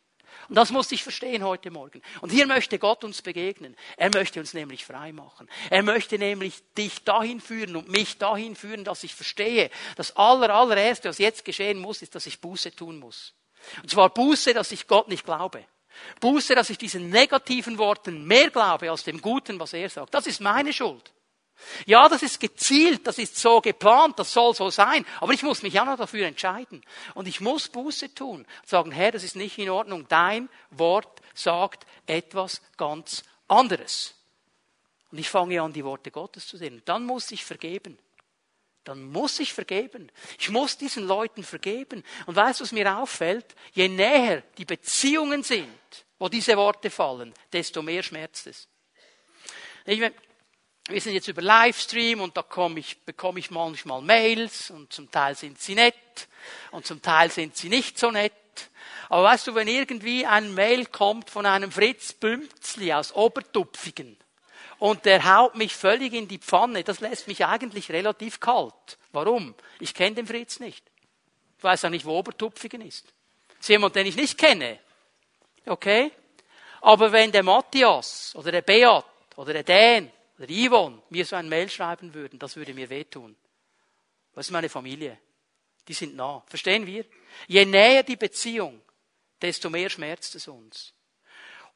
Und 0.48 0.56
das 0.56 0.70
muss 0.70 0.92
ich 0.92 1.02
verstehen 1.02 1.44
heute 1.44 1.70
Morgen. 1.70 2.02
Und 2.20 2.30
hier 2.30 2.46
möchte 2.46 2.78
Gott 2.78 3.04
uns 3.04 3.22
begegnen. 3.22 3.76
Er 3.96 4.10
möchte 4.12 4.40
uns 4.40 4.54
nämlich 4.54 4.84
frei 4.84 5.12
machen. 5.12 5.48
Er 5.70 5.82
möchte 5.82 6.18
nämlich 6.18 6.62
dich 6.76 7.04
dahin 7.04 7.40
führen 7.40 7.76
und 7.76 7.88
mich 7.88 8.18
dahin 8.18 8.56
führen, 8.56 8.84
dass 8.84 9.04
ich 9.04 9.14
verstehe, 9.14 9.70
das 9.96 10.16
aller, 10.16 10.50
allererste, 10.54 11.08
was 11.08 11.18
jetzt 11.18 11.44
geschehen 11.44 11.78
muss, 11.78 12.02
ist, 12.02 12.14
dass 12.14 12.26
ich 12.26 12.40
Buße 12.40 12.74
tun 12.74 12.98
muss. 12.98 13.34
Und 13.82 13.90
zwar 13.90 14.10
Buße, 14.10 14.54
dass 14.54 14.72
ich 14.72 14.86
Gott 14.86 15.08
nicht 15.08 15.24
glaube. 15.24 15.64
Buße, 16.20 16.54
dass 16.54 16.70
ich 16.70 16.78
diesen 16.78 17.10
negativen 17.10 17.78
Worten 17.78 18.26
mehr 18.26 18.50
glaube 18.50 18.90
als 18.90 19.04
dem 19.04 19.20
Guten, 19.20 19.60
was 19.60 19.72
er 19.72 19.88
sagt. 19.88 20.14
Das 20.14 20.26
ist 20.26 20.40
meine 20.40 20.72
Schuld. 20.72 21.12
Ja, 21.86 22.08
das 22.08 22.22
ist 22.22 22.40
gezielt, 22.40 23.06
das 23.06 23.18
ist 23.18 23.36
so 23.36 23.60
geplant, 23.60 24.18
das 24.18 24.32
soll 24.32 24.54
so 24.54 24.70
sein. 24.70 25.04
Aber 25.20 25.32
ich 25.32 25.42
muss 25.42 25.62
mich 25.62 25.74
ja 25.74 25.84
noch 25.84 25.96
dafür 25.96 26.26
entscheiden. 26.26 26.84
Und 27.14 27.28
ich 27.28 27.40
muss 27.40 27.68
Buße 27.68 28.14
tun. 28.14 28.40
Und 28.40 28.68
sagen, 28.68 28.92
Herr, 28.92 29.12
das 29.12 29.24
ist 29.24 29.36
nicht 29.36 29.58
in 29.58 29.70
Ordnung. 29.70 30.06
Dein 30.08 30.48
Wort 30.70 31.20
sagt 31.34 31.86
etwas 32.06 32.60
ganz 32.76 33.24
anderes. 33.48 34.14
Und 35.10 35.18
ich 35.18 35.28
fange 35.28 35.60
an, 35.60 35.72
die 35.72 35.84
Worte 35.84 36.10
Gottes 36.10 36.46
zu 36.46 36.56
sehen. 36.56 36.82
Dann 36.84 37.04
muss 37.04 37.30
ich 37.30 37.44
vergeben. 37.44 37.98
Dann 38.84 39.04
muss 39.12 39.38
ich 39.38 39.52
vergeben. 39.52 40.10
Ich 40.38 40.50
muss 40.50 40.76
diesen 40.76 41.06
Leuten 41.06 41.44
vergeben. 41.44 42.02
Und 42.26 42.34
weißt 42.34 42.60
du, 42.60 42.64
was 42.64 42.72
mir 42.72 42.96
auffällt? 42.96 43.54
Je 43.72 43.88
näher 43.88 44.42
die 44.58 44.64
Beziehungen 44.64 45.42
sind, 45.42 45.68
wo 46.18 46.28
diese 46.28 46.56
Worte 46.56 46.90
fallen, 46.90 47.32
desto 47.52 47.82
mehr 47.82 48.02
schmerzt 48.02 48.46
es. 48.46 48.68
Ich, 49.84 50.00
wir 50.88 51.00
sind 51.00 51.14
jetzt 51.14 51.28
über 51.28 51.42
Livestream 51.42 52.20
und 52.20 52.36
da 52.36 52.44
ich, 52.76 52.98
bekomme 53.04 53.38
ich 53.38 53.50
manchmal 53.50 54.02
Mails 54.02 54.70
und 54.70 54.92
zum 54.92 55.10
Teil 55.10 55.36
sind 55.36 55.60
sie 55.60 55.74
nett 55.74 55.94
und 56.72 56.86
zum 56.86 57.00
Teil 57.00 57.30
sind 57.30 57.56
sie 57.56 57.68
nicht 57.68 57.98
so 57.98 58.10
nett. 58.10 58.32
Aber 59.08 59.24
weißt 59.24 59.46
du, 59.46 59.54
wenn 59.54 59.68
irgendwie 59.68 60.26
ein 60.26 60.54
Mail 60.54 60.86
kommt 60.86 61.30
von 61.30 61.46
einem 61.46 61.70
Fritz 61.70 62.12
Bümzli 62.14 62.92
aus 62.92 63.14
Obertupfigen 63.14 64.16
und 64.78 65.04
der 65.04 65.24
haut 65.24 65.54
mich 65.54 65.76
völlig 65.76 66.14
in 66.14 66.26
die 66.26 66.38
Pfanne, 66.38 66.82
das 66.82 67.00
lässt 67.00 67.28
mich 67.28 67.44
eigentlich 67.44 67.90
relativ 67.92 68.40
kalt. 68.40 68.98
Warum? 69.12 69.54
Ich 69.78 69.94
kenne 69.94 70.16
den 70.16 70.26
Fritz 70.26 70.58
nicht. 70.58 70.84
Ich 71.58 71.64
weiß 71.64 71.84
auch 71.84 71.90
nicht, 71.90 72.04
wo 72.04 72.18
Obertupfigen 72.18 72.80
ist. 72.80 73.04
Das 73.48 73.60
ist 73.60 73.68
jemand, 73.68 73.94
den 73.94 74.06
ich 74.06 74.16
nicht 74.16 74.36
kenne. 74.36 74.80
Okay? 75.66 76.10
Aber 76.80 77.12
wenn 77.12 77.30
der 77.30 77.44
Matthias 77.44 78.34
oder 78.34 78.50
der 78.50 78.62
Beat 78.62 79.04
oder 79.36 79.52
der 79.52 79.62
Dan 79.62 80.10
oder 80.42 80.52
Yvonne 80.52 81.00
mir 81.10 81.24
so 81.24 81.36
ein 81.36 81.48
Mail 81.48 81.68
schreiben 81.68 82.12
würden, 82.14 82.38
das 82.38 82.56
würde 82.56 82.74
mir 82.74 82.90
wehtun. 82.90 83.36
Das 84.34 84.46
ist 84.46 84.50
meine 84.50 84.68
Familie. 84.68 85.18
Die 85.86 85.92
sind 85.92 86.16
nah. 86.16 86.42
Verstehen 86.46 86.86
wir? 86.86 87.04
Je 87.46 87.64
näher 87.64 88.02
die 88.02 88.16
Beziehung, 88.16 88.80
desto 89.40 89.70
mehr 89.70 89.88
schmerzt 89.88 90.34
es 90.34 90.48
uns. 90.48 90.94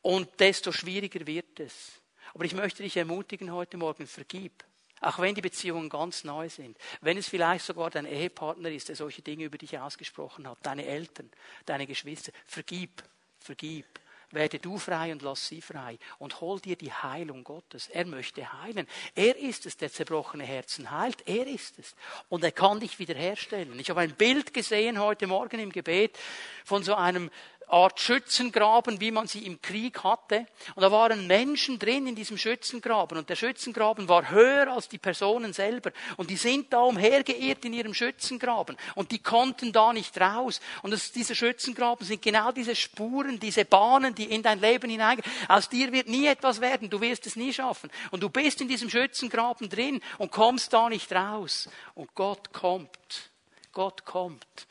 Und 0.02 0.40
desto 0.40 0.72
schwieriger 0.72 1.26
wird 1.26 1.60
es. 1.60 2.00
Aber 2.34 2.44
ich 2.44 2.54
möchte 2.54 2.82
dich 2.82 2.96
ermutigen 2.96 3.52
heute 3.52 3.76
Morgen, 3.76 4.06
vergib. 4.06 4.64
Auch 5.00 5.18
wenn 5.18 5.34
die 5.34 5.42
Beziehungen 5.42 5.88
ganz 5.88 6.24
neu 6.24 6.48
sind. 6.48 6.76
Wenn 7.00 7.18
es 7.18 7.28
vielleicht 7.28 7.66
sogar 7.66 7.90
dein 7.90 8.06
Ehepartner 8.06 8.70
ist, 8.70 8.88
der 8.88 8.96
solche 8.96 9.22
Dinge 9.22 9.44
über 9.44 9.58
dich 9.58 9.78
ausgesprochen 9.78 10.48
hat, 10.48 10.58
deine 10.62 10.86
Eltern, 10.86 11.30
deine 11.66 11.86
Geschwister, 11.86 12.32
vergib, 12.46 13.02
vergib 13.38 13.86
werde 14.30 14.58
du 14.58 14.78
frei 14.78 15.12
und 15.12 15.22
lass 15.22 15.46
sie 15.48 15.60
frei 15.60 15.98
und 16.18 16.40
hol 16.40 16.60
dir 16.60 16.76
die 16.76 16.92
Heilung 16.92 17.44
Gottes. 17.44 17.88
Er 17.88 18.06
möchte 18.06 18.62
heilen. 18.62 18.86
Er 19.14 19.36
ist 19.36 19.66
es, 19.66 19.76
der 19.76 19.90
zerbrochene 19.90 20.44
Herzen 20.44 20.90
heilt. 20.90 21.26
Er 21.26 21.46
ist 21.46 21.78
es. 21.78 21.94
Und 22.28 22.44
er 22.44 22.52
kann 22.52 22.80
dich 22.80 22.98
wiederherstellen. 22.98 23.78
Ich 23.78 23.90
habe 23.90 24.00
ein 24.00 24.14
Bild 24.14 24.52
gesehen 24.52 24.98
heute 24.98 25.26
Morgen 25.26 25.60
im 25.60 25.70
Gebet 25.70 26.18
von 26.64 26.82
so 26.82 26.94
einem 26.94 27.30
Art 27.68 27.98
Schützengraben, 27.98 29.00
wie 29.00 29.10
man 29.10 29.26
sie 29.26 29.44
im 29.44 29.60
Krieg 29.60 30.04
hatte. 30.04 30.46
Und 30.76 30.82
da 30.82 30.92
waren 30.92 31.26
Menschen 31.26 31.80
drin 31.80 32.06
in 32.06 32.14
diesem 32.14 32.38
Schützengraben. 32.38 33.18
Und 33.18 33.28
der 33.28 33.34
Schützengraben 33.34 34.08
war 34.08 34.30
höher 34.30 34.72
als 34.72 34.88
die 34.88 34.98
Personen 34.98 35.52
selber. 35.52 35.90
Und 36.16 36.30
die 36.30 36.36
sind 36.36 36.72
da 36.72 36.80
umhergeirrt 36.80 37.64
in 37.64 37.72
ihrem 37.72 37.92
Schützengraben. 37.92 38.76
Und 38.94 39.10
die 39.10 39.18
konnten 39.18 39.72
da 39.72 39.92
nicht 39.92 40.20
raus. 40.20 40.60
Und 40.82 40.92
das, 40.92 41.10
diese 41.10 41.34
Schützengraben 41.34 42.06
sind 42.06 42.22
genau 42.22 42.52
diese 42.52 42.76
Spuren, 42.76 43.40
diese 43.40 43.64
Bahnen, 43.64 44.14
die 44.14 44.24
in 44.24 44.44
dein 44.44 44.60
Leben 44.60 44.88
hineingehen. 44.88 45.28
Aus 45.48 45.68
dir 45.68 45.90
wird 45.90 46.08
nie 46.08 46.26
etwas 46.26 46.60
werden. 46.60 46.88
Du 46.88 47.00
wirst 47.00 47.26
es 47.26 47.34
nie 47.34 47.52
schaffen. 47.52 47.90
Und 48.12 48.22
du 48.22 48.30
bist 48.30 48.60
in 48.60 48.68
diesem 48.68 48.90
Schützengraben 48.90 49.68
drin 49.68 50.00
und 50.18 50.30
kommst 50.30 50.72
da 50.72 50.88
nicht 50.88 51.12
raus. 51.12 51.68
Und 51.96 52.14
Gott 52.14 52.52
kommt. 52.52 53.30
Gott 53.72 54.04
kommt. 54.04 54.68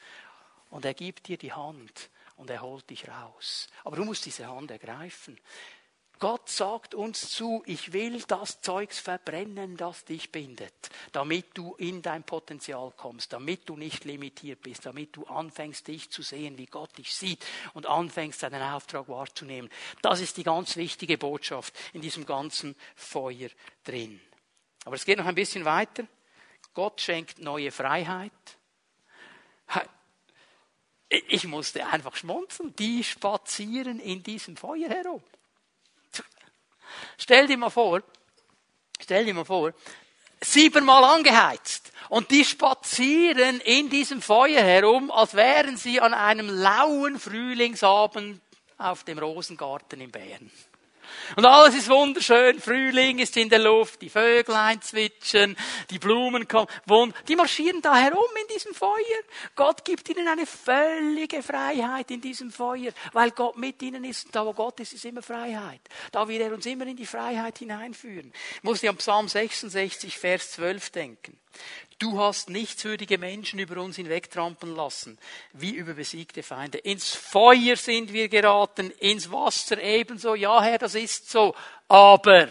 Und 0.69 0.85
er 0.85 0.93
gibt 0.93 1.27
dir 1.27 1.37
die 1.37 1.51
Hand 1.51 2.09
und 2.35 2.49
er 2.49 2.61
holt 2.61 2.89
dich 2.89 3.07
raus. 3.07 3.67
Aber 3.83 3.95
du 3.95 4.05
musst 4.05 4.25
diese 4.25 4.47
Hand 4.47 4.71
ergreifen. 4.71 5.39
Gott 6.19 6.47
sagt 6.47 6.95
uns 6.95 7.29
zu, 7.29 7.61
ich 7.65 7.91
will 7.91 8.21
das 8.27 8.61
Zeugs 8.61 8.99
verbrennen, 8.99 9.75
das 9.75 10.05
dich 10.05 10.31
bindet, 10.31 10.73
damit 11.11 11.57
du 11.57 11.75
in 11.75 12.01
dein 12.01 12.23
Potenzial 12.23 12.93
kommst, 12.95 13.33
damit 13.33 13.67
du 13.67 13.75
nicht 13.75 14.05
limitiert 14.05 14.61
bist, 14.61 14.85
damit 14.85 15.15
du 15.15 15.25
anfängst, 15.25 15.87
dich 15.87 16.09
zu 16.09 16.21
sehen, 16.21 16.57
wie 16.57 16.67
Gott 16.67 16.97
dich 16.97 17.13
sieht 17.13 17.45
und 17.73 17.85
anfängst, 17.85 18.43
deinen 18.43 18.61
Auftrag 18.61 19.09
wahrzunehmen. 19.09 19.69
Das 20.01 20.21
ist 20.21 20.37
die 20.37 20.43
ganz 20.43 20.77
wichtige 20.77 21.17
Botschaft 21.17 21.73
in 21.91 22.01
diesem 22.01 22.25
ganzen 22.25 22.75
Feuer 22.95 23.49
drin. 23.83 24.21
Aber 24.85 24.95
es 24.95 25.03
geht 25.03 25.17
noch 25.17 25.25
ein 25.25 25.35
bisschen 25.35 25.65
weiter. 25.65 26.07
Gott 26.73 27.01
schenkt 27.01 27.39
neue 27.39 27.71
Freiheit. 27.71 28.31
Ich 31.27 31.45
musste 31.45 31.85
einfach 31.85 32.15
schmunzeln. 32.15 32.75
Die 32.75 33.03
spazieren 33.03 33.99
in 33.99 34.23
diesem 34.23 34.57
Feuer 34.57 34.89
herum. 34.89 35.21
Stell 37.17 37.47
dir 37.47 37.57
mal 37.57 37.69
vor, 37.69 38.01
stell 38.99 39.25
dir 39.25 39.33
mal 39.33 39.45
vor, 39.45 39.73
siebenmal 40.41 41.03
angeheizt. 41.03 41.91
Und 42.09 42.29
die 42.31 42.45
spazieren 42.45 43.59
in 43.61 43.89
diesem 43.89 44.21
Feuer 44.21 44.61
herum, 44.61 45.09
als 45.11 45.33
wären 45.33 45.75
sie 45.77 45.99
an 45.99 46.13
einem 46.13 46.49
lauen 46.49 47.19
Frühlingsabend 47.19 48.41
auf 48.77 49.03
dem 49.03 49.17
Rosengarten 49.17 50.01
in 50.01 50.11
Bern. 50.11 50.51
Und 51.35 51.45
alles 51.45 51.75
ist 51.75 51.89
wunderschön. 51.89 52.59
Frühling 52.59 53.19
ist 53.19 53.37
in 53.37 53.49
der 53.49 53.59
Luft, 53.59 54.01
die 54.01 54.09
Vöglein 54.09 54.81
zwitschern, 54.81 55.55
die 55.89 55.99
Blumen 55.99 56.47
kommen. 56.47 56.67
Die 57.27 57.35
marschieren 57.35 57.81
da 57.81 57.95
herum 57.95 58.23
in 58.41 58.53
diesem 58.53 58.73
Feuer. 58.73 59.21
Gott 59.55 59.83
gibt 59.85 60.09
ihnen 60.09 60.27
eine 60.27 60.45
völlige 60.45 61.41
Freiheit 61.41 62.11
in 62.11 62.21
diesem 62.21 62.51
Feuer, 62.51 62.91
weil 63.13 63.31
Gott 63.31 63.57
mit 63.57 63.81
ihnen 63.81 64.03
ist. 64.03 64.25
Und 64.25 64.35
da, 64.35 64.45
wo 64.45 64.53
Gott 64.53 64.79
ist, 64.79 64.93
ist 64.93 65.05
immer 65.05 65.21
Freiheit. 65.21 65.81
Da 66.11 66.27
will 66.27 66.41
er 66.41 66.53
uns 66.53 66.65
immer 66.65 66.85
in 66.85 66.95
die 66.95 67.05
Freiheit 67.05 67.57
hineinführen. 67.57 68.31
Ich 68.57 68.63
muss 68.63 68.83
an 68.83 68.97
Psalm 68.97 69.27
66, 69.27 70.17
Vers 70.17 70.51
12 70.51 70.89
denken. 70.91 71.37
Du 71.97 72.19
hast 72.19 72.49
nichtswürdige 72.49 73.17
Menschen 73.17 73.59
über 73.59 73.81
uns 73.81 73.95
hinwegtrampeln 73.95 74.75
lassen, 74.75 75.17
wie 75.53 75.71
über 75.71 75.93
besiegte 75.93 76.43
Feinde. 76.43 76.77
Ins 76.77 77.15
Feuer 77.15 77.77
sind 77.77 78.11
wir 78.11 78.27
geraten, 78.27 78.91
ins 78.99 79.31
Wasser 79.31 79.81
ebenso. 79.81 80.35
Ja, 80.35 80.61
Herr, 80.61 80.77
das 80.77 80.95
ist 80.95 81.29
so. 81.29 81.55
Aber, 81.87 82.49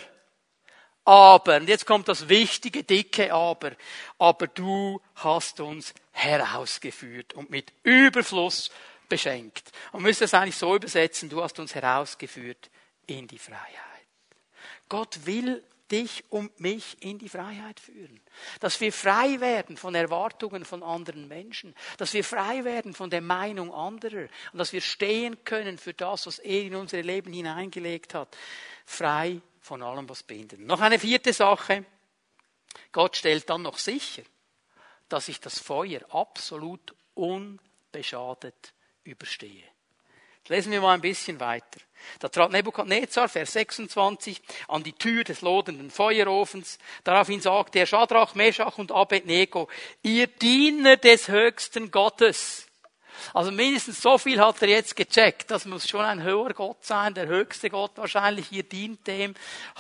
aber, 1.05 1.57
und 1.57 1.69
jetzt 1.69 1.85
kommt 1.85 2.09
das 2.09 2.29
wichtige, 2.31 2.85
dicke 2.85 3.35
Aber. 3.35 3.73
Aber 4.19 4.47
du 4.47 5.03
hast 5.17 5.61
uns 5.61 5.93
herausgeführt 6.13 7.35
und 7.35 7.51
mit 7.51 7.71
Überfluss 7.83 8.71
beschenkt. 9.11 9.73
Und 9.93 10.03
müsste 10.03 10.25
es 10.25 10.33
eigentlich 10.33 10.57
so 10.57 10.75
übersetzen, 10.75 11.29
du 11.29 11.43
hast 11.43 11.59
uns 11.59 11.75
herausgeführt 11.75 12.71
in 13.07 13.29
die 13.29 13.39
Freiheit. 13.39 13.85
Gott 14.89 15.27
will 15.27 15.63
dich 15.91 16.25
und 16.31 16.59
mich 16.61 16.97
in 17.01 17.19
die 17.19 17.29
Freiheit 17.29 17.79
führen. 17.81 18.21
Dass 18.61 18.81
wir 18.81 18.93
frei 18.93 19.41
werden 19.41 19.77
von 19.77 19.95
Erwartungen 19.95 20.65
von 20.65 20.83
anderen 20.83 21.29
Menschen. 21.29 21.75
Dass 21.99 22.15
wir 22.15 22.25
frei 22.25 22.65
werden 22.65 22.95
von 22.95 23.11
der 23.11 23.21
Meinung 23.21 23.73
anderer. 23.73 24.29
Und 24.53 24.59
dass 24.59 24.73
wir 24.73 24.81
stehen 24.81 25.45
können 25.45 25.79
für 25.79 25.95
das, 25.95 26.27
was 26.27 26.39
er 26.39 26.63
in 26.63 26.75
unser 26.75 27.03
Leben 27.03 27.33
hineingelegt 27.33 28.15
hat. 28.15 28.37
Frei 28.87 29.41
von 29.61 29.83
allem, 29.83 30.09
was 30.09 30.23
bindet. 30.23 30.61
Noch 30.61 30.81
eine 30.81 30.99
vierte 30.99 31.33
Sache. 31.33 31.85
Gott 32.93 33.17
stellt 33.17 33.49
dann 33.51 33.63
noch 33.63 33.79
sicher, 33.79 34.23
dass 35.09 35.29
ich 35.29 35.41
das 35.41 35.59
Feuer 35.59 36.01
absolut 36.11 36.95
unbeschadet 37.15 38.73
überstehe. 39.05 39.65
lesen 40.49 40.73
wir 40.73 40.81
mal 40.81 40.95
ein 40.95 41.01
bisschen 41.01 41.41
weiter. 41.41 41.81
Da 42.19 42.29
trat 42.29 42.53
Nebukadnezar, 42.53 43.29
Vers 43.29 43.53
26, 43.53 44.41
an 44.69 44.83
die 44.83 44.93
Tür 44.93 45.25
des 45.25 45.41
lodenden 45.41 45.91
Feuerofens. 45.91 46.79
Daraufhin 47.05 47.41
sagte 47.41 47.81
er, 47.81 47.87
Schadrach, 47.87 48.35
Meshach 48.35 48.79
und 48.79 48.93
Abednego, 48.93 49.69
ihr 50.03 50.27
Diener 50.27 50.97
des 50.97 51.29
höchsten 51.29 51.91
Gottes. 51.91 52.67
Also 53.33 53.51
mindestens 53.51 54.03
so 54.03 54.19
viel 54.19 54.41
hat 54.41 54.61
er 54.63 54.69
jetzt 54.69 54.97
gecheckt. 54.97 55.51
Das 55.51 55.65
muss 55.65 55.89
schon 55.89 56.05
ein 56.05 56.23
höherer 56.23 56.53
Gott 56.53 56.85
sein, 56.85 57.15
der 57.15 57.27
höchste 57.27 57.71
Gott 57.71 57.93
wahrscheinlich. 57.97 58.53
Ihr 58.53 58.65
dient 58.65 59.07
dem. 59.07 59.35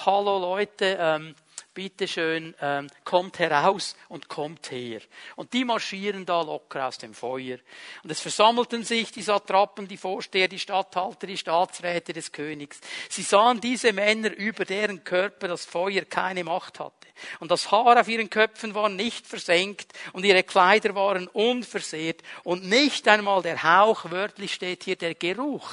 Hallo 0.06 0.38
Leute, 0.38 0.96
ähm, 0.98 1.34
bitteschön, 1.74 2.54
ähm, 2.60 2.88
kommt 3.04 3.38
heraus 3.38 3.96
und 4.08 4.28
kommt 4.28 4.70
her. 4.70 5.00
Und 5.36 5.52
die 5.52 5.64
marschieren 5.64 6.24
da 6.24 6.40
locker 6.40 6.86
aus 6.86 6.98
dem 6.98 7.12
Feuer. 7.12 7.58
Und 8.02 8.10
es 8.10 8.20
versammelten 8.20 8.84
sich 8.84 9.10
die 9.10 9.22
Satrapen, 9.22 9.88
die 9.88 9.96
Vorsteher, 9.96 10.48
die 10.48 10.58
Statthalter, 10.58 11.26
die 11.26 11.36
Staatsräte 11.36 12.12
des 12.12 12.32
Königs. 12.32 12.80
Sie 13.08 13.22
sahen 13.22 13.60
diese 13.60 13.92
Männer, 13.92 14.34
über 14.34 14.64
deren 14.64 15.04
Körper 15.04 15.48
das 15.48 15.64
Feuer 15.64 16.04
keine 16.04 16.44
Macht 16.44 16.80
hatte. 16.80 17.08
Und 17.40 17.50
das 17.50 17.70
Haar 17.70 18.00
auf 18.00 18.08
ihren 18.08 18.30
Köpfen 18.30 18.74
war 18.74 18.88
nicht 18.88 19.26
versenkt 19.26 19.92
und 20.12 20.24
ihre 20.24 20.42
Kleider 20.42 20.94
waren 20.94 21.28
unversehrt 21.28 22.22
und 22.44 22.64
nicht 22.64 23.06
einmal 23.08 23.42
der 23.42 23.62
Hauch, 23.62 24.10
wörtlich 24.10 24.54
steht 24.54 24.84
hier 24.84 24.96
der 24.96 25.14
Geruch 25.14 25.70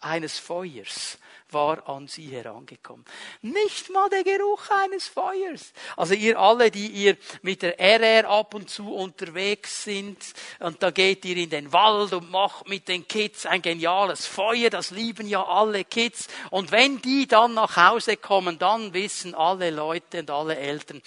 eines 0.00 0.38
Feuers 0.38 1.18
war 1.54 1.88
an 1.88 2.08
sie 2.08 2.26
herangekommen. 2.26 3.04
Nicht 3.42 3.90
mal 3.90 4.10
der 4.10 4.24
Geruch 4.24 4.68
eines 4.70 5.08
Feuers. 5.08 5.72
Also 5.96 6.14
ihr 6.14 6.38
alle, 6.38 6.70
die 6.70 6.88
ihr 6.88 7.16
mit 7.42 7.62
der 7.62 7.80
RR 7.80 8.28
ab 8.28 8.54
und 8.54 8.68
zu 8.68 8.92
unterwegs 8.92 9.84
sind 9.84 10.18
und 10.60 10.82
da 10.82 10.90
geht 10.90 11.24
ihr 11.24 11.36
in 11.36 11.50
den 11.50 11.72
Wald 11.72 12.12
und 12.12 12.30
macht 12.30 12.68
mit 12.68 12.88
den 12.88 13.08
Kids 13.08 13.46
ein 13.46 13.62
geniales 13.62 14.26
Feuer, 14.26 14.68
das 14.68 14.90
lieben 14.90 15.26
ja 15.28 15.44
alle 15.44 15.84
Kids. 15.84 16.28
Und 16.50 16.72
wenn 16.72 17.00
die 17.00 17.26
dann 17.26 17.54
nach 17.54 17.76
Hause 17.76 18.16
kommen, 18.16 18.58
dann 18.58 18.92
wissen 18.92 19.34
alle 19.34 19.70
Leute 19.70 20.20
und 20.20 20.30
alle 20.30 20.56
Eltern, 20.56 21.00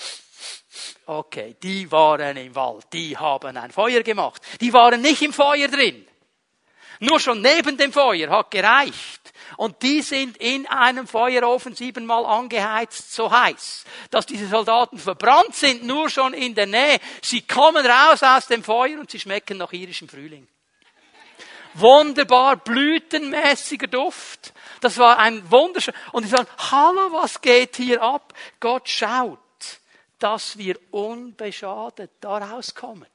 Okay, 1.06 1.56
die 1.62 1.92
waren 1.92 2.38
im 2.38 2.54
Wald, 2.56 2.88
die 2.94 3.18
haben 3.18 3.58
ein 3.58 3.72
Feuer 3.72 4.04
gemacht. 4.04 4.42
Die 4.62 4.74
waren 4.74 5.02
nicht 5.02 5.22
im 5.22 5.34
Feuer 5.34 5.68
drin. 5.68 6.07
Nur 7.00 7.20
schon 7.20 7.42
neben 7.42 7.78
dem 7.78 7.94
Feuer 7.94 8.30
hat 8.30 8.52
gereicht. 8.52 9.34
Und 9.56 9.82
die 9.82 10.02
sind 10.02 10.38
in 10.38 10.68
einem 10.68 11.08
Feuerofen 11.08 11.76
siebenmal 11.76 12.26
angeheizt, 12.26 13.14
so 13.14 13.32
heiß, 13.32 13.86
dass 14.12 14.26
diese 14.26 14.48
Soldaten 14.48 14.98
verbrannt 14.98 15.56
sind, 15.56 15.84
nur 15.84 16.10
schon 16.10 16.34
in 16.34 16.54
der 16.54 16.66
Nähe. 16.66 17.00
Sie 17.22 17.42
kommen 17.42 17.86
raus 17.86 18.24
aus 18.24 18.48
dem 18.48 18.64
Feuer 18.64 19.00
und 19.00 19.10
sie 19.10 19.20
schmecken 19.20 19.58
nach 19.58 19.72
irischem 19.72 20.10
Frühling. 20.10 20.48
Wunderbar, 21.76 22.58
blütenmäßiger 22.58 23.88
Duft. 23.88 24.52
Das 24.82 24.98
war 24.98 25.20
ein 25.20 25.50
wunderschön. 25.52 25.94
Und 26.12 26.26
die 26.26 26.30
sagen, 26.30 26.48
hallo, 26.72 27.12
was 27.12 27.40
geht 27.40 27.76
hier 27.76 28.02
ab? 28.02 28.34
Gott 28.60 28.90
schaut, 28.90 29.40
dass 30.18 30.58
wir 30.58 30.80
unbeschadet 30.92 32.12
da 32.20 32.38
rauskommen. 32.38 33.08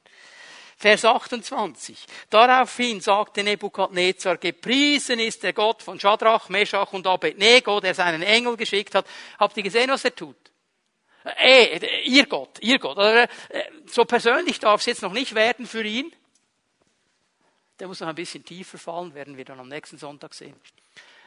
Vers 0.83 1.05
28. 1.05 2.07
Daraufhin 2.29 3.01
sagte 3.01 3.45
Nebukadnezar, 3.45 4.37
gepriesen 4.37 5.21
ist 5.21 5.45
der 5.45 5.53
Gott 5.53 5.81
von 5.81 6.01
Shadrach, 6.01 6.49
Meshach 6.49 6.93
und 6.93 7.07
Abednego, 7.07 7.79
der 7.79 7.95
seinen 7.95 8.23
Engel 8.23 8.57
geschickt 8.57 8.97
hat. 8.97 9.07
Habt 9.39 9.57
ihr 9.57 9.63
gesehen, 9.63 9.91
was 9.91 10.05
er 10.05 10.13
tut? 10.13 10.35
Äh, 11.39 12.03
ihr 12.03 12.27
Gott, 12.27 12.59
ihr 12.59 12.81
Gott. 12.81 12.99
Äh, 12.99 13.29
so 13.87 14.05
persönlich 14.05 14.59
darf 14.59 14.81
es 14.81 14.87
jetzt 14.87 15.03
noch 15.03 15.13
nicht 15.13 15.37
werden 15.37 15.69
für 15.69 15.85
ihn. 15.85 16.13
Der 17.79 17.87
muss 17.87 18.01
noch 18.01 18.09
ein 18.09 18.17
bisschen 18.17 18.45
tiefer 18.45 18.77
fallen, 18.77 19.15
werden 19.15 19.37
wir 19.37 19.45
dann 19.45 19.61
am 19.61 19.69
nächsten 19.69 19.99
Sonntag 19.99 20.35
sehen. 20.35 20.57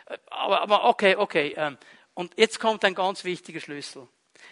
Äh, 0.07 0.17
aber, 0.31 0.63
aber 0.63 0.83
okay, 0.83 1.15
okay. 1.15 1.53
Ähm, 1.55 1.77
und 2.13 2.33
jetzt 2.35 2.59
kommt 2.59 2.83
ein 2.83 2.93
ganz 2.93 3.23
wichtiger 3.23 3.61
Schlüssel. 3.61 4.05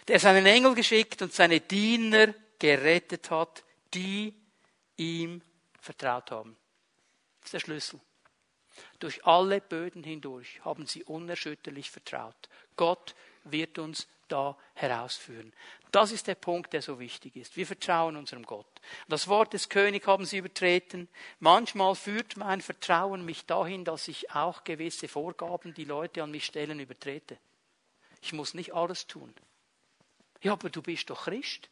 Der 0.07 0.19
seinen 0.19 0.45
Engel 0.45 0.75
geschickt 0.75 1.21
und 1.21 1.33
seine 1.33 1.59
Diener 1.59 2.33
gerettet 2.57 3.29
hat, 3.31 3.65
die 3.93 4.33
ihm 4.97 5.41
vertraut 5.79 6.31
haben. 6.31 6.55
Das 7.41 7.47
ist 7.47 7.53
der 7.53 7.59
Schlüssel. 7.59 7.99
Durch 8.99 9.25
alle 9.25 9.61
Böden 9.61 10.03
hindurch 10.03 10.63
haben 10.65 10.87
sie 10.87 11.03
unerschütterlich 11.03 11.91
vertraut. 11.91 12.49
Gott 12.75 13.15
wird 13.43 13.77
uns 13.77 14.07
da 14.27 14.57
herausführen. 14.73 15.53
Das 15.91 16.11
ist 16.11 16.27
der 16.27 16.35
Punkt, 16.35 16.73
der 16.73 16.81
so 16.81 16.99
wichtig 16.99 17.35
ist. 17.35 17.55
Wir 17.55 17.67
vertrauen 17.67 18.15
unserem 18.15 18.43
Gott. 18.43 18.65
Das 19.07 19.27
Wort 19.27 19.53
des 19.53 19.69
Königs 19.69 20.07
haben 20.07 20.25
sie 20.25 20.37
übertreten. 20.37 21.07
Manchmal 21.39 21.93
führt 21.93 22.35
mein 22.35 22.61
Vertrauen 22.61 23.23
mich 23.25 23.45
dahin, 23.45 23.85
dass 23.85 24.07
ich 24.07 24.31
auch 24.31 24.63
gewisse 24.63 25.07
Vorgaben, 25.07 25.73
die 25.73 25.85
Leute 25.85 26.23
an 26.23 26.31
mich 26.31 26.45
stellen, 26.45 26.79
übertrete. 26.79 27.37
Ich 28.21 28.33
muss 28.33 28.53
nicht 28.53 28.73
alles 28.73 29.05
tun. 29.05 29.33
Ja, 30.41 30.53
aber 30.53 30.69
du 30.69 30.81
bist 30.81 31.09
doch 31.09 31.25
Christ. 31.25 31.69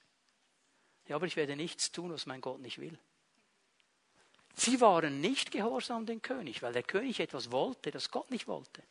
Ja, 1.08 1.16
aber 1.16 1.26
ich 1.26 1.36
werde 1.36 1.56
nichts 1.56 1.92
tun, 1.92 2.12
was 2.12 2.26
mein 2.26 2.42
Gott 2.42 2.60
nicht 2.60 2.80
will. 2.80 2.98
Sie 4.56 4.82
waren 4.82 5.22
nicht 5.22 5.52
gehorsam 5.52 6.06
dem 6.06 6.22
König, 6.22 6.62
weil 6.62 6.74
der 6.74 6.84
König 6.84 7.20
etwas 7.20 7.52
wollte, 7.52 7.92
das 7.92 8.12
Gott 8.12 8.30
nicht 8.32 8.48
wollte. 8.48 8.84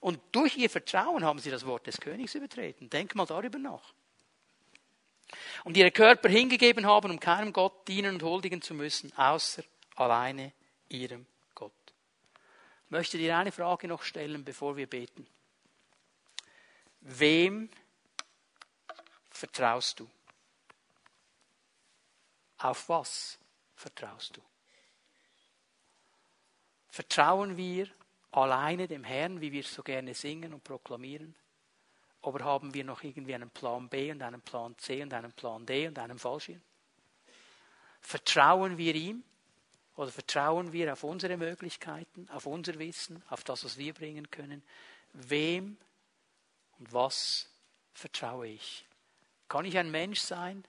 Und 0.00 0.20
durch 0.32 0.56
ihr 0.56 0.70
Vertrauen 0.70 1.24
haben 1.24 1.38
sie 1.38 1.50
das 1.50 1.66
Wort 1.66 1.86
des 1.86 2.00
Königs 2.00 2.34
übertreten. 2.34 2.90
Denk 2.90 3.14
mal 3.14 3.26
darüber 3.26 3.58
nach. 3.58 3.94
Und 5.64 5.76
ihre 5.76 5.90
Körper 5.90 6.28
hingegeben 6.28 6.86
haben, 6.86 7.10
um 7.10 7.20
keinem 7.20 7.52
Gott 7.52 7.86
dienen 7.88 8.14
und 8.14 8.22
huldigen 8.22 8.62
zu 8.62 8.74
müssen, 8.74 9.12
außer 9.16 9.62
alleine 9.96 10.52
ihrem 10.88 11.26
Gott. 11.54 11.72
Ich 12.86 12.90
möchte 12.90 13.18
dir 13.18 13.36
eine 13.36 13.52
Frage 13.52 13.88
noch 13.88 14.02
stellen, 14.02 14.44
bevor 14.44 14.76
wir 14.76 14.88
beten. 14.88 15.26
Wem 17.00 17.70
vertraust 19.30 20.00
du? 20.00 20.10
Auf 22.58 22.88
was 22.88 23.38
vertraust 23.74 24.36
du? 24.36 24.42
Vertrauen 26.90 27.56
wir 27.56 27.88
alleine 28.32 28.88
dem 28.88 29.04
Herrn, 29.04 29.40
wie 29.40 29.52
wir 29.52 29.60
es 29.60 29.72
so 29.72 29.82
gerne 29.82 30.12
singen 30.12 30.52
und 30.52 30.64
proklamieren? 30.64 31.34
Oder 32.22 32.44
haben 32.44 32.74
wir 32.74 32.84
noch 32.84 33.02
irgendwie 33.02 33.34
einen 33.34 33.50
Plan 33.50 33.88
B 33.88 34.10
und 34.10 34.22
einen 34.22 34.42
Plan 34.42 34.76
C 34.76 35.02
und 35.02 35.14
einen 35.14 35.32
Plan 35.32 35.64
D 35.64 35.86
und 35.86 35.98
einen 35.98 36.18
Fallschirm? 36.18 36.60
Vertrauen 38.00 38.76
wir 38.76 38.94
ihm 38.94 39.22
oder 39.96 40.10
vertrauen 40.10 40.72
wir 40.72 40.92
auf 40.92 41.04
unsere 41.04 41.36
Möglichkeiten, 41.36 42.28
auf 42.30 42.46
unser 42.46 42.78
Wissen, 42.78 43.22
auf 43.28 43.44
das, 43.44 43.64
was 43.64 43.78
wir 43.78 43.94
bringen 43.94 44.30
können? 44.30 44.62
Wem 45.12 45.76
und 46.78 46.92
was 46.92 47.48
vertraue 47.94 48.48
ich? 48.48 48.84
Kann 49.48 49.64
ich 49.64 49.78
ein 49.78 49.90
Mensch 49.90 50.20
sein, 50.20 50.64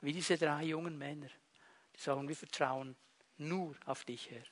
wie 0.00 0.12
diese 0.12 0.36
drei 0.36 0.64
jungen 0.64 0.98
Männer, 0.98 1.28
die 1.94 2.00
sagen, 2.00 2.28
wir 2.28 2.36
vertrauen 2.36 2.96
nur 3.38 3.76
auf 3.86 4.04
dich, 4.04 4.30
Herr 4.30 4.44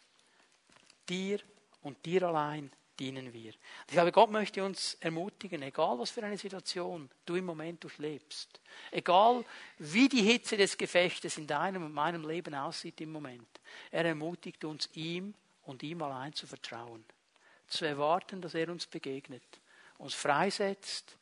dir 1.11 1.41
und 1.83 2.05
dir 2.07 2.23
allein 2.23 2.71
dienen 3.01 3.33
wir. 3.33 3.53
Ich 3.87 3.93
glaube, 3.93 4.13
Gott 4.13 4.31
möchte 4.31 4.63
uns 4.63 4.95
ermutigen, 5.01 5.63
egal 5.63 5.99
was 5.99 6.11
für 6.11 6.23
eine 6.23 6.37
Situation 6.37 7.11
du 7.25 7.35
im 7.35 7.47
Moment 7.47 7.83
durchlebst, 7.83 8.61
egal 8.91 9.45
wie 9.79 10.09
die 10.09 10.23
Hitze 10.23 10.57
des 10.57 10.77
Gefechtes 10.77 11.39
in 11.39 11.47
deinem 11.47 11.85
und 11.85 11.95
meinem 11.95 12.29
Leben 12.29 12.55
aussieht 12.55 13.01
im 13.01 13.11
Moment, 13.11 13.49
er 13.91 14.05
ermutigt 14.05 14.65
uns, 14.65 14.89
ihm 14.93 15.35
und 15.63 15.83
ihm 15.83 16.03
allein 16.03 16.35
zu 16.35 16.47
vertrauen, 16.47 17.05
zu 17.67 17.87
erwarten, 17.87 18.43
dass 18.43 18.55
er 18.55 18.69
uns 18.69 18.87
begegnet, 18.87 19.61
uns 19.97 20.15
freisetzt 20.15 21.17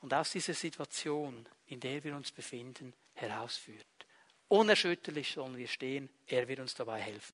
und 0.00 0.14
aus 0.14 0.32
dieser 0.32 0.54
Situation, 0.54 1.46
in 1.66 1.80
der 1.80 2.02
wir 2.02 2.16
uns 2.16 2.32
befinden, 2.32 2.94
herausführt. 3.14 3.86
Unerschütterlich 4.48 5.32
sollen 5.32 5.56
wir 5.56 5.68
stehen, 5.68 6.08
er 6.26 6.46
wird 6.48 6.60
uns 6.60 6.74
dabei 6.74 7.00
helfen. 7.00 7.22